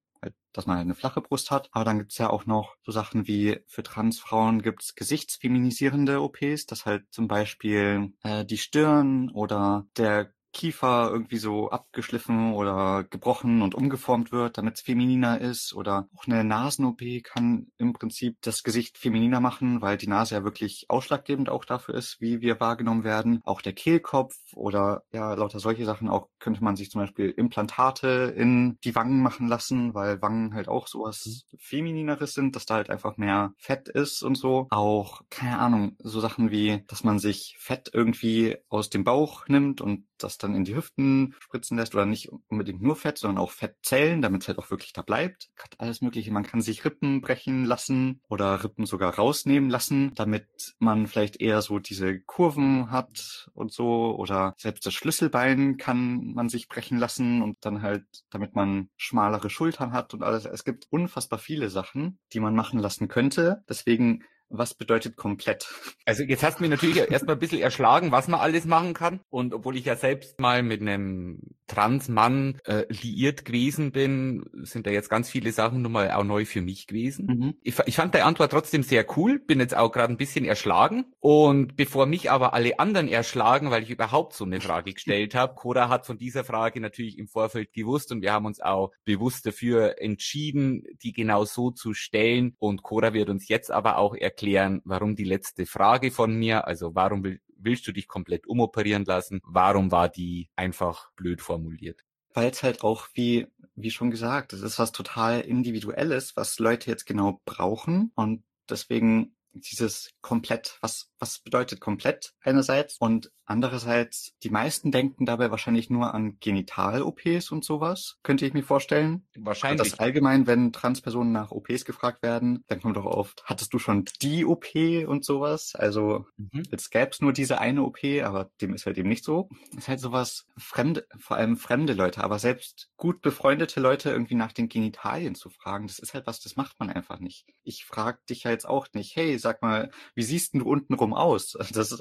dass 0.53 0.65
man 0.65 0.77
halt 0.77 0.85
eine 0.85 0.95
flache 0.95 1.21
Brust 1.21 1.51
hat. 1.51 1.69
Aber 1.71 1.85
dann 1.85 1.99
gibt's 1.99 2.17
ja 2.17 2.29
auch 2.29 2.45
noch 2.45 2.75
so 2.83 2.91
Sachen 2.91 3.27
wie 3.27 3.59
für 3.67 3.83
Transfrauen 3.83 4.61
gibt's 4.61 4.95
gesichtsfeminisierende 4.95 6.21
OPs, 6.21 6.65
dass 6.65 6.85
halt 6.85 7.05
zum 7.11 7.27
Beispiel 7.27 8.13
äh, 8.23 8.45
die 8.45 8.57
Stirn 8.57 9.29
oder 9.31 9.87
der 9.97 10.33
Kiefer 10.51 11.09
irgendwie 11.11 11.37
so 11.37 11.69
abgeschliffen 11.69 12.53
oder 12.53 13.03
gebrochen 13.03 13.61
und 13.61 13.75
umgeformt 13.75 14.31
wird, 14.31 14.57
damit 14.57 14.75
es 14.75 14.81
femininer 14.81 15.39
ist. 15.39 15.73
Oder 15.73 16.07
auch 16.15 16.25
eine 16.25 16.43
Nasen-OP 16.43 17.01
kann 17.23 17.67
im 17.77 17.93
Prinzip 17.93 18.37
das 18.41 18.63
Gesicht 18.63 18.97
femininer 18.97 19.39
machen, 19.39 19.81
weil 19.81 19.97
die 19.97 20.07
Nase 20.07 20.35
ja 20.35 20.43
wirklich 20.43 20.85
ausschlaggebend 20.89 21.49
auch 21.49 21.65
dafür 21.65 21.95
ist, 21.95 22.19
wie 22.19 22.41
wir 22.41 22.59
wahrgenommen 22.59 23.03
werden. 23.03 23.41
Auch 23.43 23.61
der 23.61 23.73
Kehlkopf 23.73 24.35
oder 24.53 25.03
ja, 25.11 25.33
lauter 25.33 25.59
solche 25.59 25.85
Sachen. 25.85 26.09
Auch 26.09 26.29
könnte 26.39 26.63
man 26.63 26.75
sich 26.75 26.89
zum 26.89 27.01
Beispiel 27.01 27.29
Implantate 27.29 28.33
in 28.35 28.77
die 28.83 28.95
Wangen 28.95 29.21
machen 29.21 29.47
lassen, 29.47 29.93
weil 29.93 30.21
Wangen 30.21 30.53
halt 30.53 30.67
auch 30.67 30.87
sowas 30.87 31.45
mhm. 31.51 31.57
Feminineres 31.59 32.33
sind, 32.33 32.55
dass 32.55 32.65
da 32.65 32.75
halt 32.75 32.89
einfach 32.89 33.17
mehr 33.17 33.53
Fett 33.57 33.87
ist 33.89 34.23
und 34.23 34.35
so. 34.35 34.67
Auch, 34.71 35.21
keine 35.29 35.59
Ahnung, 35.59 35.95
so 35.99 36.19
Sachen 36.19 36.51
wie, 36.51 36.83
dass 36.87 37.03
man 37.03 37.19
sich 37.19 37.55
Fett 37.59 37.91
irgendwie 37.93 38.57
aus 38.69 38.89
dem 38.89 39.03
Bauch 39.03 39.47
nimmt 39.47 39.81
und 39.81 40.05
das 40.17 40.38
dann 40.43 40.55
in 40.55 40.63
die 40.63 40.75
Hüften 40.75 41.35
spritzen 41.39 41.77
lässt 41.77 41.93
oder 41.95 42.05
nicht 42.05 42.29
unbedingt 42.47 42.81
nur 42.81 42.95
Fett, 42.95 43.17
sondern 43.17 43.43
auch 43.43 43.51
Fettzellen, 43.51 44.21
damit 44.21 44.41
es 44.41 44.47
halt 44.47 44.57
auch 44.57 44.69
wirklich 44.71 44.93
da 44.93 45.01
bleibt. 45.01 45.49
Hat 45.57 45.79
alles 45.79 46.01
Mögliche. 46.01 46.31
Man 46.31 46.43
kann 46.43 46.61
sich 46.61 46.85
Rippen 46.85 47.21
brechen 47.21 47.65
lassen 47.65 48.21
oder 48.29 48.63
Rippen 48.63 48.85
sogar 48.85 49.15
rausnehmen 49.15 49.69
lassen, 49.69 50.13
damit 50.15 50.47
man 50.79 51.07
vielleicht 51.07 51.41
eher 51.41 51.61
so 51.61 51.79
diese 51.79 52.19
Kurven 52.21 52.91
hat 52.91 53.49
und 53.53 53.71
so 53.71 54.15
oder 54.15 54.55
selbst 54.57 54.85
das 54.85 54.93
Schlüsselbein 54.93 55.77
kann 55.77 56.33
man 56.33 56.49
sich 56.49 56.67
brechen 56.67 56.97
lassen 56.97 57.41
und 57.41 57.57
dann 57.61 57.81
halt, 57.81 58.05
damit 58.29 58.55
man 58.55 58.89
schmalere 58.97 59.49
Schultern 59.49 59.93
hat 59.93 60.13
und 60.13 60.23
alles. 60.23 60.45
Es 60.45 60.63
gibt 60.63 60.87
unfassbar 60.89 61.39
viele 61.39 61.69
Sachen, 61.69 62.19
die 62.33 62.39
man 62.39 62.55
machen 62.55 62.79
lassen 62.79 63.07
könnte. 63.07 63.63
Deswegen 63.67 64.23
was 64.49 64.73
bedeutet 64.73 65.15
komplett? 65.15 65.67
Also 66.05 66.23
jetzt 66.23 66.43
hast 66.43 66.59
du 66.59 66.63
mir 66.63 66.69
natürlich 66.69 66.97
erstmal 66.97 67.35
ein 67.35 67.39
bisschen 67.39 67.61
erschlagen, 67.61 68.11
was 68.11 68.27
man 68.27 68.39
alles 68.39 68.65
machen 68.65 68.93
kann. 68.93 69.19
Und 69.29 69.53
obwohl 69.53 69.77
ich 69.77 69.85
ja 69.85 69.95
selbst 69.95 70.39
mal 70.39 70.63
mit 70.63 70.81
einem 70.81 71.39
Transmann 71.67 72.59
äh, 72.65 72.85
liiert 72.89 73.45
gewesen 73.45 73.91
bin, 73.91 74.43
sind 74.63 74.87
da 74.87 74.91
jetzt 74.91 75.09
ganz 75.09 75.29
viele 75.29 75.51
Sachen 75.51 75.83
nun 75.83 75.91
mal 75.91 76.11
auch 76.11 76.23
neu 76.23 76.45
für 76.45 76.61
mich 76.61 76.87
gewesen. 76.87 77.27
Mhm. 77.27 77.53
Ich, 77.61 77.75
ich 77.85 77.95
fand 77.95 78.15
die 78.15 78.21
Antwort 78.21 78.51
trotzdem 78.51 78.81
sehr 78.81 79.05
cool, 79.17 79.39
bin 79.39 79.59
jetzt 79.59 79.77
auch 79.77 79.91
gerade 79.91 80.11
ein 80.11 80.17
bisschen 80.17 80.45
erschlagen. 80.45 81.05
Und 81.19 81.75
bevor 81.75 82.07
mich 82.07 82.31
aber 82.31 82.53
alle 82.53 82.79
anderen 82.79 83.07
erschlagen, 83.07 83.69
weil 83.69 83.83
ich 83.83 83.91
überhaupt 83.91 84.33
so 84.33 84.45
eine 84.45 84.61
Frage 84.61 84.93
gestellt 84.93 85.35
habe, 85.35 85.53
Cora 85.55 85.89
hat 85.89 86.07
von 86.07 86.17
dieser 86.17 86.43
Frage 86.43 86.81
natürlich 86.81 87.19
im 87.19 87.27
Vorfeld 87.27 87.71
gewusst 87.71 88.11
und 88.11 88.21
wir 88.21 88.33
haben 88.33 88.47
uns 88.47 88.59
auch 88.59 88.91
bewusst 89.05 89.45
dafür 89.45 90.01
entschieden, 90.01 90.83
die 91.03 91.13
genau 91.13 91.45
so 91.45 91.69
zu 91.69 91.93
stellen. 91.93 92.55
Und 92.57 92.81
Cora 92.81 93.13
wird 93.13 93.29
uns 93.29 93.47
jetzt 93.47 93.71
aber 93.71 93.97
auch 93.97 94.15
erklären, 94.15 94.38
erklären, 94.39 94.81
warum 94.85 95.15
die 95.15 95.25
letzte 95.25 95.65
Frage 95.65 96.11
von 96.11 96.33
mir, 96.33 96.65
also 96.65 96.95
warum 96.95 97.23
will, 97.23 97.41
willst 97.57 97.85
du 97.87 97.91
dich 97.91 98.07
komplett 98.07 98.47
umoperieren 98.47 99.03
lassen, 99.03 99.41
warum 99.43 99.91
war 99.91 100.07
die 100.07 100.49
einfach 100.55 101.11
blöd 101.15 101.41
formuliert? 101.41 102.05
Weil 102.33 102.49
es 102.49 102.63
halt 102.63 102.83
auch, 102.83 103.07
wie, 103.13 103.47
wie 103.75 103.91
schon 103.91 104.11
gesagt, 104.11 104.53
es 104.53 104.61
ist 104.61 104.79
was 104.79 104.91
total 104.91 105.41
Individuelles, 105.41 106.37
was 106.37 106.59
Leute 106.59 106.89
jetzt 106.89 107.05
genau 107.05 107.41
brauchen. 107.43 108.11
Und 108.15 108.43
deswegen 108.69 109.35
dieses 109.61 110.11
komplett, 110.21 110.77
was, 110.81 111.09
was 111.19 111.39
bedeutet 111.39 111.79
komplett 111.79 112.33
einerseits 112.41 112.97
und 112.99 113.31
andererseits, 113.49 114.33
die 114.43 114.51
meisten 114.51 114.91
denken 114.91 115.25
dabei 115.25 115.49
wahrscheinlich 115.49 115.89
nur 115.89 116.13
an 116.13 116.37
Genital-OPs 116.39 117.51
und 117.51 117.65
sowas, 117.65 118.17
könnte 118.21 118.45
ich 118.45 118.53
mir 118.53 118.63
vorstellen. 118.63 119.27
Wahrscheinlich. 119.35 119.91
Das 119.91 119.99
allgemein, 119.99 120.45
wenn 120.45 120.71
Transpersonen 120.71 121.33
nach 121.33 121.51
OPs 121.51 121.83
gefragt 121.83 122.21
werden, 122.21 122.63
dann 122.67 122.79
kommt 122.79 122.97
auch 122.97 123.05
oft, 123.05 123.43
hattest 123.45 123.73
du 123.73 123.79
schon 123.79 124.05
die 124.21 124.45
OP 124.45 124.75
und 125.07 125.25
sowas? 125.25 125.73
Also, 125.75 126.25
mhm. 126.37 126.63
jetzt 126.71 126.91
gäbe 126.91 127.09
es 127.11 127.21
nur 127.21 127.33
diese 127.33 127.59
eine 127.59 127.83
OP, 127.83 128.03
aber 128.23 128.51
dem 128.61 128.73
ist 128.73 128.85
halt 128.85 128.97
eben 128.99 129.09
nicht 129.09 129.25
so. 129.25 129.49
ist 129.75 129.87
halt 129.87 129.99
sowas, 129.99 130.45
fremde, 130.57 131.07
vor 131.17 131.37
allem 131.37 131.57
fremde 131.57 131.93
Leute, 131.93 132.23
aber 132.23 132.37
selbst 132.37 132.91
gut 132.97 133.21
befreundete 133.21 133.79
Leute 133.79 134.11
irgendwie 134.11 134.35
nach 134.35 134.51
den 134.51 134.69
Genitalien 134.69 135.33
zu 135.33 135.49
fragen, 135.49 135.87
das 135.87 135.97
ist 135.97 136.13
halt 136.13 136.27
was, 136.27 136.39
das 136.39 136.55
macht 136.55 136.79
man 136.79 136.91
einfach 136.91 137.19
nicht. 137.19 137.47
Ich 137.63 137.85
frage 137.85 138.19
dich 138.29 138.43
ja 138.43 138.51
jetzt 138.51 138.69
auch 138.69 138.87
nicht, 138.93 139.15
hey, 139.15 139.39
sag 139.39 139.48
mal, 139.61 139.91
wie 140.15 140.23
siehst 140.23 140.53
du 140.53 140.67
untenrum 140.67 141.13
aus? 141.13 141.57
Das 141.73 141.99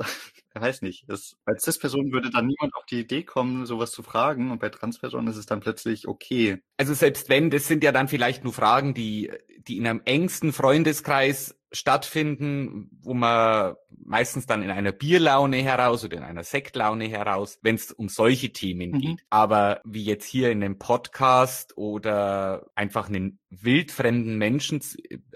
weiß 0.54 0.82
nicht. 0.82 1.08
Das, 1.08 1.36
bei 1.44 1.56
Cis-Personen 1.56 2.12
würde 2.12 2.30
dann 2.30 2.46
niemand 2.46 2.74
auf 2.74 2.84
die 2.86 3.00
Idee 3.00 3.22
kommen, 3.22 3.64
sowas 3.64 3.92
zu 3.92 4.02
fragen 4.02 4.50
und 4.50 4.58
bei 4.58 4.68
Trans-Personen 4.68 5.28
ist 5.28 5.36
es 5.36 5.46
dann 5.46 5.60
plötzlich 5.60 6.08
okay. 6.08 6.60
Also 6.76 6.94
selbst 6.94 7.28
wenn, 7.28 7.50
das 7.50 7.68
sind 7.68 7.84
ja 7.84 7.92
dann 7.92 8.08
vielleicht 8.08 8.44
nur 8.44 8.52
Fragen, 8.52 8.92
die, 8.92 9.30
die 9.68 9.76
in 9.76 9.86
einem 9.86 10.02
engsten 10.04 10.52
Freundeskreis 10.52 11.54
stattfinden, 11.70 12.90
wo 13.02 13.14
man 13.14 13.74
meistens 13.90 14.46
dann 14.46 14.62
in 14.62 14.70
einer 14.70 14.92
Bierlaune 14.92 15.58
heraus 15.58 16.04
oder 16.04 16.16
in 16.16 16.22
einer 16.22 16.44
Sektlaune 16.44 17.08
heraus, 17.08 17.58
wenn 17.62 17.74
es 17.74 17.92
um 17.92 18.08
solche 18.08 18.52
Themen 18.52 18.92
mhm. 18.92 18.98
geht. 19.00 19.20
Aber 19.28 19.80
wie 19.84 20.04
jetzt 20.04 20.24
hier 20.24 20.50
in 20.50 20.62
einem 20.62 20.78
Podcast 20.78 21.76
oder 21.76 22.66
einfach 22.74 23.08
einen 23.08 23.38
wildfremden 23.50 24.38
Menschen, 24.38 24.80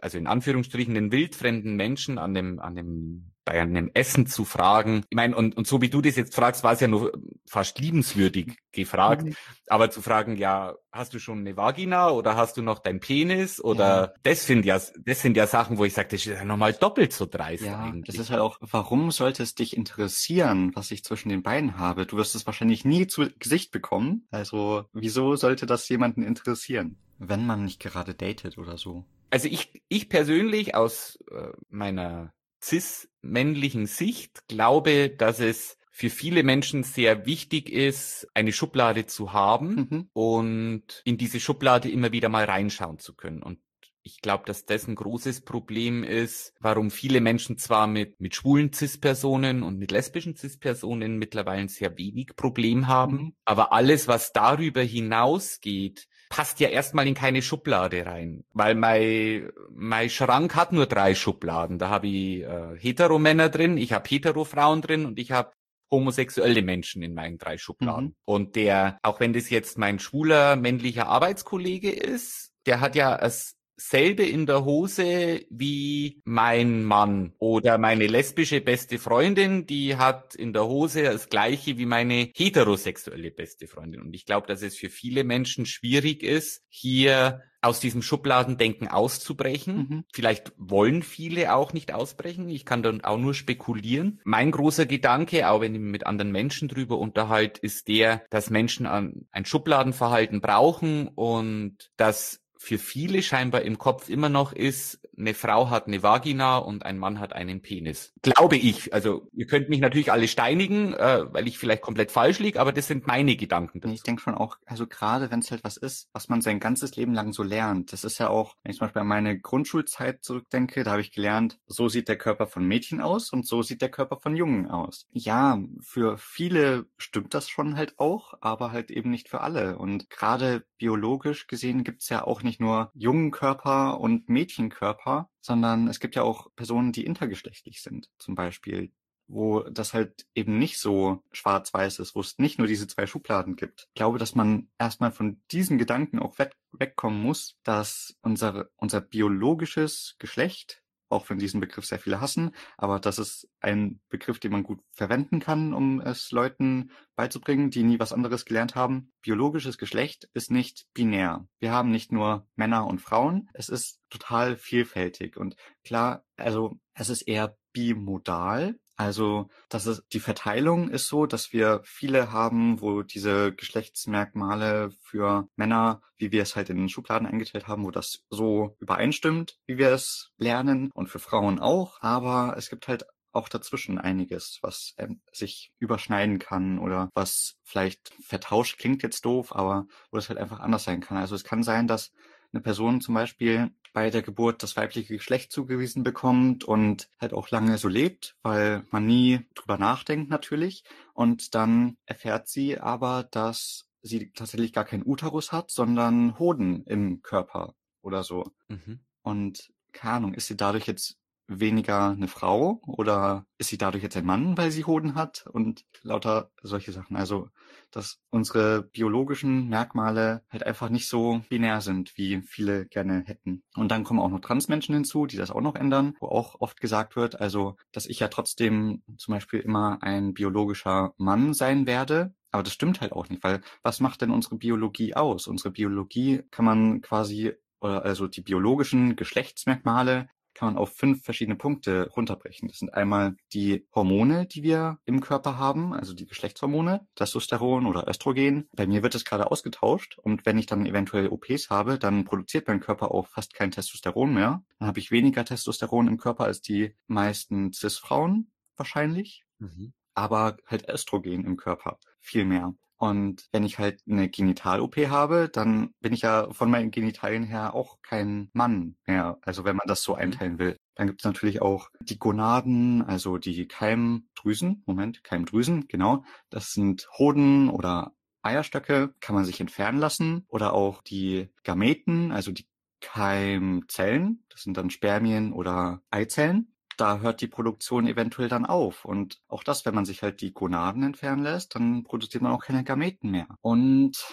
also 0.00 0.18
in 0.18 0.26
Anführungsstrichen 0.26 0.96
einen 0.96 1.12
wildfremden 1.12 1.76
Menschen 1.76 2.18
an 2.18 2.34
dem, 2.34 2.60
an 2.60 2.74
dem 2.76 3.31
bei 3.44 3.60
einem 3.60 3.90
Essen 3.94 4.26
zu 4.26 4.44
fragen. 4.44 5.04
Ich 5.10 5.16
meine, 5.16 5.36
und, 5.36 5.56
und 5.56 5.66
so 5.66 5.80
wie 5.80 5.88
du 5.88 6.00
das 6.00 6.16
jetzt 6.16 6.34
fragst, 6.34 6.62
war 6.62 6.72
es 6.72 6.80
ja 6.80 6.88
nur 6.88 7.12
fast 7.46 7.78
liebenswürdig 7.78 8.56
gefragt. 8.70 9.24
Mhm. 9.24 9.36
Aber 9.66 9.90
zu 9.90 10.00
fragen, 10.00 10.36
ja, 10.36 10.76
hast 10.92 11.14
du 11.14 11.18
schon 11.18 11.40
eine 11.40 11.56
Vagina 11.56 12.10
oder 12.10 12.36
hast 12.36 12.56
du 12.56 12.62
noch 12.62 12.78
dein 12.78 13.00
Penis? 13.00 13.62
Oder 13.62 13.84
ja. 13.84 14.12
das 14.22 14.46
sind 14.46 14.64
ja, 14.64 14.80
das 15.04 15.22
sind 15.22 15.36
ja 15.36 15.46
Sachen, 15.46 15.78
wo 15.78 15.84
ich 15.84 15.94
sage, 15.94 16.08
das 16.10 16.20
ist 16.24 16.26
ja 16.26 16.44
nochmal 16.44 16.72
doppelt 16.72 17.12
so 17.12 17.26
dreist 17.26 17.64
ja, 17.64 17.82
eigentlich. 17.82 18.16
Das 18.16 18.24
ist 18.24 18.30
halt 18.30 18.40
auch, 18.40 18.58
warum 18.60 19.10
sollte 19.10 19.42
es 19.42 19.54
dich 19.54 19.76
interessieren, 19.76 20.70
was 20.74 20.90
ich 20.90 21.04
zwischen 21.04 21.28
den 21.28 21.42
Beinen 21.42 21.78
habe? 21.78 22.06
Du 22.06 22.16
wirst 22.16 22.34
es 22.34 22.46
wahrscheinlich 22.46 22.84
nie 22.84 23.06
zu 23.06 23.28
Gesicht 23.38 23.72
bekommen. 23.72 24.26
Also, 24.30 24.84
wieso 24.92 25.34
sollte 25.36 25.66
das 25.66 25.88
jemanden 25.88 26.22
interessieren? 26.22 26.96
Wenn 27.18 27.46
man 27.46 27.64
nicht 27.64 27.80
gerade 27.80 28.14
datet 28.14 28.58
oder 28.58 28.78
so. 28.78 29.04
Also 29.30 29.48
ich, 29.48 29.82
ich 29.88 30.10
persönlich 30.10 30.74
aus 30.74 31.18
äh, 31.30 31.48
meiner 31.70 32.34
cis-männlichen 32.62 33.86
Sicht 33.86 34.46
glaube, 34.48 35.10
dass 35.10 35.40
es 35.40 35.78
für 35.90 36.08
viele 36.08 36.42
Menschen 36.42 36.84
sehr 36.84 37.26
wichtig 37.26 37.70
ist, 37.70 38.26
eine 38.32 38.52
Schublade 38.52 39.06
zu 39.06 39.34
haben 39.34 39.88
mhm. 39.90 40.08
und 40.14 41.02
in 41.04 41.18
diese 41.18 41.38
Schublade 41.38 41.90
immer 41.90 42.12
wieder 42.12 42.30
mal 42.30 42.44
reinschauen 42.44 42.98
zu 42.98 43.14
können. 43.14 43.42
Und 43.42 43.58
ich 44.02 44.20
glaube, 44.20 44.44
dass 44.46 44.64
das 44.64 44.88
ein 44.88 44.94
großes 44.94 45.42
Problem 45.42 46.02
ist, 46.02 46.54
warum 46.60 46.90
viele 46.90 47.20
Menschen 47.20 47.58
zwar 47.58 47.86
mit, 47.86 48.20
mit 48.20 48.34
schwulen 48.34 48.72
CIS-Personen 48.72 49.62
und 49.62 49.78
mit 49.78 49.92
lesbischen 49.92 50.34
CIS-Personen 50.34 51.18
mittlerweile 51.18 51.68
sehr 51.68 51.96
wenig 51.98 52.34
Problem 52.36 52.88
haben, 52.88 53.16
mhm. 53.16 53.36
aber 53.44 53.72
alles, 53.72 54.08
was 54.08 54.32
darüber 54.32 54.82
hinausgeht, 54.82 56.08
passt 56.32 56.60
ja 56.60 56.70
erstmal 56.70 57.06
in 57.06 57.12
keine 57.12 57.42
Schublade 57.42 58.06
rein, 58.06 58.42
weil 58.54 58.74
mein, 58.74 59.52
mein 59.68 60.08
Schrank 60.08 60.54
hat 60.54 60.72
nur 60.72 60.86
drei 60.86 61.14
Schubladen. 61.14 61.78
Da 61.78 61.90
habe 61.90 62.06
ich 62.06 62.40
äh, 62.40 62.74
Heteromänner 62.78 63.50
drin, 63.50 63.76
ich 63.76 63.92
habe 63.92 64.08
Heterofrauen 64.08 64.80
drin 64.80 65.04
und 65.04 65.18
ich 65.18 65.30
habe 65.30 65.52
homosexuelle 65.90 66.62
Menschen 66.62 67.02
in 67.02 67.12
meinen 67.12 67.36
drei 67.36 67.58
Schubladen. 67.58 68.06
Mhm. 68.06 68.14
Und 68.24 68.56
der, 68.56 68.98
auch 69.02 69.20
wenn 69.20 69.34
das 69.34 69.50
jetzt 69.50 69.76
mein 69.76 69.98
schwuler 69.98 70.56
männlicher 70.56 71.06
Arbeitskollege 71.06 71.90
ist, 71.90 72.54
der 72.64 72.80
hat 72.80 72.96
ja 72.96 73.14
als 73.14 73.58
selbe 73.76 74.24
in 74.24 74.46
der 74.46 74.64
Hose 74.64 75.44
wie 75.50 76.20
mein 76.24 76.84
Mann 76.84 77.32
oder 77.38 77.78
meine 77.78 78.06
lesbische 78.06 78.60
beste 78.60 78.98
Freundin, 78.98 79.66
die 79.66 79.96
hat 79.96 80.34
in 80.34 80.52
der 80.52 80.66
Hose 80.66 81.02
das 81.02 81.28
gleiche 81.28 81.78
wie 81.78 81.86
meine 81.86 82.30
heterosexuelle 82.34 83.30
beste 83.30 83.66
Freundin. 83.66 84.00
Und 84.02 84.14
ich 84.14 84.26
glaube, 84.26 84.46
dass 84.46 84.62
es 84.62 84.76
für 84.76 84.90
viele 84.90 85.24
Menschen 85.24 85.66
schwierig 85.66 86.22
ist, 86.22 86.62
hier 86.68 87.42
aus 87.62 87.78
diesem 87.78 88.02
Schubladendenken 88.02 88.88
auszubrechen. 88.88 89.76
Mhm. 89.76 90.04
Vielleicht 90.12 90.52
wollen 90.56 91.02
viele 91.02 91.54
auch 91.54 91.72
nicht 91.72 91.94
ausbrechen. 91.94 92.48
Ich 92.48 92.66
kann 92.66 92.82
dann 92.82 93.02
auch 93.02 93.18
nur 93.18 93.34
spekulieren. 93.34 94.20
Mein 94.24 94.50
großer 94.50 94.84
Gedanke, 94.84 95.48
auch 95.48 95.60
wenn 95.60 95.74
ich 95.74 95.80
mit 95.80 96.04
anderen 96.04 96.32
Menschen 96.32 96.66
drüber 96.68 96.98
unterhalte, 96.98 97.60
ist 97.60 97.86
der, 97.86 98.24
dass 98.30 98.50
Menschen 98.50 98.86
ein 98.86 99.44
Schubladenverhalten 99.44 100.40
brauchen 100.40 101.08
und 101.08 101.92
dass 101.96 102.41
für 102.62 102.78
viele 102.78 103.22
scheinbar 103.22 103.62
im 103.62 103.76
Kopf 103.76 104.08
immer 104.08 104.28
noch 104.28 104.52
ist, 104.52 105.00
eine 105.18 105.34
Frau 105.34 105.68
hat 105.68 105.86
eine 105.86 106.02
Vagina 106.02 106.58
und 106.58 106.86
ein 106.86 106.98
Mann 106.98 107.18
hat 107.20 107.32
einen 107.32 107.60
Penis. 107.60 108.12
Glaube 108.22 108.56
ich. 108.56 108.94
Also 108.94 109.28
ihr 109.32 109.46
könnt 109.46 109.68
mich 109.68 109.80
natürlich 109.80 110.10
alle 110.12 110.28
steinigen, 110.28 110.94
äh, 110.94 111.24
weil 111.32 111.48
ich 111.48 111.58
vielleicht 111.58 111.82
komplett 111.82 112.10
falsch 112.10 112.38
liege, 112.38 112.60
aber 112.60 112.72
das 112.72 112.86
sind 112.86 113.06
meine 113.06 113.36
Gedanken. 113.36 113.80
Dazu. 113.80 113.92
Ich 113.92 114.02
denke 114.02 114.22
schon 114.22 114.34
auch, 114.34 114.56
also 114.64 114.86
gerade 114.86 115.30
wenn 115.30 115.40
es 115.40 115.50
halt 115.50 115.64
was 115.64 115.76
ist, 115.76 116.08
was 116.12 116.28
man 116.28 116.40
sein 116.40 116.60
ganzes 116.60 116.96
Leben 116.96 117.14
lang 117.14 117.32
so 117.32 117.42
lernt. 117.42 117.92
Das 117.92 118.04
ist 118.04 118.18
ja 118.18 118.28
auch, 118.28 118.56
wenn 118.62 118.70
ich 118.70 118.78
zum 118.78 118.86
Beispiel 118.86 119.02
an 119.02 119.08
meine 119.08 119.38
Grundschulzeit 119.38 120.24
zurückdenke, 120.24 120.84
da 120.84 120.92
habe 120.92 121.00
ich 121.00 121.12
gelernt, 121.12 121.58
so 121.66 121.88
sieht 121.88 122.08
der 122.08 122.16
Körper 122.16 122.46
von 122.46 122.64
Mädchen 122.64 123.00
aus 123.00 123.32
und 123.32 123.46
so 123.46 123.62
sieht 123.62 123.82
der 123.82 123.90
Körper 123.90 124.18
von 124.18 124.36
Jungen 124.36 124.68
aus. 124.68 125.06
Ja, 125.12 125.58
für 125.80 126.16
viele 126.16 126.86
stimmt 126.96 127.34
das 127.34 127.48
schon 127.48 127.76
halt 127.76 127.98
auch, 127.98 128.34
aber 128.40 128.72
halt 128.72 128.90
eben 128.90 129.10
nicht 129.10 129.28
für 129.28 129.40
alle. 129.40 129.78
Und 129.78 130.10
gerade 130.10 130.64
biologisch 130.78 131.46
gesehen 131.46 131.84
gibt's 131.84 132.08
ja 132.08 132.24
auch 132.24 132.42
nicht 132.42 132.51
nur 132.60 132.90
jungen 132.94 133.30
Körper 133.30 134.00
und 134.00 134.28
Mädchenkörper, 134.28 135.28
sondern 135.40 135.88
es 135.88 136.00
gibt 136.00 136.14
ja 136.14 136.22
auch 136.22 136.48
Personen, 136.56 136.92
die 136.92 137.04
intergeschlechtlich 137.04 137.82
sind, 137.82 138.10
zum 138.18 138.34
Beispiel, 138.34 138.92
wo 139.28 139.60
das 139.60 139.94
halt 139.94 140.26
eben 140.34 140.58
nicht 140.58 140.78
so 140.78 141.22
schwarz-weiß 141.32 141.98
ist, 142.00 142.14
wo 142.14 142.20
es 142.20 142.38
nicht 142.38 142.58
nur 142.58 142.66
diese 142.66 142.86
zwei 142.86 143.06
Schubladen 143.06 143.56
gibt. 143.56 143.88
Ich 143.88 143.94
glaube, 143.94 144.18
dass 144.18 144.34
man 144.34 144.68
erstmal 144.78 145.12
von 145.12 145.40
diesen 145.50 145.78
Gedanken 145.78 146.18
auch 146.18 146.38
weg, 146.38 146.54
wegkommen 146.72 147.22
muss, 147.22 147.56
dass 147.62 148.16
unser, 148.22 148.68
unser 148.76 149.00
biologisches 149.00 150.16
Geschlecht 150.18 150.81
auch 151.12 151.28
wenn 151.30 151.38
diesen 151.38 151.60
Begriff 151.60 151.84
sehr 151.84 151.98
viele 151.98 152.20
hassen, 152.20 152.54
aber 152.76 152.98
das 152.98 153.18
ist 153.18 153.48
ein 153.60 154.00
Begriff, 154.08 154.40
den 154.40 154.52
man 154.52 154.62
gut 154.62 154.80
verwenden 154.92 155.40
kann, 155.40 155.74
um 155.74 156.00
es 156.00 156.30
Leuten 156.32 156.90
beizubringen, 157.14 157.70
die 157.70 157.82
nie 157.82 158.00
was 158.00 158.12
anderes 158.12 158.44
gelernt 158.44 158.74
haben. 158.74 159.12
Biologisches 159.22 159.78
Geschlecht 159.78 160.28
ist 160.34 160.50
nicht 160.50 160.86
binär. 160.94 161.46
Wir 161.60 161.72
haben 161.72 161.90
nicht 161.90 162.12
nur 162.12 162.46
Männer 162.56 162.86
und 162.86 163.00
Frauen, 163.00 163.48
es 163.54 163.68
ist 163.68 164.00
total 164.10 164.56
vielfältig 164.56 165.36
und 165.36 165.56
klar, 165.84 166.24
also 166.36 166.78
es 166.94 167.08
ist 167.08 167.22
eher 167.22 167.56
bimodal, 167.72 168.78
also, 168.96 169.48
das 169.68 169.86
ist, 169.86 170.04
die 170.12 170.20
Verteilung 170.20 170.88
ist 170.90 171.08
so, 171.08 171.26
dass 171.26 171.52
wir 171.52 171.80
viele 171.84 172.30
haben, 172.30 172.80
wo 172.80 173.02
diese 173.02 173.52
Geschlechtsmerkmale 173.52 174.90
für 175.00 175.48
Männer, 175.56 176.02
wie 176.18 176.30
wir 176.30 176.42
es 176.42 176.56
halt 176.56 176.70
in 176.70 176.76
den 176.76 176.88
Schubladen 176.88 177.26
eingeteilt 177.26 177.68
haben, 177.68 177.84
wo 177.84 177.90
das 177.90 178.22
so 178.30 178.76
übereinstimmt, 178.80 179.58
wie 179.66 179.78
wir 179.78 179.90
es 179.90 180.30
lernen 180.36 180.90
und 180.94 181.08
für 181.08 181.18
Frauen 181.18 181.58
auch. 181.58 182.00
Aber 182.02 182.54
es 182.56 182.68
gibt 182.68 182.86
halt 182.86 183.06
auch 183.32 183.48
dazwischen 183.48 183.98
einiges, 183.98 184.58
was 184.60 184.94
ähm, 184.98 185.22
sich 185.32 185.72
überschneiden 185.78 186.38
kann 186.38 186.78
oder 186.78 187.08
was 187.14 187.56
vielleicht 187.64 188.12
vertauscht 188.22 188.78
klingt 188.78 189.02
jetzt 189.02 189.24
doof, 189.24 189.56
aber 189.56 189.86
wo 190.10 190.18
das 190.18 190.28
halt 190.28 190.38
einfach 190.38 190.60
anders 190.60 190.84
sein 190.84 191.00
kann. 191.00 191.16
Also 191.16 191.34
es 191.34 191.44
kann 191.44 191.62
sein, 191.62 191.86
dass 191.86 192.12
eine 192.52 192.60
Person 192.60 193.00
zum 193.00 193.14
Beispiel 193.14 193.70
bei 193.92 194.10
der 194.10 194.22
Geburt 194.22 194.62
das 194.62 194.76
weibliche 194.76 195.14
Geschlecht 195.14 195.52
zugewiesen 195.52 196.02
bekommt 196.02 196.64
und 196.64 197.08
halt 197.20 197.32
auch 197.32 197.50
lange 197.50 197.78
so 197.78 197.88
lebt, 197.88 198.36
weil 198.42 198.84
man 198.90 199.06
nie 199.06 199.40
drüber 199.54 199.78
nachdenkt 199.78 200.30
natürlich. 200.30 200.84
Und 201.12 201.54
dann 201.54 201.96
erfährt 202.06 202.48
sie 202.48 202.78
aber, 202.78 203.24
dass 203.30 203.86
sie 204.00 204.32
tatsächlich 204.32 204.72
gar 204.72 204.84
keinen 204.84 205.06
Uterus 205.06 205.52
hat, 205.52 205.70
sondern 205.70 206.38
Hoden 206.38 206.84
im 206.84 207.22
Körper 207.22 207.74
oder 208.00 208.24
so. 208.24 208.50
Mhm. 208.68 209.00
Und 209.22 209.72
keine 209.92 210.14
Ahnung, 210.14 210.34
ist 210.34 210.46
sie 210.46 210.56
dadurch 210.56 210.86
jetzt 210.86 211.18
weniger 211.60 212.10
eine 212.10 212.28
Frau 212.28 212.80
oder 212.86 213.46
ist 213.58 213.68
sie 213.68 213.78
dadurch 213.78 214.02
jetzt 214.02 214.16
ein 214.16 214.26
Mann, 214.26 214.56
weil 214.56 214.70
sie 214.70 214.84
Hoden 214.84 215.14
hat 215.14 215.46
und 215.52 215.84
lauter 216.02 216.50
solche 216.62 216.92
Sachen. 216.92 217.16
Also, 217.16 217.48
dass 217.90 218.20
unsere 218.30 218.82
biologischen 218.82 219.68
Merkmale 219.68 220.44
halt 220.50 220.66
einfach 220.66 220.88
nicht 220.88 221.08
so 221.08 221.42
binär 221.48 221.80
sind, 221.80 222.16
wie 222.16 222.42
viele 222.42 222.86
gerne 222.86 223.22
hätten. 223.26 223.62
Und 223.74 223.90
dann 223.90 224.04
kommen 224.04 224.20
auch 224.20 224.30
noch 224.30 224.40
Transmenschen 224.40 224.94
hinzu, 224.94 225.26
die 225.26 225.36
das 225.36 225.50
auch 225.50 225.60
noch 225.60 225.74
ändern, 225.74 226.16
wo 226.20 226.26
auch 226.26 226.60
oft 226.60 226.80
gesagt 226.80 227.16
wird, 227.16 227.40
also, 227.40 227.76
dass 227.92 228.06
ich 228.06 228.20
ja 228.20 228.28
trotzdem 228.28 229.02
zum 229.16 229.34
Beispiel 229.34 229.60
immer 229.60 229.98
ein 230.02 230.34
biologischer 230.34 231.14
Mann 231.16 231.54
sein 231.54 231.86
werde, 231.86 232.34
aber 232.50 232.62
das 232.62 232.74
stimmt 232.74 233.00
halt 233.00 233.12
auch 233.12 233.28
nicht, 233.30 233.42
weil 233.42 233.62
was 233.82 234.00
macht 234.00 234.20
denn 234.20 234.30
unsere 234.30 234.56
Biologie 234.56 235.14
aus? 235.14 235.46
Unsere 235.46 235.70
Biologie 235.70 236.42
kann 236.50 236.66
man 236.66 237.00
quasi, 237.00 237.52
also 237.80 238.28
die 238.28 238.42
biologischen 238.42 239.16
Geschlechtsmerkmale 239.16 240.28
kann 240.62 240.74
man 240.74 240.80
auf 240.80 240.94
fünf 240.94 241.24
verschiedene 241.24 241.56
Punkte 241.56 242.08
runterbrechen. 242.10 242.68
Das 242.68 242.78
sind 242.78 242.94
einmal 242.94 243.34
die 243.52 243.84
Hormone, 243.92 244.46
die 244.46 244.62
wir 244.62 245.00
im 245.04 245.20
Körper 245.20 245.58
haben, 245.58 245.92
also 245.92 246.14
die 246.14 246.24
Geschlechtshormone, 246.24 247.04
Testosteron 247.16 247.84
oder 247.84 248.06
Östrogen. 248.06 248.68
Bei 248.70 248.86
mir 248.86 249.02
wird 249.02 249.16
es 249.16 249.24
gerade 249.24 249.50
ausgetauscht 249.50 250.18
und 250.18 250.46
wenn 250.46 250.58
ich 250.58 250.66
dann 250.66 250.86
eventuell 250.86 251.30
OPs 251.30 251.68
habe, 251.68 251.98
dann 251.98 252.24
produziert 252.24 252.68
mein 252.68 252.78
Körper 252.78 253.10
auch 253.10 253.26
fast 253.26 253.54
kein 253.54 253.72
Testosteron 253.72 254.32
mehr. 254.32 254.62
Dann 254.78 254.86
habe 254.86 255.00
ich 255.00 255.10
weniger 255.10 255.44
Testosteron 255.44 256.06
im 256.06 256.16
Körper 256.16 256.44
als 256.44 256.60
die 256.60 256.94
meisten 257.08 257.72
Cis-Frauen 257.72 258.52
wahrscheinlich. 258.76 259.42
Mhm. 259.58 259.94
Aber 260.14 260.58
halt 260.68 260.88
Östrogen 260.88 261.44
im 261.44 261.56
Körper 261.56 261.98
viel 262.20 262.44
mehr. 262.44 262.72
Und 263.02 263.48
wenn 263.50 263.64
ich 263.64 263.80
halt 263.80 264.00
eine 264.08 264.28
Genital-OP 264.28 264.96
habe, 265.08 265.48
dann 265.52 265.92
bin 265.98 266.12
ich 266.12 266.20
ja 266.20 266.48
von 266.52 266.70
meinen 266.70 266.92
Genitalien 266.92 267.42
her 267.42 267.74
auch 267.74 268.00
kein 268.00 268.48
Mann 268.52 268.94
mehr. 269.08 269.38
Also 269.42 269.64
wenn 269.64 269.74
man 269.74 269.88
das 269.88 270.04
so 270.04 270.12
mhm. 270.12 270.20
einteilen 270.20 270.60
will. 270.60 270.76
Dann 270.94 271.08
gibt 271.08 271.20
es 271.20 271.24
natürlich 271.24 271.60
auch 271.60 271.88
die 271.98 272.20
Gonaden, 272.20 273.02
also 273.02 273.38
die 273.38 273.66
Keimdrüsen. 273.66 274.84
Moment, 274.86 275.24
Keimdrüsen, 275.24 275.88
genau. 275.88 276.24
Das 276.48 276.70
sind 276.70 277.08
Hoden 277.18 277.70
oder 277.70 278.12
Eierstöcke, 278.42 279.12
kann 279.18 279.34
man 279.34 279.46
sich 279.46 279.58
entfernen 279.58 279.98
lassen. 279.98 280.44
Oder 280.46 280.72
auch 280.72 281.02
die 281.02 281.48
Gameten, 281.64 282.30
also 282.30 282.52
die 282.52 282.68
Keimzellen. 283.00 284.44
Das 284.48 284.62
sind 284.62 284.76
dann 284.76 284.90
Spermien 284.90 285.52
oder 285.52 286.02
Eizellen 286.12 286.71
da 287.02 287.18
hört 287.18 287.40
die 287.40 287.48
Produktion 287.48 288.06
eventuell 288.06 288.48
dann 288.48 288.64
auf. 288.64 289.04
Und 289.04 289.42
auch 289.48 289.64
das, 289.64 289.84
wenn 289.84 289.94
man 289.94 290.04
sich 290.04 290.22
halt 290.22 290.40
die 290.40 290.52
Gonaden 290.52 291.02
entfernen 291.02 291.42
lässt, 291.42 291.74
dann 291.74 292.04
produziert 292.04 292.44
man 292.44 292.52
auch 292.52 292.62
keine 292.62 292.84
Gameten 292.84 293.28
mehr. 293.28 293.48
Und 293.60 294.24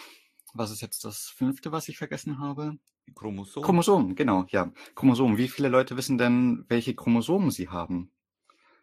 was 0.53 0.69
ist 0.69 0.81
jetzt 0.81 1.03
das 1.03 1.33
fünfte, 1.35 1.71
was 1.71 1.89
ich 1.89 1.97
vergessen 1.97 2.37
habe? 2.37 2.77
Chromosomen. 3.15 3.65
Chromosomen, 3.65 4.15
genau, 4.15 4.45
ja. 4.49 4.71
Chromosomen. 4.93 5.39
Wie 5.39 5.47
viele 5.47 5.67
Leute 5.69 5.97
wissen 5.97 6.19
denn, 6.19 6.63
welche 6.67 6.93
Chromosomen 6.93 7.49
sie 7.49 7.69
haben? 7.69 8.11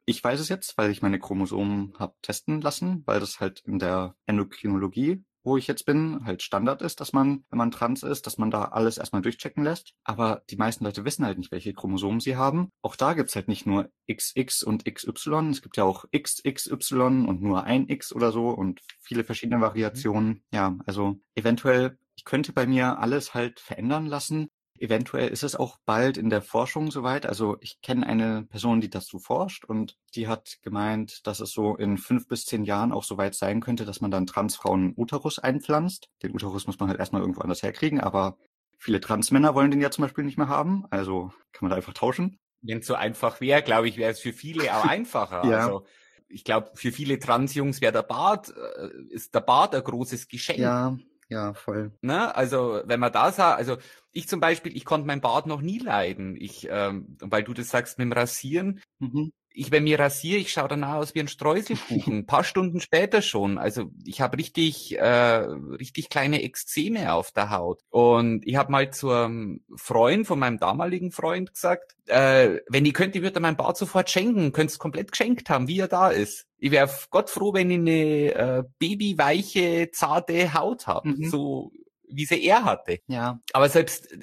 Ich 0.05 0.23
weiß 0.23 0.41
es 0.41 0.49
jetzt, 0.49 0.77
weil 0.77 0.91
ich 0.91 1.01
meine 1.01 1.21
Chromosomen 1.21 1.95
habe 1.97 2.17
testen 2.23 2.61
lassen, 2.61 3.05
weil 3.07 3.21
das 3.21 3.39
halt 3.39 3.61
in 3.61 3.79
der 3.79 4.17
Endokrinologie 4.27 5.23
wo 5.47 5.57
ich 5.57 5.67
jetzt 5.67 5.87
bin, 5.87 6.25
halt 6.25 6.43
Standard 6.43 6.83
ist, 6.83 7.01
dass 7.01 7.13
man, 7.13 7.45
wenn 7.51 7.59
man 7.59 7.71
trans 7.71 8.03
ist, 8.03 8.27
dass 8.27 8.37
man 8.37 8.51
da 8.51 8.67
alles 8.67 8.99
erstmal 8.99 9.23
durchchecken 9.23 9.65
lässt. 9.65 9.95
Aber 10.05 10.43
die 10.51 10.57
meisten 10.57 10.85
Leute 10.85 11.05
wissen 11.05 11.25
halt 11.25 11.39
nicht, 11.39 11.53
welche 11.53 11.73
Chromosomen 11.73 12.21
sie 12.21 12.37
haben. 12.37 12.69
Auch 12.83 12.97
da 12.97 13.15
gibt's 13.15 13.37
halt 13.37 13.49
nicht 13.49 13.65
nur 13.65 13.91
XX 14.11 14.65
und 14.65 14.85
XY. 14.85 15.51
Es 15.51 15.63
gibt 15.63 15.77
ja 15.77 15.85
auch 15.85 16.05
XXY 16.15 17.27
und 17.27 17.41
nur 17.41 17.65
ein 17.65 17.89
X 17.89 18.13
oder 18.13 18.33
so 18.33 18.51
und 18.51 18.81
viele 19.01 19.25
verschiedene 19.25 19.61
Variationen. 19.61 20.29
Mhm. 20.29 20.43
Ja, 20.53 20.77
also 20.85 21.19
eventuell 21.35 21.97
ich 22.17 22.25
könnte 22.25 22.53
bei 22.53 22.67
mir 22.67 22.99
alles 22.99 23.35
halt 23.35 23.61
verändern 23.61 24.07
lassen, 24.07 24.49
Eventuell 24.79 25.29
ist 25.29 25.43
es 25.43 25.57
auch 25.57 25.79
bald 25.85 26.17
in 26.17 26.31
der 26.31 26.43
Forschung 26.43 26.91
soweit. 26.91 27.27
Also 27.27 27.57
ich 27.61 27.81
kenne 27.83 28.07
eine 28.07 28.45
Person, 28.45 28.81
die 28.81 28.91
dazu 28.91 29.19
forscht 29.19 29.65
und 29.65 29.97
die 30.15 30.29
hat 30.29 30.59
gemeint, 30.63 31.27
dass 31.27 31.41
es 31.41 31.53
so 31.53 31.77
in 31.77 31.99
fünf 31.99 32.29
bis 32.29 32.45
zehn 32.45 32.65
Jahren 32.65 32.93
auch 32.93 33.05
soweit 33.05 33.35
sein 33.35 33.61
könnte, 33.61 33.85
dass 33.85 34.01
man 34.01 34.11
dann 34.11 34.27
Transfrauen 34.27 34.95
Uterus 34.97 35.39
einpflanzt. 35.39 36.09
Den 36.23 36.35
Uterus 36.35 36.67
muss 36.67 36.79
man 36.79 36.89
halt 36.89 36.99
erstmal 36.99 37.23
irgendwo 37.23 37.41
anders 37.41 37.63
herkriegen, 37.63 38.01
aber 38.01 38.39
viele 38.79 39.01
Transmänner 39.01 39.55
wollen 39.55 39.71
den 39.71 39.81
ja 39.81 39.91
zum 39.91 40.03
Beispiel 40.03 40.25
nicht 40.25 40.39
mehr 40.39 40.49
haben. 40.49 40.85
Also 40.91 41.33
kann 41.53 41.63
man 41.63 41.71
da 41.71 41.77
einfach 41.77 41.95
tauschen. 41.95 42.39
Wenn 42.63 42.79
es 42.79 42.87
so 42.87 42.95
einfach 42.95 43.41
wäre, 43.41 43.63
glaube 43.63 43.89
ich, 43.89 43.97
wäre 43.97 44.11
es 44.11 44.21
für 44.21 44.33
viele 44.33 44.75
auch 44.75 44.85
einfacher. 44.89 45.45
ja. 45.49 45.59
Also 45.59 45.87
ich 46.29 46.45
glaube, 46.45 46.71
für 46.75 46.93
viele 46.93 47.19
Transjungs 47.19 47.81
wäre 47.81 47.93
der 47.93 48.03
Bart, 48.03 48.53
äh, 48.57 48.89
ist 49.11 49.35
der 49.35 49.41
Bart 49.41 49.75
ein 49.75 49.85
großes 49.85 50.29
Geschenk. 50.29 50.59
Ja, 50.59 50.97
ja, 51.29 51.55
voll. 51.55 51.93
Ne? 52.03 52.35
Also 52.35 52.83
wenn 52.85 53.01
man 53.01 53.13
da 53.13 53.33
sah, 53.33 53.55
also 53.55 53.77
ich 54.13 54.29
zum 54.29 54.41
Beispiel, 54.41 54.77
ich 54.77 54.85
konnte 54.85 55.07
mein 55.07 55.21
Bart 55.21 55.47
noch 55.47 55.61
nie 55.61 55.79
leiden. 55.79 56.37
Ich, 56.37 56.67
ähm, 56.71 57.17
weil 57.21 57.45
du 57.45 57.53
das 57.55 57.69
sagst 57.71 57.99
mit 57.99 58.07
dem 58.07 58.13
Rasieren. 58.13 58.81
Mhm 58.99 59.33
ich, 59.57 59.71
wenn 59.71 59.85
mir 59.85 59.99
rasiere, 59.99 60.39
ich 60.39 60.53
schaue 60.53 60.69
danach 60.69 60.97
aus 60.97 61.15
wie 61.15 61.21
ein 61.21 61.29
Streuselkuchen. 61.29 62.19
Ein 62.19 62.27
paar 62.27 62.45
Stunden 62.45 62.81
später 62.81 63.23
schon. 63.23 63.57
Also 63.57 63.91
ich 64.05 64.21
habe 64.21 64.37
richtig, 64.37 64.99
äh, 64.99 65.03
richtig 65.03 66.11
kleine 66.11 66.43
Exzeme 66.43 67.15
auf 67.15 67.33
der 67.33 67.51
Haut. 67.51 67.81
Und 67.89 68.47
ich 68.47 68.57
habe 68.57 68.71
mal 68.71 68.93
zu 68.93 69.11
einem 69.11 69.63
Freund 69.75 70.27
von 70.27 70.39
meinem 70.39 70.59
damaligen 70.59 71.11
Freund 71.11 71.55
gesagt, 71.55 71.97
äh, 72.07 72.59
wenn 72.69 72.85
ich 72.85 72.93
könnte, 72.93 73.19
ich 73.19 73.25
würde 73.25 73.41
mein 73.41 73.57
Bart 73.57 73.79
sofort 73.79 74.11
schenken, 74.11 74.53
könnte 74.53 74.73
es 74.73 74.79
komplett 74.79 75.11
geschenkt 75.11 75.49
haben, 75.49 75.69
wie 75.69 75.81
er 75.81 75.89
da 75.89 76.11
ist. 76.11 76.47
Ich 76.59 76.71
wäre 76.71 76.91
Gott 77.11 77.31
froh, 77.31 77.55
wenn 77.55 77.71
ich 77.71 77.79
eine 77.79 78.35
äh, 78.35 78.65
babyweiche, 78.79 79.91
zarte 79.91 80.53
Haut 80.53 80.87
habe. 80.87 81.09
Mhm. 81.09 81.31
So 81.31 81.73
wie 82.09 82.27
sie 82.27 82.45
er 82.45 82.65
hatte. 82.65 82.99
Ja. 83.07 83.41
Aber 83.53 83.71
selbst, 83.71 84.13
äh, 84.13 84.19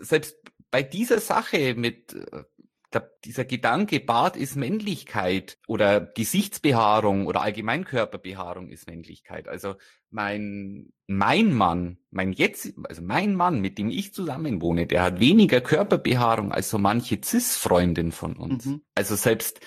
selbst 0.00 0.36
bei 0.74 0.82
dieser 0.82 1.20
Sache 1.20 1.76
mit 1.76 2.12
äh, 2.14 2.42
der, 2.94 3.10
dieser 3.24 3.44
Gedanke, 3.44 4.00
Bart 4.00 4.36
ist 4.36 4.56
Männlichkeit 4.56 5.58
oder 5.66 6.00
Gesichtsbehaarung 6.00 7.26
oder 7.26 7.42
Allgemeinkörperbehaarung 7.42 8.68
ist 8.68 8.88
Männlichkeit. 8.88 9.48
Also 9.48 9.74
mein, 10.10 10.92
mein 11.06 11.52
Mann, 11.52 11.98
mein 12.10 12.32
jetzt, 12.32 12.72
also 12.84 13.02
mein 13.02 13.34
Mann, 13.34 13.60
mit 13.60 13.78
dem 13.78 13.90
ich 13.90 14.14
zusammenwohne, 14.14 14.86
der 14.86 15.02
hat 15.02 15.20
weniger 15.20 15.60
Körperbehaarung 15.60 16.52
als 16.52 16.70
so 16.70 16.78
manche 16.78 17.20
Cis-Freundin 17.22 18.12
von 18.12 18.36
uns. 18.36 18.66
Mhm. 18.66 18.82
Also 18.94 19.16
selbst 19.16 19.60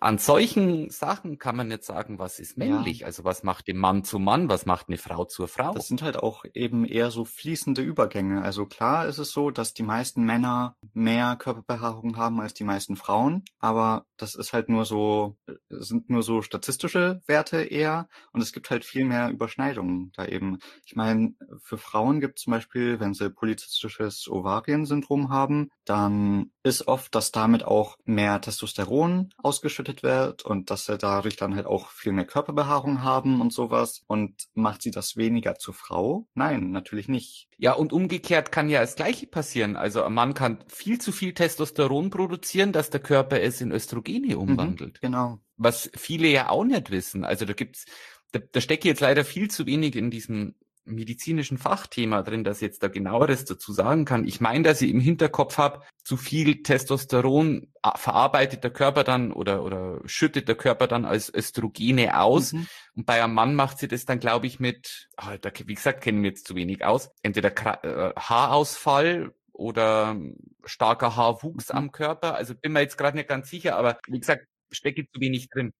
an 0.00 0.18
solchen 0.18 0.90
Sachen 0.90 1.38
kann 1.38 1.56
man 1.56 1.70
jetzt 1.70 1.86
sagen, 1.86 2.18
was 2.18 2.38
ist 2.38 2.58
männlich? 2.58 3.00
Ja. 3.00 3.06
Also 3.06 3.24
was 3.24 3.42
macht 3.42 3.68
den 3.68 3.78
Mann 3.78 4.04
zu 4.04 4.18
Mann? 4.18 4.48
Was 4.48 4.66
macht 4.66 4.88
eine 4.88 4.98
Frau 4.98 5.24
zur 5.24 5.48
Frau? 5.48 5.72
Das 5.72 5.88
sind 5.88 6.02
halt 6.02 6.16
auch 6.16 6.44
eben 6.52 6.84
eher 6.84 7.10
so 7.10 7.24
fließende 7.24 7.80
Übergänge. 7.80 8.42
Also 8.42 8.66
klar 8.66 9.06
ist 9.06 9.18
es 9.18 9.32
so, 9.32 9.50
dass 9.50 9.72
die 9.74 9.82
meisten 9.82 10.24
Männer 10.24 10.76
mehr 10.92 11.36
Körperbehaarung 11.36 12.16
haben 12.16 12.40
als 12.40 12.54
die 12.54 12.64
meisten 12.64 12.96
Frauen. 12.96 13.44
Aber 13.58 14.04
das 14.16 14.34
ist 14.34 14.52
halt 14.52 14.68
nur 14.68 14.84
so, 14.84 15.36
sind 15.70 16.10
nur 16.10 16.22
so 16.22 16.42
statistische 16.42 17.22
Werte 17.26 17.62
eher. 17.62 18.08
Und 18.32 18.42
es 18.42 18.52
gibt 18.52 18.70
halt 18.70 18.84
viel 18.84 19.04
mehr 19.04 19.30
Überschneidungen 19.30 20.12
da 20.14 20.26
eben. 20.26 20.58
Ich 20.84 20.96
meine, 20.96 21.34
für 21.62 21.78
Frauen 21.78 22.20
gibt 22.20 22.38
es 22.38 22.44
zum 22.44 22.52
Beispiel, 22.52 23.00
wenn 23.00 23.14
sie 23.14 23.30
polyzystisches 23.30 24.28
Ovariensyndrom 24.28 25.30
haben, 25.30 25.70
dann 25.84 26.50
ist 26.62 26.86
oft, 26.88 27.14
dass 27.14 27.32
damit 27.32 27.64
auch 27.64 27.96
mehr 28.04 28.40
Testosteron 28.40 29.30
aus 29.38 29.61
ausgeschüttet 29.62 30.02
wird 30.02 30.44
und 30.44 30.70
dass 30.70 30.86
sie 30.86 30.98
dadurch 30.98 31.36
dann 31.36 31.54
halt 31.54 31.66
auch 31.66 31.90
viel 31.90 32.12
mehr 32.12 32.24
Körperbehaarung 32.24 33.02
haben 33.02 33.40
und 33.40 33.52
sowas. 33.52 34.02
Und 34.06 34.48
macht 34.54 34.82
sie 34.82 34.90
das 34.90 35.16
weniger 35.16 35.54
zur 35.54 35.74
Frau? 35.74 36.26
Nein, 36.34 36.72
natürlich 36.72 37.08
nicht. 37.08 37.48
Ja, 37.58 37.74
und 37.74 37.92
umgekehrt 37.92 38.50
kann 38.50 38.68
ja 38.68 38.80
das 38.80 38.96
Gleiche 38.96 39.26
passieren. 39.26 39.76
Also 39.76 40.02
ein 40.02 40.12
Mann 40.12 40.34
kann 40.34 40.64
viel 40.68 41.00
zu 41.00 41.12
viel 41.12 41.32
Testosteron 41.32 42.10
produzieren, 42.10 42.72
dass 42.72 42.90
der 42.90 43.00
Körper 43.00 43.40
es 43.40 43.60
in 43.60 43.70
Östrogene 43.70 44.34
mhm, 44.34 44.40
umwandelt. 44.40 44.94
Mhm, 44.94 45.06
genau. 45.06 45.38
Was 45.56 45.90
viele 45.94 46.28
ja 46.28 46.48
auch 46.48 46.64
nicht 46.64 46.90
wissen. 46.90 47.24
Also 47.24 47.44
da 47.44 47.52
gibt's, 47.52 47.86
da, 48.32 48.40
da 48.40 48.60
stecke 48.60 48.88
jetzt 48.88 49.00
leider 49.00 49.24
viel 49.24 49.48
zu 49.48 49.66
wenig 49.66 49.94
in 49.94 50.10
diesem 50.10 50.56
medizinischen 50.84 51.58
Fachthema 51.58 52.22
drin, 52.22 52.44
dass 52.44 52.58
ich 52.58 52.62
jetzt 52.62 52.82
da 52.82 52.88
genaueres 52.88 53.44
dazu 53.44 53.72
sagen 53.72 54.04
kann. 54.04 54.26
Ich 54.26 54.40
meine, 54.40 54.64
dass 54.64 54.82
ich 54.82 54.90
im 54.90 55.00
Hinterkopf 55.00 55.58
habe, 55.58 55.82
zu 56.04 56.16
viel 56.16 56.62
Testosteron 56.62 57.72
verarbeitet 57.96 58.64
der 58.64 58.72
Körper 58.72 59.04
dann 59.04 59.32
oder, 59.32 59.62
oder 59.64 60.00
schüttet 60.06 60.48
der 60.48 60.56
Körper 60.56 60.86
dann 60.86 61.04
als 61.04 61.32
Östrogene 61.32 62.18
aus. 62.18 62.52
Mhm. 62.52 62.66
Und 62.96 63.06
bei 63.06 63.22
einem 63.22 63.34
Mann 63.34 63.54
macht 63.54 63.78
sie 63.78 63.88
das 63.88 64.04
dann, 64.04 64.18
glaube 64.18 64.46
ich, 64.46 64.60
mit, 64.60 65.08
ah, 65.16 65.36
da, 65.38 65.50
wie 65.66 65.74
gesagt, 65.74 66.02
kennen 66.02 66.22
wir 66.22 66.30
jetzt 66.30 66.46
zu 66.46 66.54
wenig 66.54 66.84
aus, 66.84 67.10
entweder 67.22 67.50
äh, 67.84 68.12
Haarausfall 68.18 69.32
oder 69.52 70.16
starker 70.64 71.16
Haarwuchs 71.16 71.68
mhm. 71.68 71.78
am 71.78 71.92
Körper. 71.92 72.34
Also 72.34 72.54
bin 72.54 72.72
mir 72.72 72.80
jetzt 72.80 72.98
gerade 72.98 73.16
nicht 73.16 73.28
ganz 73.28 73.48
sicher, 73.48 73.76
aber 73.76 73.98
wie 74.08 74.20
gesagt, 74.20 74.46
stecke 74.70 75.06
zu 75.12 75.20
wenig 75.20 75.48
drin 75.48 75.72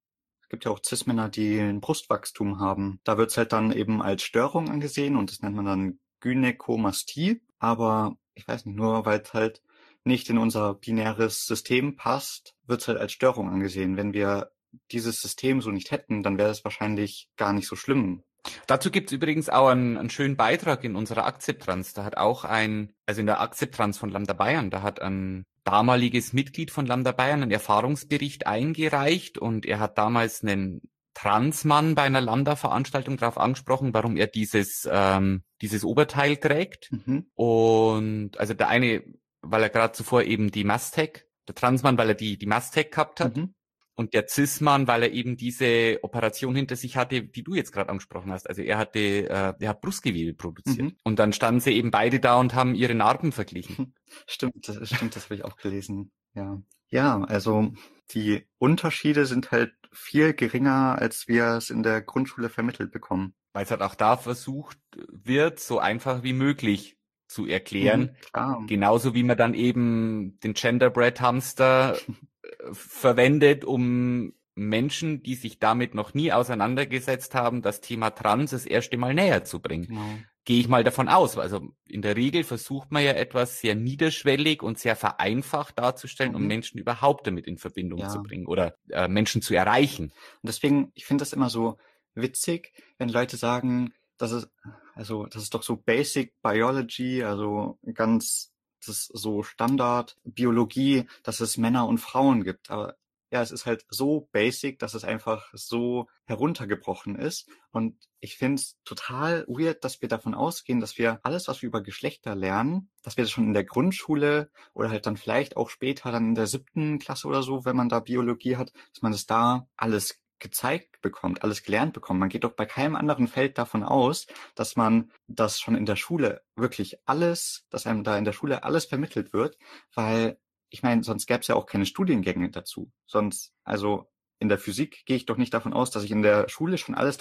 gibt 0.52 0.66
ja 0.66 0.70
auch 0.70 0.80
Cis-Männer, 0.84 1.30
die 1.30 1.58
ein 1.58 1.80
Brustwachstum 1.80 2.60
haben. 2.60 3.00
Da 3.04 3.16
wird's 3.16 3.38
halt 3.38 3.52
dann 3.54 3.72
eben 3.72 4.02
als 4.02 4.22
Störung 4.22 4.68
angesehen 4.68 5.16
und 5.16 5.30
das 5.30 5.40
nennt 5.40 5.56
man 5.56 5.64
dann 5.64 5.98
Gynäkomastie. 6.20 7.40
Aber 7.58 8.18
ich 8.34 8.46
weiß 8.46 8.66
nicht, 8.66 8.76
nur 8.76 9.06
weil 9.06 9.20
es 9.20 9.32
halt 9.32 9.62
nicht 10.04 10.28
in 10.28 10.36
unser 10.36 10.74
binäres 10.74 11.46
System 11.46 11.96
passt, 11.96 12.54
wird's 12.66 12.86
halt 12.86 12.98
als 12.98 13.12
Störung 13.12 13.48
angesehen. 13.48 13.96
Wenn 13.96 14.12
wir 14.12 14.52
dieses 14.90 15.22
System 15.22 15.62
so 15.62 15.70
nicht 15.70 15.90
hätten, 15.90 16.22
dann 16.22 16.36
wäre 16.36 16.50
es 16.50 16.64
wahrscheinlich 16.64 17.30
gar 17.36 17.54
nicht 17.54 17.66
so 17.66 17.74
schlimm. 17.74 18.22
Dazu 18.66 18.90
gibt's 18.90 19.12
übrigens 19.12 19.48
auch 19.48 19.68
einen, 19.68 19.96
einen 19.96 20.10
schönen 20.10 20.36
Beitrag 20.36 20.84
in 20.84 20.96
unserer 20.96 21.26
Akzeptanz. 21.26 21.94
Da 21.94 22.04
hat 22.04 22.16
auch 22.16 22.44
ein, 22.44 22.92
also 23.06 23.20
in 23.20 23.26
der 23.26 23.40
Akzeptanz 23.40 23.98
von 23.98 24.10
Lambda 24.10 24.32
Bayern, 24.32 24.70
da 24.70 24.82
hat 24.82 25.00
ein 25.00 25.46
damaliges 25.64 26.32
Mitglied 26.32 26.70
von 26.70 26.86
Lambda 26.86 27.12
Bayern 27.12 27.42
einen 27.42 27.52
Erfahrungsbericht 27.52 28.46
eingereicht 28.46 29.38
und 29.38 29.64
er 29.64 29.78
hat 29.78 29.96
damals 29.96 30.42
einen 30.42 30.82
Transmann 31.14 31.94
bei 31.94 32.02
einer 32.02 32.20
Lambda-Veranstaltung 32.20 33.16
darauf 33.16 33.38
angesprochen, 33.38 33.94
warum 33.94 34.16
er 34.16 34.26
dieses, 34.26 34.88
ähm, 34.90 35.42
dieses 35.60 35.84
Oberteil 35.84 36.36
trägt. 36.36 36.90
Mhm. 36.90 37.26
Und 37.34 38.38
also 38.38 38.54
der 38.54 38.68
eine, 38.68 39.04
weil 39.42 39.62
er 39.62 39.68
gerade 39.68 39.92
zuvor 39.92 40.22
eben 40.22 40.50
die 40.50 40.64
Mastec, 40.64 41.28
der 41.46 41.54
Transmann, 41.54 41.98
weil 41.98 42.08
er 42.08 42.14
die, 42.14 42.38
die 42.38 42.46
Mastec 42.46 42.92
gehabt 42.92 43.20
hat. 43.20 43.36
Mhm 43.36 43.54
und 43.94 44.14
der 44.14 44.26
Cis-Mann, 44.28 44.86
weil 44.86 45.02
er 45.02 45.12
eben 45.12 45.36
diese 45.36 45.98
Operation 46.02 46.54
hinter 46.54 46.76
sich 46.76 46.96
hatte, 46.96 47.22
die 47.22 47.42
du 47.42 47.54
jetzt 47.54 47.72
gerade 47.72 47.90
angesprochen 47.90 48.32
hast. 48.32 48.48
Also 48.48 48.62
er 48.62 48.78
hatte, 48.78 48.98
äh, 48.98 49.54
er 49.58 49.68
hat 49.68 49.80
Brustgewebe 49.80 50.34
produziert. 50.34 50.92
Mhm. 50.92 50.96
Und 51.04 51.18
dann 51.18 51.32
standen 51.32 51.60
sie 51.60 51.72
eben 51.72 51.90
beide 51.90 52.20
da 52.20 52.36
und 52.36 52.54
haben 52.54 52.74
ihre 52.74 52.94
Narben 52.94 53.32
verglichen. 53.32 53.94
Stimmt, 54.26 54.68
das 54.68 54.88
stimmt, 54.88 55.16
das 55.16 55.24
habe 55.24 55.36
ich 55.36 55.44
auch 55.44 55.56
gelesen. 55.56 56.12
Ja. 56.34 56.62
Ja, 56.88 57.22
also 57.22 57.72
die 58.10 58.46
Unterschiede 58.58 59.24
sind 59.24 59.50
halt 59.50 59.72
viel 59.92 60.34
geringer, 60.34 60.98
als 60.98 61.28
wir 61.28 61.46
es 61.56 61.70
in 61.70 61.82
der 61.82 62.02
Grundschule 62.02 62.50
vermittelt 62.50 62.92
bekommen. 62.92 63.34
Weil 63.54 63.64
es 63.64 63.70
halt 63.70 63.80
auch 63.80 63.94
da 63.94 64.18
versucht 64.18 64.78
wird, 65.10 65.58
so 65.58 65.78
einfach 65.78 66.22
wie 66.22 66.34
möglich 66.34 66.98
zu 67.28 67.46
erklären. 67.46 68.16
Mhm, 68.36 68.66
Genauso 68.66 69.14
wie 69.14 69.22
man 69.22 69.38
dann 69.38 69.54
eben 69.54 70.38
den 70.40 70.52
Genderbread 70.52 71.20
Hamster 71.20 71.96
verwendet, 72.72 73.64
um 73.64 74.34
Menschen, 74.54 75.22
die 75.22 75.34
sich 75.34 75.58
damit 75.58 75.94
noch 75.94 76.14
nie 76.14 76.32
auseinandergesetzt 76.32 77.34
haben, 77.34 77.62
das 77.62 77.80
Thema 77.80 78.10
Trans 78.10 78.50
das 78.50 78.66
erste 78.66 78.98
Mal 78.98 79.14
näher 79.14 79.44
zu 79.44 79.60
bringen. 79.60 79.86
Genau. 79.86 80.18
Gehe 80.44 80.60
ich 80.60 80.68
mal 80.68 80.84
davon 80.84 81.08
aus. 81.08 81.38
Also 81.38 81.72
in 81.86 82.02
der 82.02 82.16
Regel 82.16 82.42
versucht 82.42 82.90
man 82.90 83.04
ja 83.04 83.12
etwas 83.12 83.60
sehr 83.60 83.74
niederschwellig 83.74 84.62
und 84.62 84.78
sehr 84.78 84.96
vereinfacht 84.96 85.78
darzustellen, 85.78 86.32
mhm. 86.32 86.36
um 86.36 86.46
Menschen 86.46 86.78
überhaupt 86.78 87.26
damit 87.26 87.46
in 87.46 87.58
Verbindung 87.58 88.00
ja. 88.00 88.08
zu 88.08 88.22
bringen 88.22 88.46
oder 88.46 88.74
äh, 88.90 89.08
Menschen 89.08 89.40
zu 89.40 89.54
erreichen. 89.54 90.06
Und 90.06 90.46
deswegen, 90.46 90.90
ich 90.94 91.06
finde 91.06 91.22
das 91.22 91.32
immer 91.32 91.48
so 91.48 91.78
witzig, 92.14 92.72
wenn 92.98 93.08
Leute 93.08 93.36
sagen, 93.36 93.94
das 94.18 94.32
ist, 94.32 94.50
also 94.94 95.26
das 95.26 95.44
ist 95.44 95.54
doch 95.54 95.62
so 95.62 95.76
Basic 95.76 96.34
Biology, 96.42 97.22
also 97.22 97.78
ganz 97.94 98.51
das 98.88 99.06
so 99.06 99.42
Standard 99.42 100.16
Biologie, 100.24 101.06
dass 101.22 101.40
es 101.40 101.56
Männer 101.56 101.86
und 101.86 101.98
Frauen 101.98 102.44
gibt. 102.44 102.70
Aber 102.70 102.96
ja, 103.32 103.40
es 103.40 103.50
ist 103.50 103.64
halt 103.64 103.86
so 103.88 104.28
basic, 104.32 104.78
dass 104.78 104.92
es 104.92 105.04
einfach 105.04 105.48
so 105.54 106.06
heruntergebrochen 106.26 107.16
ist. 107.16 107.48
Und 107.70 107.96
ich 108.20 108.36
finde 108.36 108.60
es 108.60 108.76
total 108.84 109.46
weird, 109.48 109.82
dass 109.84 110.02
wir 110.02 110.08
davon 110.08 110.34
ausgehen, 110.34 110.80
dass 110.80 110.98
wir 110.98 111.18
alles, 111.22 111.48
was 111.48 111.62
wir 111.62 111.68
über 111.68 111.82
Geschlechter 111.82 112.34
lernen, 112.34 112.90
dass 113.02 113.16
wir 113.16 113.24
das 113.24 113.30
schon 113.30 113.44
in 113.44 113.54
der 113.54 113.64
Grundschule 113.64 114.50
oder 114.74 114.90
halt 114.90 115.06
dann 115.06 115.16
vielleicht 115.16 115.56
auch 115.56 115.70
später 115.70 116.12
dann 116.12 116.28
in 116.28 116.34
der 116.34 116.46
siebten 116.46 116.98
Klasse 116.98 117.26
oder 117.26 117.42
so, 117.42 117.64
wenn 117.64 117.74
man 117.74 117.88
da 117.88 118.00
Biologie 118.00 118.56
hat, 118.56 118.70
dass 118.92 119.00
man 119.00 119.12
das 119.12 119.24
da 119.24 119.66
alles 119.76 120.20
gezeigt 120.42 121.00
bekommt, 121.00 121.42
alles 121.42 121.62
gelernt 121.62 121.94
bekommt. 121.94 122.20
Man 122.20 122.28
geht 122.28 122.44
doch 122.44 122.52
bei 122.52 122.66
keinem 122.66 122.96
anderen 122.96 123.28
Feld 123.28 123.56
davon 123.56 123.82
aus, 123.82 124.26
dass 124.54 124.76
man 124.76 125.10
das 125.28 125.60
schon 125.60 125.76
in 125.76 125.86
der 125.86 125.96
Schule 125.96 126.42
wirklich 126.56 126.98
alles, 127.06 127.66
dass 127.70 127.86
einem 127.86 128.04
da 128.04 128.18
in 128.18 128.24
der 128.24 128.32
Schule 128.32 128.64
alles 128.64 128.84
vermittelt 128.84 129.32
wird, 129.32 129.56
weil 129.94 130.38
ich 130.68 130.82
meine, 130.82 131.04
sonst 131.04 131.26
gäbe 131.26 131.40
es 131.40 131.46
ja 131.46 131.54
auch 131.54 131.66
keine 131.66 131.86
Studiengänge 131.86 132.50
dazu. 132.50 132.90
Sonst, 133.06 133.54
also 133.62 134.10
in 134.38 134.48
der 134.48 134.58
Physik 134.58 135.04
gehe 135.06 135.16
ich 135.16 135.26
doch 135.26 135.36
nicht 135.36 135.54
davon 135.54 135.72
aus, 135.72 135.90
dass 135.90 136.02
ich 136.02 136.10
in 136.10 136.22
der 136.22 136.48
Schule 136.48 136.76
schon 136.76 136.94
alles 136.94 137.18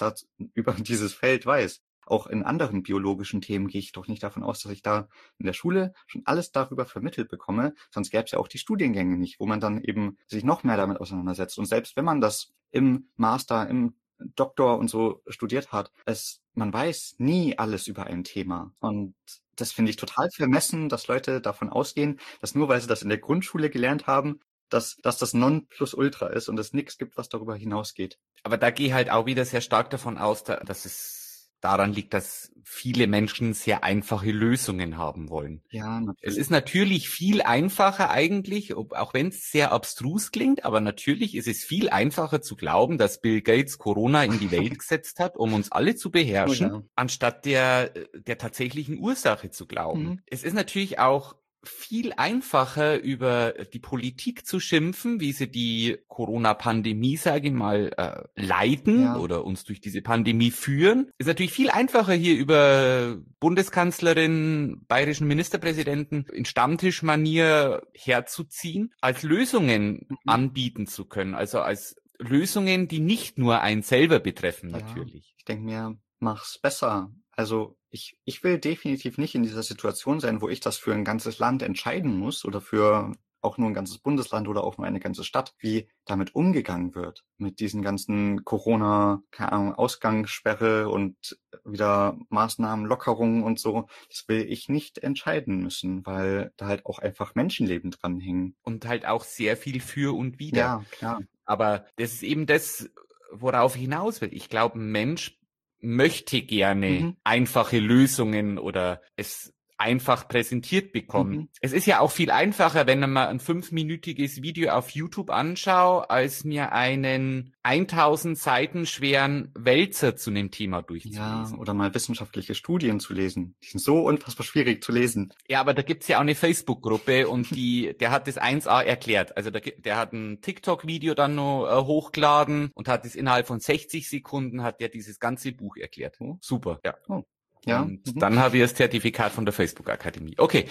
über 0.54 0.72
dieses 0.72 1.14
Feld 1.14 1.46
weiß. 1.46 1.80
Auch 2.12 2.26
in 2.26 2.42
anderen 2.42 2.82
biologischen 2.82 3.40
Themen 3.40 3.68
gehe 3.68 3.78
ich 3.78 3.92
doch 3.92 4.06
nicht 4.06 4.22
davon 4.22 4.42
aus, 4.42 4.60
dass 4.60 4.70
ich 4.70 4.82
da 4.82 5.08
in 5.38 5.46
der 5.46 5.54
Schule 5.54 5.94
schon 6.06 6.20
alles 6.26 6.52
darüber 6.52 6.84
vermittelt 6.84 7.30
bekomme. 7.30 7.74
Sonst 7.88 8.10
gäbe 8.10 8.24
es 8.24 8.32
ja 8.32 8.38
auch 8.38 8.48
die 8.48 8.58
Studiengänge 8.58 9.16
nicht, 9.16 9.40
wo 9.40 9.46
man 9.46 9.60
dann 9.60 9.82
eben 9.82 10.18
sich 10.26 10.44
noch 10.44 10.62
mehr 10.62 10.76
damit 10.76 11.00
auseinandersetzt. 11.00 11.58
Und 11.58 11.64
selbst 11.64 11.96
wenn 11.96 12.04
man 12.04 12.20
das 12.20 12.52
im 12.70 13.08
Master, 13.16 13.66
im 13.66 13.94
Doktor 14.18 14.78
und 14.78 14.88
so 14.88 15.22
studiert 15.26 15.72
hat, 15.72 15.90
es, 16.04 16.42
man 16.52 16.70
weiß 16.70 17.14
nie 17.16 17.56
alles 17.56 17.86
über 17.86 18.04
ein 18.04 18.24
Thema. 18.24 18.74
Und 18.80 19.14
das 19.56 19.72
finde 19.72 19.88
ich 19.88 19.96
total 19.96 20.28
vermessen, 20.36 20.90
dass 20.90 21.08
Leute 21.08 21.40
davon 21.40 21.70
ausgehen, 21.70 22.20
dass 22.42 22.54
nur 22.54 22.68
weil 22.68 22.82
sie 22.82 22.88
das 22.88 23.00
in 23.00 23.08
der 23.08 23.16
Grundschule 23.16 23.70
gelernt 23.70 24.06
haben, 24.06 24.40
dass, 24.68 24.96
dass 24.96 25.16
das 25.16 25.32
Nonplusultra 25.32 26.26
ist 26.26 26.50
und 26.50 26.58
es 26.58 26.74
nichts 26.74 26.98
gibt, 26.98 27.16
was 27.16 27.30
darüber 27.30 27.56
hinausgeht. 27.56 28.18
Aber 28.42 28.58
da 28.58 28.70
gehe 28.70 28.92
halt 28.92 29.08
auch 29.08 29.24
wieder 29.24 29.46
sehr 29.46 29.62
stark 29.62 29.88
davon 29.88 30.18
aus, 30.18 30.44
dass 30.44 30.84
es 30.84 31.21
daran 31.62 31.92
liegt, 31.92 32.12
dass 32.12 32.52
viele 32.64 33.06
Menschen 33.06 33.54
sehr 33.54 33.84
einfache 33.84 34.30
Lösungen 34.30 34.96
haben 34.96 35.30
wollen. 35.30 35.62
Ja, 35.70 36.00
natürlich. 36.00 36.18
Es 36.22 36.36
ist 36.36 36.50
natürlich 36.50 37.08
viel 37.08 37.42
einfacher 37.42 38.10
eigentlich, 38.10 38.74
auch 38.74 39.14
wenn 39.14 39.28
es 39.28 39.50
sehr 39.50 39.72
abstrus 39.72 40.32
klingt, 40.32 40.64
aber 40.64 40.80
natürlich 40.80 41.34
ist 41.34 41.48
es 41.48 41.64
viel 41.64 41.90
einfacher 41.90 42.40
zu 42.40 42.56
glauben, 42.56 42.98
dass 42.98 43.20
Bill 43.20 43.42
Gates 43.42 43.78
Corona 43.78 44.24
in 44.24 44.38
die 44.38 44.50
Welt 44.50 44.78
gesetzt 44.78 45.20
hat, 45.20 45.36
um 45.36 45.54
uns 45.54 45.70
alle 45.70 45.94
zu 45.94 46.10
beherrschen, 46.10 46.72
oh 46.72 46.76
ja. 46.76 46.82
anstatt 46.94 47.44
der, 47.44 47.90
der 48.14 48.38
tatsächlichen 48.38 48.98
Ursache 48.98 49.50
zu 49.50 49.66
glauben. 49.66 50.02
Mhm. 50.02 50.20
Es 50.26 50.42
ist 50.42 50.54
natürlich 50.54 50.98
auch 50.98 51.36
viel 51.64 52.12
einfacher 52.16 53.00
über 53.00 53.52
die 53.72 53.78
Politik 53.78 54.46
zu 54.46 54.58
schimpfen, 54.58 55.20
wie 55.20 55.32
sie 55.32 55.50
die 55.50 55.98
Corona-Pandemie, 56.08 57.16
sage 57.16 57.48
ich 57.48 57.54
mal, 57.54 57.92
äh, 57.96 58.22
leiten 58.34 59.02
ja. 59.02 59.16
oder 59.16 59.44
uns 59.44 59.64
durch 59.64 59.80
diese 59.80 60.02
Pandemie 60.02 60.50
führen. 60.50 61.10
Ist 61.18 61.26
natürlich 61.26 61.52
viel 61.52 61.70
einfacher 61.70 62.14
hier 62.14 62.36
über 62.36 63.18
Bundeskanzlerin, 63.38 64.84
bayerischen 64.88 65.28
Ministerpräsidenten 65.28 66.26
in 66.32 66.44
Stammtischmanier 66.44 67.82
herzuziehen, 67.94 68.92
als 69.00 69.22
Lösungen 69.22 70.06
mhm. 70.08 70.16
anbieten 70.26 70.86
zu 70.86 71.04
können. 71.04 71.34
Also 71.34 71.60
als 71.60 71.96
Lösungen, 72.18 72.88
die 72.88 73.00
nicht 73.00 73.38
nur 73.38 73.60
einen 73.60 73.82
selber 73.82 74.18
betreffen, 74.18 74.70
natürlich. 74.70 75.26
Ja, 75.28 75.34
ich 75.38 75.44
denke 75.44 75.64
mir, 75.64 75.96
mach's 76.18 76.58
besser. 76.60 77.10
Also 77.32 77.76
ich, 77.92 78.16
ich 78.24 78.42
will 78.42 78.58
definitiv 78.58 79.18
nicht 79.18 79.34
in 79.34 79.42
dieser 79.42 79.62
Situation 79.62 80.18
sein, 80.18 80.40
wo 80.40 80.48
ich 80.48 80.60
das 80.60 80.78
für 80.78 80.94
ein 80.94 81.04
ganzes 81.04 81.38
Land 81.38 81.62
entscheiden 81.62 82.18
muss 82.18 82.44
oder 82.44 82.60
für 82.60 83.12
auch 83.42 83.58
nur 83.58 83.68
ein 83.68 83.74
ganzes 83.74 83.98
Bundesland 83.98 84.48
oder 84.48 84.64
auch 84.64 84.78
nur 84.78 84.86
eine 84.86 85.00
ganze 85.00 85.24
Stadt, 85.24 85.54
wie 85.58 85.88
damit 86.04 86.34
umgegangen 86.34 86.94
wird. 86.94 87.24
Mit 87.38 87.60
diesen 87.60 87.82
ganzen 87.82 88.44
Corona, 88.44 89.22
keine 89.30 89.52
Ahnung, 89.52 89.74
Ausgangssperre 89.74 90.88
und 90.88 91.38
wieder 91.64 92.16
Maßnahmen, 92.28 92.86
Lockerungen 92.86 93.42
und 93.42 93.58
so. 93.58 93.88
Das 94.08 94.24
will 94.28 94.46
ich 94.48 94.68
nicht 94.68 94.98
entscheiden 94.98 95.60
müssen, 95.60 96.06
weil 96.06 96.52
da 96.56 96.66
halt 96.66 96.86
auch 96.86 97.00
einfach 97.00 97.34
Menschenleben 97.34 97.90
dranhängen. 97.90 98.56
Und 98.62 98.86
halt 98.86 99.06
auch 99.06 99.24
sehr 99.24 99.56
viel 99.56 99.80
für 99.80 100.16
und 100.16 100.38
wider. 100.38 100.58
Ja, 100.58 100.84
klar. 100.92 101.20
Aber 101.44 101.84
das 101.96 102.12
ist 102.12 102.22
eben 102.22 102.46
das, 102.46 102.90
worauf 103.32 103.74
ich 103.74 103.82
hinaus 103.82 104.20
will. 104.20 104.32
Ich 104.32 104.48
glaube, 104.48 104.78
ein 104.78 104.92
Mensch 104.92 105.36
möchte 105.82 106.42
gerne 106.42 106.88
mhm. 106.90 107.16
einfache 107.24 107.78
Lösungen 107.78 108.58
oder 108.58 109.02
es 109.16 109.51
einfach 109.82 110.28
präsentiert 110.28 110.92
bekommen. 110.92 111.32
Mhm. 111.32 111.48
Es 111.60 111.72
ist 111.72 111.86
ja 111.86 111.98
auch 111.98 112.12
viel 112.12 112.30
einfacher, 112.30 112.86
wenn 112.86 113.00
man 113.00 113.16
ein 113.16 113.40
fünfminütiges 113.40 114.40
Video 114.40 114.72
auf 114.72 114.90
YouTube 114.90 115.30
anschaue, 115.30 116.08
als 116.08 116.44
mir 116.44 116.72
einen 116.72 117.52
1000 117.64 118.38
Seiten 118.38 118.86
schweren 118.86 119.50
Wälzer 119.58 120.14
zu 120.14 120.30
dem 120.30 120.52
Thema 120.52 120.82
durchzulesen. 120.82 121.54
Ja, 121.54 121.58
oder 121.58 121.74
mal 121.74 121.92
wissenschaftliche 121.94 122.54
Studien 122.54 123.00
zu 123.00 123.12
lesen. 123.12 123.56
Die 123.64 123.70
sind 123.70 123.80
so 123.80 124.00
unfassbar 124.02 124.46
schwierig 124.46 124.84
zu 124.84 124.92
lesen. 124.92 125.34
Ja, 125.48 125.60
aber 125.60 125.74
da 125.74 125.82
gibt's 125.82 126.06
ja 126.06 126.18
auch 126.18 126.22
eine 126.22 126.36
Facebook-Gruppe 126.36 127.28
und 127.28 127.50
die, 127.50 127.96
der 128.00 128.12
hat 128.12 128.28
das 128.28 128.40
1a 128.40 128.82
erklärt. 128.82 129.36
Also 129.36 129.50
der, 129.50 129.62
der 129.62 129.96
hat 129.96 130.12
ein 130.12 130.40
TikTok-Video 130.40 131.14
dann 131.14 131.34
noch 131.34 131.66
äh, 131.66 131.84
hochgeladen 131.84 132.70
und 132.74 132.86
hat 132.86 133.04
es 133.04 133.16
innerhalb 133.16 133.48
von 133.48 133.58
60 133.58 134.08
Sekunden 134.08 134.62
hat 134.62 134.80
er 134.80 134.88
dieses 134.88 135.18
ganze 135.18 135.50
Buch 135.50 135.76
erklärt. 135.76 136.16
Oh. 136.20 136.38
Super, 136.40 136.80
ja. 136.84 136.94
Oh. 137.08 137.24
Ja. 137.64 137.82
Und 137.82 138.06
mhm. 138.06 138.18
dann 138.18 138.38
habe 138.38 138.56
ich 138.56 138.62
das 138.62 138.74
Zertifikat 138.74 139.32
von 139.32 139.44
der 139.44 139.52
Facebook 139.52 139.88
Akademie. 139.88 140.34
Okay. 140.36 140.66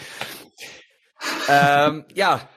ähm, 1.49 2.05
ja. 2.13 2.49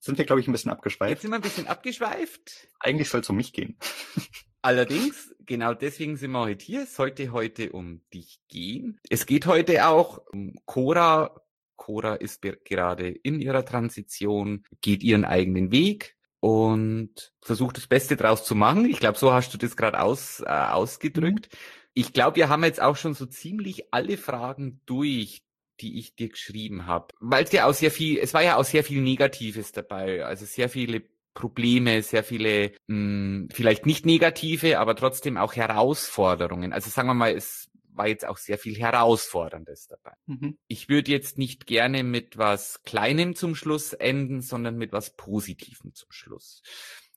Sind 0.00 0.16
wir, 0.16 0.24
glaube 0.24 0.40
ich, 0.40 0.48
ein 0.48 0.52
bisschen 0.52 0.70
abgeschweift. 0.70 1.10
Jetzt 1.10 1.22
sind 1.22 1.30
wir 1.30 1.36
ein 1.36 1.42
bisschen 1.42 1.66
abgeschweift. 1.66 2.68
Eigentlich 2.80 3.08
soll 3.08 3.20
es 3.20 3.30
um 3.30 3.36
mich 3.36 3.52
gehen. 3.52 3.76
Allerdings, 4.62 5.34
genau 5.40 5.74
deswegen 5.74 6.16
sind 6.16 6.32
wir 6.32 6.40
heute 6.40 6.64
hier. 6.64 6.82
Es 6.82 6.96
sollte 6.96 7.32
heute 7.32 7.72
um 7.72 8.02
dich 8.12 8.40
gehen. 8.48 8.98
Es 9.08 9.26
geht 9.26 9.46
heute 9.46 9.86
auch 9.86 10.20
um 10.32 10.54
Cora. 10.64 11.42
Cora 11.76 12.16
ist 12.16 12.42
gerade 12.64 13.08
in 13.08 13.40
ihrer 13.40 13.64
Transition, 13.64 14.64
geht 14.80 15.02
ihren 15.02 15.24
eigenen 15.24 15.70
Weg 15.70 16.16
und 16.40 17.32
versucht 17.40 17.76
das 17.76 17.86
Beste 17.86 18.16
draus 18.16 18.44
zu 18.44 18.54
machen. 18.54 18.84
Ich 18.84 18.98
glaube, 18.98 19.18
so 19.18 19.32
hast 19.32 19.54
du 19.54 19.58
das 19.58 19.76
gerade 19.76 20.00
aus, 20.00 20.40
äh, 20.40 20.48
ausgedrückt. 20.48 21.48
Mhm. 21.52 21.77
Ich 21.98 22.12
glaube, 22.12 22.36
wir 22.36 22.48
haben 22.48 22.62
jetzt 22.62 22.80
auch 22.80 22.94
schon 22.94 23.14
so 23.14 23.26
ziemlich 23.26 23.92
alle 23.92 24.16
Fragen 24.16 24.80
durch, 24.86 25.42
die 25.80 25.98
ich 25.98 26.14
dir 26.14 26.28
geschrieben 26.28 26.86
habe. 26.86 27.08
Weil 27.18 27.42
es 27.42 27.50
ja 27.50 27.66
auch 27.66 27.74
sehr 27.74 27.90
viel, 27.90 28.18
es 28.18 28.34
war 28.34 28.42
ja 28.44 28.54
auch 28.54 28.64
sehr 28.64 28.84
viel 28.84 29.02
Negatives 29.02 29.72
dabei. 29.72 30.24
Also 30.24 30.46
sehr 30.46 30.68
viele 30.68 31.02
Probleme, 31.34 32.02
sehr 32.02 32.22
viele 32.22 32.70
mh, 32.86 32.94
hm, 32.94 33.48
vielleicht 33.52 33.84
nicht 33.84 34.06
negative, 34.06 34.78
aber 34.78 34.94
trotzdem 34.94 35.36
auch 35.36 35.56
Herausforderungen. 35.56 36.72
Also 36.72 36.88
sagen 36.88 37.08
wir 37.08 37.14
mal, 37.14 37.34
es 37.34 37.68
war 37.90 38.06
jetzt 38.06 38.24
auch 38.24 38.38
sehr 38.38 38.58
viel 38.58 38.78
Herausforderndes 38.78 39.88
dabei. 39.88 40.12
Mhm. 40.26 40.56
Ich 40.68 40.88
würde 40.88 41.10
jetzt 41.10 41.36
nicht 41.36 41.66
gerne 41.66 42.04
mit 42.04 42.38
was 42.38 42.84
Kleinem 42.84 43.34
zum 43.34 43.56
Schluss 43.56 43.92
enden, 43.92 44.40
sondern 44.40 44.76
mit 44.76 44.92
was 44.92 45.16
Positivem 45.16 45.94
zum 45.94 46.12
Schluss. 46.12 46.62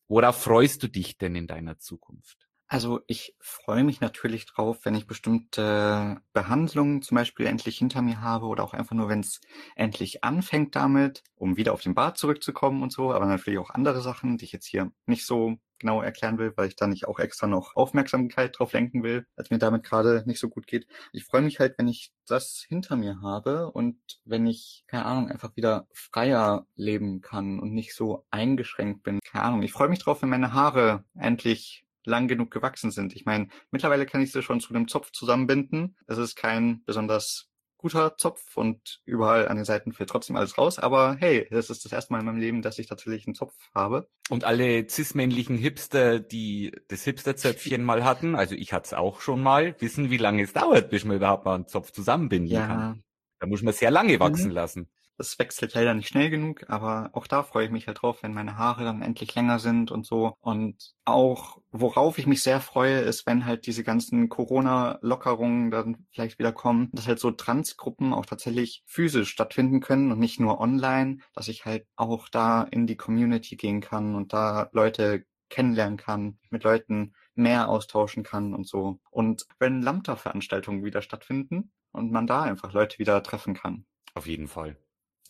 Worauf 0.08 0.42
freust 0.42 0.82
du 0.82 0.88
dich 0.88 1.20
denn 1.20 1.36
in 1.36 1.46
deiner 1.46 1.78
Zukunft? 1.78 2.51
Also 2.72 3.02
ich 3.06 3.36
freue 3.42 3.84
mich 3.84 4.00
natürlich 4.00 4.46
drauf, 4.46 4.86
wenn 4.86 4.96
ich 4.96 5.06
bestimmte 5.06 6.22
Behandlungen 6.32 7.02
zum 7.02 7.16
Beispiel 7.16 7.46
endlich 7.46 7.78
hinter 7.78 8.02
mir 8.02 8.22
habe 8.22 8.46
oder 8.46 8.64
auch 8.64 8.74
einfach 8.74 8.96
nur, 8.96 9.10
wenn 9.10 9.20
es 9.20 9.42
endlich 9.76 10.24
anfängt 10.24 10.74
damit, 10.74 11.22
um 11.36 11.58
wieder 11.58 11.74
auf 11.74 11.82
den 11.82 11.96
Bart 11.96 12.18
zurückzukommen 12.18 12.82
und 12.82 12.94
so, 12.94 13.12
aber 13.12 13.26
natürlich 13.26 13.60
auch 13.60 13.72
andere 13.72 14.00
Sachen, 14.02 14.38
die 14.38 14.46
ich 14.46 14.54
jetzt 14.54 14.68
hier 14.68 14.90
nicht 15.06 15.26
so 15.26 15.58
genau 15.80 16.02
erklären 16.02 16.38
will, 16.38 16.54
weil 16.56 16.70
ich 16.70 16.78
da 16.78 16.88
nicht 16.88 17.10
auch 17.10 17.20
extra 17.20 17.46
noch 17.46 17.76
Aufmerksamkeit 17.76 18.58
drauf 18.58 18.72
lenken 18.72 19.04
will, 19.04 19.26
als 19.36 19.50
mir 19.50 19.58
damit 19.58 19.84
gerade 19.84 20.24
nicht 20.26 20.40
so 20.40 20.48
gut 20.48 20.66
geht. 20.66 20.88
Ich 21.12 21.26
freue 21.26 21.42
mich 21.42 21.60
halt, 21.60 21.78
wenn 21.78 21.90
ich 21.90 22.14
das 22.26 22.64
hinter 22.66 22.96
mir 22.96 23.20
habe 23.20 23.70
und 23.70 23.98
wenn 24.24 24.48
ich, 24.48 24.86
keine 24.88 25.04
Ahnung, 25.04 25.30
einfach 25.30 25.58
wieder 25.58 25.90
freier 25.92 26.66
leben 26.76 27.20
kann 27.20 27.60
und 27.60 27.74
nicht 27.74 27.94
so 27.94 28.26
eingeschränkt 28.32 29.04
bin. 29.04 29.20
Keine 29.30 29.44
Ahnung. 29.44 29.62
Ich 29.62 29.74
freue 29.74 29.90
mich 29.90 30.00
drauf, 30.00 30.22
wenn 30.22 30.30
meine 30.30 30.54
Haare 30.54 31.04
endlich 31.16 31.84
lang 32.12 32.28
genug 32.28 32.52
gewachsen 32.52 32.92
sind. 32.92 33.16
Ich 33.16 33.26
meine, 33.26 33.48
mittlerweile 33.72 34.06
kann 34.06 34.22
ich 34.22 34.32
sie 34.32 34.44
schon 34.44 34.60
zu 34.60 34.74
einem 34.74 34.88
Zopf 34.88 35.12
zusammenbinden. 35.12 35.98
Es 36.06 36.20
ist 36.20 36.36
kein 36.36 36.84
besonders 36.86 37.48
guter 37.82 38.16
Zopf 38.16 38.56
und 38.56 39.02
überall 39.06 39.48
an 39.48 39.56
den 39.56 39.66
Seiten 39.66 39.92
fällt 39.92 40.10
trotzdem 40.10 40.36
alles 40.36 40.58
raus. 40.58 40.78
Aber 40.80 41.16
hey, 41.20 41.48
das 41.50 41.70
ist 41.70 41.84
das 41.84 41.92
erste 41.92 42.14
Mal 42.14 42.20
in 42.20 42.26
meinem 42.26 42.40
Leben, 42.40 42.62
dass 42.62 42.80
ich 42.80 42.88
tatsächlich 42.88 43.26
einen 43.26 43.36
Zopf 43.36 43.56
habe. 43.74 44.08
Und 44.30 44.44
alle 44.44 44.88
cis-männlichen 44.88 45.58
Hipster, 45.58 46.20
die 46.20 46.72
das 46.88 47.04
Hipster-Zöpfchen 47.04 47.84
mal 47.84 48.04
hatten, 48.04 48.36
also 48.36 48.56
ich 48.56 48.72
hatte 48.72 48.86
es 48.86 48.94
auch 48.94 49.22
schon 49.22 49.42
mal, 49.42 49.76
wissen, 49.80 50.12
wie 50.12 50.18
lange 50.18 50.44
es 50.44 50.54
dauert, 50.54 50.90
bis 50.90 51.06
man 51.06 51.18
überhaupt 51.18 51.46
mal 51.46 51.56
einen 51.56 51.68
Zopf 51.68 51.92
zusammenbinden 51.92 52.52
ja. 52.52 52.68
kann. 52.68 53.04
Da 53.40 53.48
muss 53.48 53.64
man 53.64 53.74
sehr 53.74 53.90
lange 53.90 54.20
wachsen 54.20 54.50
mhm. 54.50 54.56
lassen. 54.56 54.90
Das 55.22 55.38
wechselt 55.38 55.76
leider 55.76 55.94
nicht 55.94 56.08
schnell 56.08 56.32
genug, 56.32 56.68
aber 56.68 57.12
auch 57.14 57.28
da 57.28 57.44
freue 57.44 57.66
ich 57.66 57.72
mich 57.72 57.86
halt 57.86 58.02
drauf, 58.02 58.24
wenn 58.24 58.34
meine 58.34 58.58
Haare 58.58 58.84
dann 58.84 59.04
endlich 59.04 59.36
länger 59.36 59.60
sind 59.60 59.92
und 59.92 60.04
so. 60.04 60.34
Und 60.40 60.96
auch 61.06 61.62
worauf 61.70 62.18
ich 62.18 62.26
mich 62.26 62.42
sehr 62.42 62.60
freue, 62.60 63.02
ist, 63.02 63.28
wenn 63.28 63.46
halt 63.46 63.68
diese 63.68 63.84
ganzen 63.84 64.30
Corona-Lockerungen 64.30 65.70
dann 65.70 66.08
vielleicht 66.12 66.40
wieder 66.40 66.52
kommen, 66.52 66.90
dass 66.92 67.08
halt 67.08 67.20
so 67.20 67.30
Transgruppen 67.30 68.16
auch 68.16 68.26
tatsächlich 68.26 68.82
physisch 68.88 69.30
stattfinden 69.30 69.80
können 69.80 70.12
und 70.12 70.18
nicht 70.18 70.40
nur 70.40 70.60
online, 70.60 71.20
dass 71.36 71.50
ich 71.50 71.66
halt 71.66 71.86
auch 71.96 72.28
da 72.28 72.64
in 72.64 72.88
die 72.88 72.98
Community 72.98 73.58
gehen 73.58 73.80
kann 73.80 74.16
und 74.16 74.34
da 74.34 74.70
Leute 74.72 75.26
kennenlernen 75.50 75.98
kann, 75.98 76.40
mit 76.50 76.64
Leuten 76.64 77.14
mehr 77.36 77.70
austauschen 77.70 78.24
kann 78.24 78.56
und 78.56 78.68
so. 78.68 79.00
Und 79.12 79.46
wenn 79.60 79.84
Lambda-Veranstaltungen 79.84 80.84
wieder 80.84 81.04
stattfinden 81.04 81.72
und 81.92 82.12
man 82.12 82.26
da 82.26 82.42
einfach 82.42 82.74
Leute 82.74 82.98
wieder 82.98 83.22
treffen 83.22 83.54
kann. 83.54 83.86
Auf 84.16 84.26
jeden 84.26 84.48
Fall. 84.48 84.81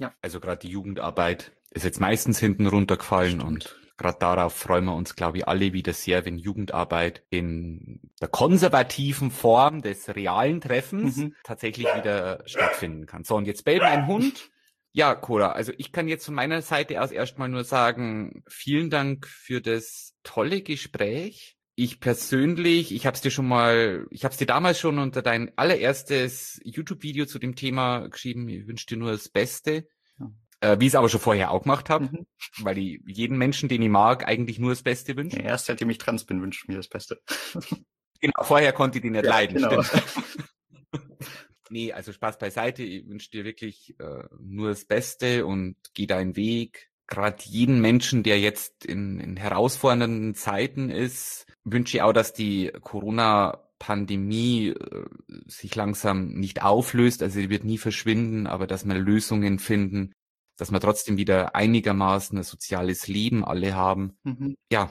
Ja. 0.01 0.13
Also 0.21 0.39
gerade 0.39 0.59
die 0.59 0.71
Jugendarbeit 0.71 1.51
ist 1.69 1.85
jetzt 1.85 2.01
meistens 2.01 2.39
hinten 2.39 2.65
runtergefallen 2.65 3.39
Stimmt. 3.39 3.43
und 3.45 3.75
gerade 3.97 4.17
darauf 4.19 4.55
freuen 4.55 4.85
wir 4.85 4.95
uns, 4.95 5.15
glaube 5.15 5.37
ich, 5.37 5.47
alle 5.47 5.73
wieder 5.73 5.93
sehr, 5.93 6.25
wenn 6.25 6.39
Jugendarbeit 6.39 7.23
in 7.29 7.99
der 8.19 8.29
konservativen 8.29 9.29
Form 9.29 9.83
des 9.83 10.13
realen 10.15 10.59
Treffens 10.59 11.17
mhm. 11.17 11.35
tatsächlich 11.43 11.85
wieder 11.95 12.41
stattfinden 12.47 13.05
kann. 13.05 13.23
So, 13.23 13.35
und 13.35 13.45
jetzt 13.45 13.63
bellt 13.63 13.83
mein 13.83 14.07
Hund. 14.07 14.49
Ja, 14.91 15.13
Cora, 15.13 15.51
also 15.51 15.71
ich 15.77 15.91
kann 15.91 16.07
jetzt 16.07 16.25
von 16.25 16.33
meiner 16.33 16.63
Seite 16.63 16.99
aus 16.99 17.11
erstmal 17.11 17.47
nur 17.47 17.63
sagen, 17.63 18.43
vielen 18.47 18.89
Dank 18.89 19.27
für 19.27 19.61
das 19.61 20.15
tolle 20.23 20.63
Gespräch. 20.63 21.57
Ich 21.83 21.99
persönlich, 21.99 22.93
ich 22.93 23.07
habe 23.07 23.15
es 23.15 23.21
dir 23.21 23.31
schon 23.31 23.47
mal, 23.47 24.05
ich 24.11 24.23
habe 24.23 24.33
es 24.33 24.37
dir 24.37 24.45
damals 24.45 24.79
schon 24.79 24.99
unter 24.99 25.23
dein 25.23 25.51
allererstes 25.57 26.61
YouTube-Video 26.63 27.25
zu 27.25 27.39
dem 27.39 27.55
Thema 27.55 28.07
geschrieben. 28.07 28.47
Ich 28.49 28.67
wünsche 28.67 28.85
dir 28.85 28.97
nur 28.97 29.09
das 29.09 29.29
Beste. 29.29 29.87
Ja. 30.19 30.31
Äh, 30.59 30.79
wie 30.79 30.85
ich 30.85 30.91
es 30.91 30.95
aber 30.95 31.09
schon 31.09 31.19
vorher 31.19 31.49
auch 31.49 31.63
gemacht 31.63 31.89
habe, 31.89 32.05
mhm. 32.05 32.27
weil 32.59 32.77
ich 32.77 33.01
jeden 33.07 33.35
Menschen, 33.35 33.67
den 33.67 33.81
ich 33.81 33.89
mag, 33.89 34.27
eigentlich 34.27 34.59
nur 34.59 34.69
das 34.69 34.83
Beste 34.83 35.17
wünsche. 35.17 35.37
Ja, 35.37 35.45
erst 35.45 35.65
seitdem 35.65 35.89
ich 35.89 35.97
trans 35.97 36.23
bin, 36.23 36.39
wünsche 36.43 36.59
ich 36.63 36.67
mir 36.67 36.77
das 36.77 36.87
Beste. 36.87 37.19
genau, 38.21 38.43
vorher 38.43 38.73
konnte 38.73 38.99
ich 38.99 39.01
die 39.01 39.09
nicht 39.09 39.25
ja, 39.25 39.31
leiden, 39.31 39.55
genau. 39.55 39.83
nee, 41.71 41.91
also 41.93 42.13
Spaß 42.13 42.37
beiseite. 42.37 42.83
Ich 42.83 43.07
wünsche 43.07 43.31
dir 43.31 43.43
wirklich 43.43 43.95
äh, 43.97 44.25
nur 44.39 44.69
das 44.69 44.85
Beste 44.85 45.47
und 45.47 45.77
geh 45.95 46.05
deinen 46.05 46.35
Weg. 46.35 46.90
Gerade 47.11 47.43
jeden 47.43 47.81
Menschen, 47.81 48.23
der 48.23 48.39
jetzt 48.39 48.85
in, 48.85 49.19
in 49.19 49.35
herausfordernden 49.35 50.33
Zeiten 50.33 50.89
ist, 50.89 51.45
wünsche 51.65 51.97
ich 51.97 52.03
auch, 52.03 52.13
dass 52.13 52.31
die 52.33 52.71
Corona-Pandemie 52.79 54.69
äh, 54.69 55.05
sich 55.45 55.75
langsam 55.75 56.29
nicht 56.29 56.63
auflöst. 56.63 57.21
Also 57.21 57.41
sie 57.41 57.49
wird 57.49 57.65
nie 57.65 57.77
verschwinden, 57.77 58.47
aber 58.47 58.65
dass 58.65 58.85
wir 58.85 58.95
Lösungen 58.95 59.59
finden, 59.59 60.13
dass 60.55 60.71
wir 60.71 60.79
trotzdem 60.79 61.17
wieder 61.17 61.53
einigermaßen 61.53 62.37
ein 62.37 62.43
soziales 62.43 63.09
Leben 63.09 63.43
alle 63.43 63.75
haben. 63.75 64.15
Mhm. 64.23 64.55
Ja, 64.71 64.89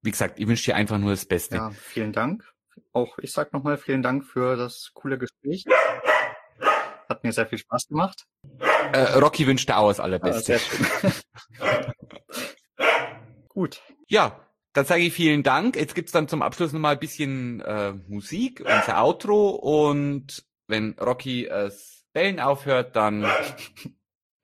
wie 0.00 0.10
gesagt, 0.10 0.40
ich 0.40 0.48
wünsche 0.48 0.70
dir 0.70 0.76
einfach 0.76 0.96
nur 0.96 1.10
das 1.10 1.26
Beste. 1.26 1.56
Ja, 1.56 1.70
vielen 1.70 2.14
Dank. 2.14 2.50
Auch 2.94 3.18
ich 3.18 3.32
sag 3.32 3.52
nochmal 3.52 3.76
vielen 3.76 4.02
Dank 4.02 4.24
für 4.24 4.56
das 4.56 4.92
coole 4.94 5.18
Gespräch. 5.18 5.66
Hat 7.08 7.24
mir 7.24 7.32
sehr 7.32 7.46
viel 7.46 7.58
Spaß 7.58 7.88
gemacht. 7.88 8.26
Äh, 8.92 9.18
Rocky 9.18 9.46
wünscht 9.46 9.68
dir 9.68 9.78
auch 9.78 9.88
das 9.88 10.00
Allerbeste. 10.00 10.54
Ah, 10.54 10.58
sehr 10.58 10.58
schön. 10.58 10.86
Gut. 13.48 13.82
Ja, 14.06 14.44
dann 14.72 14.84
sage 14.84 15.02
ich 15.02 15.12
vielen 15.12 15.42
Dank. 15.42 15.76
Jetzt 15.76 15.94
gibt's 15.94 16.12
dann 16.12 16.28
zum 16.28 16.42
Abschluss 16.42 16.72
nochmal 16.72 16.94
ein 16.94 17.00
bisschen 17.00 17.60
äh, 17.60 17.92
Musik, 18.08 18.60
unser 18.60 19.02
Outro. 19.02 19.50
Und 19.50 20.44
wenn 20.66 20.92
Rocky 20.98 21.46
es 21.46 22.06
Bellen 22.12 22.40
aufhört, 22.40 22.96
dann... 22.96 23.26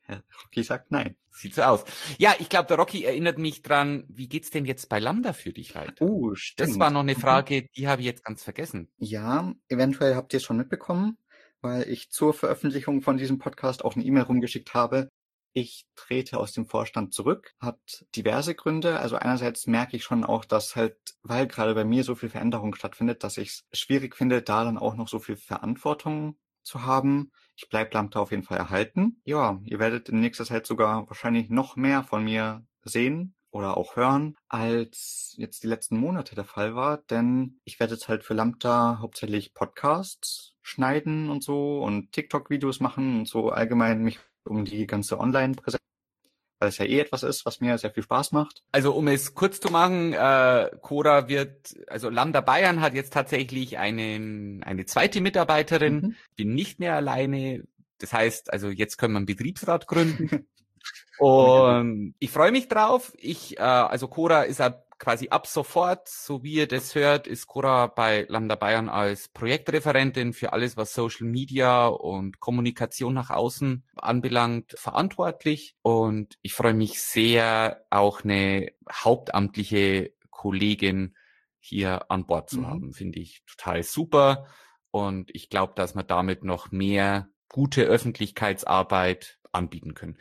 Ja, 0.06 0.22
Rocky 0.42 0.62
sagt 0.62 0.90
nein. 0.90 1.16
Sieht 1.30 1.54
so 1.54 1.62
aus. 1.62 1.84
Ja, 2.18 2.34
ich 2.38 2.48
glaube, 2.50 2.68
der 2.68 2.76
Rocky 2.76 3.04
erinnert 3.04 3.38
mich 3.38 3.62
dran, 3.62 4.04
wie 4.08 4.28
geht's 4.28 4.50
denn 4.50 4.66
jetzt 4.66 4.88
bei 4.88 4.98
Lambda 4.98 5.32
für 5.32 5.52
dich 5.52 5.74
weiter? 5.74 6.04
Oh, 6.04 6.34
stimmt. 6.34 6.70
Das 6.70 6.78
war 6.78 6.90
noch 6.90 7.00
eine 7.00 7.14
mhm. 7.14 7.20
Frage, 7.20 7.68
die 7.74 7.88
habe 7.88 8.02
ich 8.02 8.06
jetzt 8.06 8.22
ganz 8.22 8.44
vergessen. 8.44 8.88
Ja, 8.98 9.52
eventuell 9.68 10.14
habt 10.14 10.34
ihr 10.34 10.36
es 10.36 10.44
schon 10.44 10.58
mitbekommen, 10.58 11.16
weil 11.64 11.88
ich 11.88 12.10
zur 12.10 12.34
Veröffentlichung 12.34 13.02
von 13.02 13.16
diesem 13.16 13.38
Podcast 13.38 13.84
auch 13.84 13.96
eine 13.96 14.04
E-Mail 14.04 14.24
rumgeschickt 14.24 14.74
habe, 14.74 15.08
ich 15.56 15.86
trete 15.94 16.38
aus 16.38 16.52
dem 16.52 16.66
Vorstand 16.66 17.14
zurück, 17.14 17.54
hat 17.60 18.04
diverse 18.16 18.56
Gründe. 18.56 18.98
Also 18.98 19.16
einerseits 19.16 19.68
merke 19.68 19.96
ich 19.96 20.02
schon 20.02 20.24
auch, 20.24 20.44
dass 20.44 20.74
halt, 20.74 20.96
weil 21.22 21.46
gerade 21.46 21.74
bei 21.74 21.84
mir 21.84 22.02
so 22.02 22.16
viel 22.16 22.28
Veränderung 22.28 22.74
stattfindet, 22.74 23.22
dass 23.22 23.38
ich 23.38 23.62
es 23.70 23.80
schwierig 23.80 24.16
finde, 24.16 24.42
da 24.42 24.64
dann 24.64 24.78
auch 24.78 24.96
noch 24.96 25.08
so 25.08 25.20
viel 25.20 25.36
Verantwortung 25.36 26.36
zu 26.64 26.82
haben. 26.82 27.30
Ich 27.56 27.68
bleib 27.68 27.94
Lambda 27.94 28.18
auf 28.18 28.32
jeden 28.32 28.42
Fall 28.42 28.58
erhalten. 28.58 29.20
Ja, 29.24 29.60
ihr 29.64 29.78
werdet 29.78 30.08
in 30.08 30.20
nächster 30.20 30.44
Zeit 30.44 30.66
sogar 30.66 31.08
wahrscheinlich 31.08 31.50
noch 31.50 31.76
mehr 31.76 32.02
von 32.02 32.24
mir 32.24 32.66
sehen 32.82 33.36
oder 33.54 33.76
auch 33.76 33.94
hören, 33.94 34.36
als 34.48 35.34
jetzt 35.38 35.62
die 35.62 35.68
letzten 35.68 35.96
Monate 35.96 36.34
der 36.34 36.44
Fall 36.44 36.74
war, 36.74 36.98
denn 36.98 37.60
ich 37.64 37.78
werde 37.78 37.94
jetzt 37.94 38.08
halt 38.08 38.24
für 38.24 38.34
Lambda 38.34 38.98
hauptsächlich 39.00 39.54
Podcasts 39.54 40.54
schneiden 40.60 41.30
und 41.30 41.44
so 41.44 41.80
und 41.80 42.10
TikTok-Videos 42.10 42.80
machen 42.80 43.20
und 43.20 43.28
so 43.28 43.50
allgemein 43.50 44.02
mich 44.02 44.18
um 44.42 44.64
die 44.64 44.88
ganze 44.88 45.20
Online-Präsenz, 45.20 45.80
weil 46.58 46.68
es 46.68 46.78
ja 46.78 46.84
eh 46.84 46.98
etwas 46.98 47.22
ist, 47.22 47.46
was 47.46 47.60
mir 47.60 47.78
sehr 47.78 47.92
viel 47.92 48.02
Spaß 48.02 48.32
macht. 48.32 48.64
Also 48.72 48.92
um 48.92 49.06
es 49.06 49.34
kurz 49.34 49.60
zu 49.60 49.70
machen, 49.70 50.12
äh, 50.14 50.70
Cora 50.82 51.28
wird, 51.28 51.76
also 51.86 52.10
Lambda 52.10 52.40
Bayern 52.40 52.80
hat 52.80 52.94
jetzt 52.94 53.12
tatsächlich 53.12 53.78
einen, 53.78 54.64
eine 54.64 54.84
zweite 54.84 55.20
Mitarbeiterin, 55.20 55.94
mhm. 55.94 56.14
bin 56.34 56.54
nicht 56.54 56.80
mehr 56.80 56.96
alleine. 56.96 57.62
Das 57.98 58.12
heißt, 58.12 58.52
also 58.52 58.68
jetzt 58.68 58.96
können 58.96 59.14
wir 59.14 59.18
einen 59.18 59.26
Betriebsrat 59.26 59.86
gründen. 59.86 60.48
Und 61.18 62.14
ich 62.18 62.30
freue 62.30 62.52
mich 62.52 62.68
drauf. 62.68 63.12
Ich, 63.16 63.58
äh, 63.58 63.62
also 63.62 64.08
Cora 64.08 64.42
ist 64.42 64.60
ab 64.60 64.84
quasi 64.98 65.28
ab 65.28 65.46
sofort, 65.46 66.08
so 66.08 66.42
wie 66.42 66.54
ihr 66.54 66.68
das 66.68 66.94
hört, 66.94 67.26
ist 67.26 67.46
Cora 67.46 67.88
bei 67.88 68.26
Lambda 68.28 68.54
Bayern 68.54 68.88
als 68.88 69.28
Projektreferentin 69.28 70.32
für 70.32 70.52
alles, 70.52 70.76
was 70.76 70.94
Social 70.94 71.26
Media 71.26 71.86
und 71.86 72.40
Kommunikation 72.40 73.14
nach 73.14 73.30
außen 73.30 73.84
anbelangt, 73.96 74.74
verantwortlich. 74.78 75.76
Und 75.82 76.38
ich 76.42 76.54
freue 76.54 76.74
mich 76.74 77.02
sehr, 77.02 77.84
auch 77.90 78.24
eine 78.24 78.72
hauptamtliche 78.90 80.12
Kollegin 80.30 81.14
hier 81.58 82.10
an 82.10 82.26
Bord 82.26 82.50
zu 82.50 82.60
mhm. 82.60 82.66
haben. 82.66 82.92
Finde 82.92 83.18
ich 83.18 83.42
total 83.46 83.82
super. 83.82 84.46
Und 84.90 85.34
ich 85.34 85.50
glaube, 85.50 85.72
dass 85.76 85.94
wir 85.94 86.04
damit 86.04 86.44
noch 86.44 86.70
mehr 86.70 87.28
gute 87.48 87.82
Öffentlichkeitsarbeit 87.82 89.38
anbieten 89.52 89.94
können. 89.94 90.18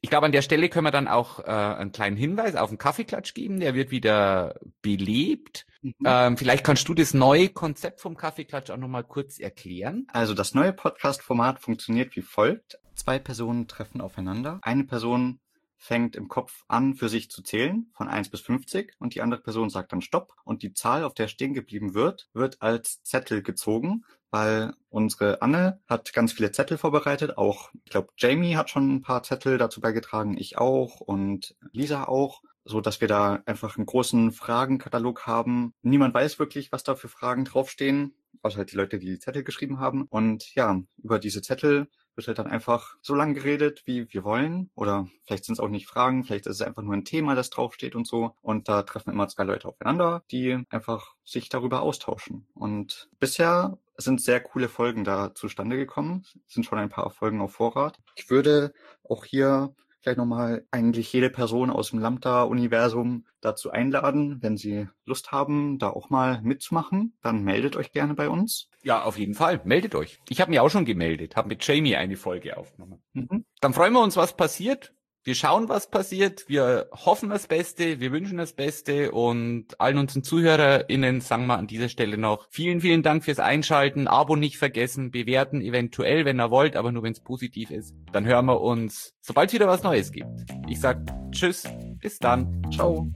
Ich 0.00 0.10
glaube, 0.10 0.26
an 0.26 0.32
der 0.32 0.42
Stelle 0.42 0.68
können 0.68 0.86
wir 0.86 0.90
dann 0.90 1.08
auch 1.08 1.40
äh, 1.40 1.50
einen 1.50 1.92
kleinen 1.92 2.16
Hinweis 2.16 2.54
auf 2.54 2.70
den 2.70 2.78
Kaffeeklatsch 2.78 3.34
geben. 3.34 3.60
Der 3.60 3.74
wird 3.74 3.90
wieder 3.90 4.58
belebt. 4.82 5.66
Mhm. 5.82 5.94
Ähm, 6.04 6.36
vielleicht 6.36 6.64
kannst 6.64 6.88
du 6.88 6.94
das 6.94 7.14
neue 7.14 7.48
Konzept 7.48 8.00
vom 8.00 8.16
Kaffeeklatsch 8.16 8.70
auch 8.70 8.76
nochmal 8.76 9.04
kurz 9.04 9.38
erklären. 9.38 10.06
Also 10.12 10.34
das 10.34 10.54
neue 10.54 10.72
Podcast-Format 10.72 11.60
funktioniert 11.60 12.14
wie 12.16 12.22
folgt. 12.22 12.78
Zwei 12.94 13.18
Personen 13.18 13.68
treffen 13.68 14.00
aufeinander. 14.00 14.58
Eine 14.62 14.84
Person 14.84 15.40
fängt 15.78 16.16
im 16.16 16.28
Kopf 16.28 16.64
an, 16.66 16.94
für 16.94 17.08
sich 17.08 17.30
zu 17.30 17.42
zählen, 17.42 17.86
von 17.94 18.08
1 18.08 18.30
bis 18.30 18.40
50, 18.40 18.94
und 18.98 19.14
die 19.14 19.22
andere 19.22 19.40
Person 19.40 19.70
sagt 19.70 19.92
dann 19.92 20.02
Stopp, 20.02 20.34
und 20.44 20.62
die 20.62 20.74
Zahl, 20.74 21.04
auf 21.04 21.14
der 21.14 21.28
stehen 21.28 21.54
geblieben 21.54 21.94
wird, 21.94 22.28
wird 22.34 22.60
als 22.60 23.02
Zettel 23.04 23.42
gezogen, 23.42 24.04
weil 24.30 24.74
unsere 24.90 25.42
Anne 25.42 25.80
hat 25.86 26.12
ganz 26.12 26.32
viele 26.32 26.52
Zettel 26.52 26.78
vorbereitet, 26.78 27.38
auch, 27.38 27.70
ich 27.84 27.90
glaube, 27.90 28.08
Jamie 28.16 28.56
hat 28.56 28.70
schon 28.70 28.96
ein 28.96 29.02
paar 29.02 29.22
Zettel 29.22 29.58
dazu 29.58 29.80
beigetragen, 29.80 30.36
ich 30.36 30.58
auch 30.58 31.00
und 31.00 31.56
Lisa 31.72 32.04
auch. 32.04 32.42
so 32.68 32.80
dass 32.80 33.00
wir 33.00 33.08
da 33.08 33.42
einfach 33.46 33.76
einen 33.76 33.86
großen 33.86 34.30
Fragenkatalog 34.32 35.26
haben. 35.26 35.72
Niemand 35.82 36.14
weiß 36.14 36.38
wirklich, 36.38 36.70
was 36.70 36.82
da 36.82 36.94
für 36.96 37.08
Fragen 37.08 37.44
draufstehen, 37.44 38.14
außer 38.42 38.58
halt 38.58 38.72
die 38.72 38.76
Leute, 38.76 38.98
die 38.98 39.06
die 39.06 39.18
Zettel 39.18 39.42
geschrieben 39.42 39.80
haben. 39.80 40.02
Und 40.08 40.54
ja, 40.54 40.80
über 41.02 41.18
diese 41.18 41.40
Zettel 41.42 41.88
wird 42.14 42.28
halt 42.28 42.38
dann 42.38 42.46
einfach 42.46 42.96
so 43.00 43.14
lang 43.14 43.32
geredet, 43.34 43.82
wie 43.86 44.12
wir 44.12 44.24
wollen. 44.24 44.70
Oder 44.74 45.08
vielleicht 45.24 45.44
sind 45.46 45.54
es 45.54 45.60
auch 45.60 45.68
nicht 45.68 45.86
Fragen, 45.86 46.24
vielleicht 46.24 46.46
ist 46.46 46.56
es 46.56 46.62
einfach 46.62 46.82
nur 46.82 46.94
ein 46.94 47.04
Thema, 47.04 47.34
das 47.34 47.50
draufsteht 47.50 47.94
und 47.94 48.06
so. 48.06 48.34
Und 48.42 48.68
da 48.68 48.82
treffen 48.82 49.12
immer 49.12 49.28
zwei 49.28 49.44
Leute 49.44 49.68
aufeinander, 49.68 50.24
die 50.30 50.62
einfach 50.68 51.14
sich 51.24 51.48
darüber 51.48 51.80
austauschen. 51.80 52.46
Und 52.54 53.08
bisher 53.18 53.78
sind 54.04 54.20
sehr 54.20 54.40
coole 54.40 54.68
Folgen 54.68 55.04
da 55.04 55.34
zustande 55.34 55.76
gekommen. 55.76 56.24
Es 56.46 56.54
sind 56.54 56.64
schon 56.64 56.78
ein 56.78 56.88
paar 56.88 57.10
Folgen 57.10 57.40
auf 57.40 57.52
Vorrat. 57.52 57.98
Ich 58.16 58.30
würde 58.30 58.72
auch 59.02 59.24
hier 59.24 59.74
vielleicht 60.00 60.18
nochmal 60.18 60.64
eigentlich 60.70 61.12
jede 61.12 61.30
Person 61.30 61.70
aus 61.70 61.90
dem 61.90 61.98
Lambda-Universum 61.98 63.26
dazu 63.40 63.70
einladen, 63.70 64.38
wenn 64.40 64.56
sie 64.56 64.88
Lust 65.04 65.32
haben, 65.32 65.78
da 65.78 65.90
auch 65.90 66.10
mal 66.10 66.40
mitzumachen, 66.42 67.16
dann 67.22 67.42
meldet 67.42 67.76
euch 67.76 67.92
gerne 67.92 68.14
bei 68.14 68.28
uns. 68.28 68.68
Ja, 68.82 69.02
auf 69.02 69.18
jeden 69.18 69.34
Fall. 69.34 69.60
Meldet 69.64 69.94
euch. 69.94 70.20
Ich 70.28 70.40
habe 70.40 70.50
mich 70.50 70.60
auch 70.60 70.70
schon 70.70 70.84
gemeldet, 70.84 71.36
habe 71.36 71.48
mit 71.48 71.66
Jamie 71.66 71.96
eine 71.96 72.16
Folge 72.16 72.56
aufgenommen. 72.56 73.02
Mhm. 73.12 73.44
Dann 73.60 73.74
freuen 73.74 73.92
wir 73.92 74.02
uns, 74.02 74.16
was 74.16 74.36
passiert. 74.36 74.94
Wir 75.28 75.34
schauen, 75.34 75.68
was 75.68 75.90
passiert. 75.90 76.48
Wir 76.48 76.88
hoffen 76.90 77.28
das 77.28 77.48
Beste. 77.48 78.00
Wir 78.00 78.12
wünschen 78.12 78.38
das 78.38 78.54
Beste. 78.54 79.12
Und 79.12 79.78
allen 79.78 79.98
unseren 79.98 80.22
ZuhörerInnen 80.22 81.20
sagen 81.20 81.44
wir 81.44 81.58
an 81.58 81.66
dieser 81.66 81.90
Stelle 81.90 82.16
noch 82.16 82.46
vielen, 82.48 82.80
vielen 82.80 83.02
Dank 83.02 83.24
fürs 83.26 83.38
Einschalten. 83.38 84.08
Abo 84.08 84.36
nicht 84.36 84.56
vergessen. 84.56 85.10
Bewerten 85.10 85.60
eventuell, 85.60 86.24
wenn 86.24 86.40
ihr 86.40 86.50
wollt, 86.50 86.76
aber 86.76 86.92
nur 86.92 87.02
wenn 87.02 87.12
es 87.12 87.20
positiv 87.20 87.70
ist. 87.70 87.94
Dann 88.10 88.24
hören 88.24 88.46
wir 88.46 88.62
uns, 88.62 89.12
sobald 89.20 89.50
es 89.50 89.54
wieder 89.54 89.68
was 89.68 89.82
Neues 89.82 90.12
gibt. 90.12 90.46
Ich 90.66 90.80
sag 90.80 90.98
Tschüss. 91.30 91.64
Bis 92.00 92.18
dann. 92.18 92.62
Ciao. 92.72 93.12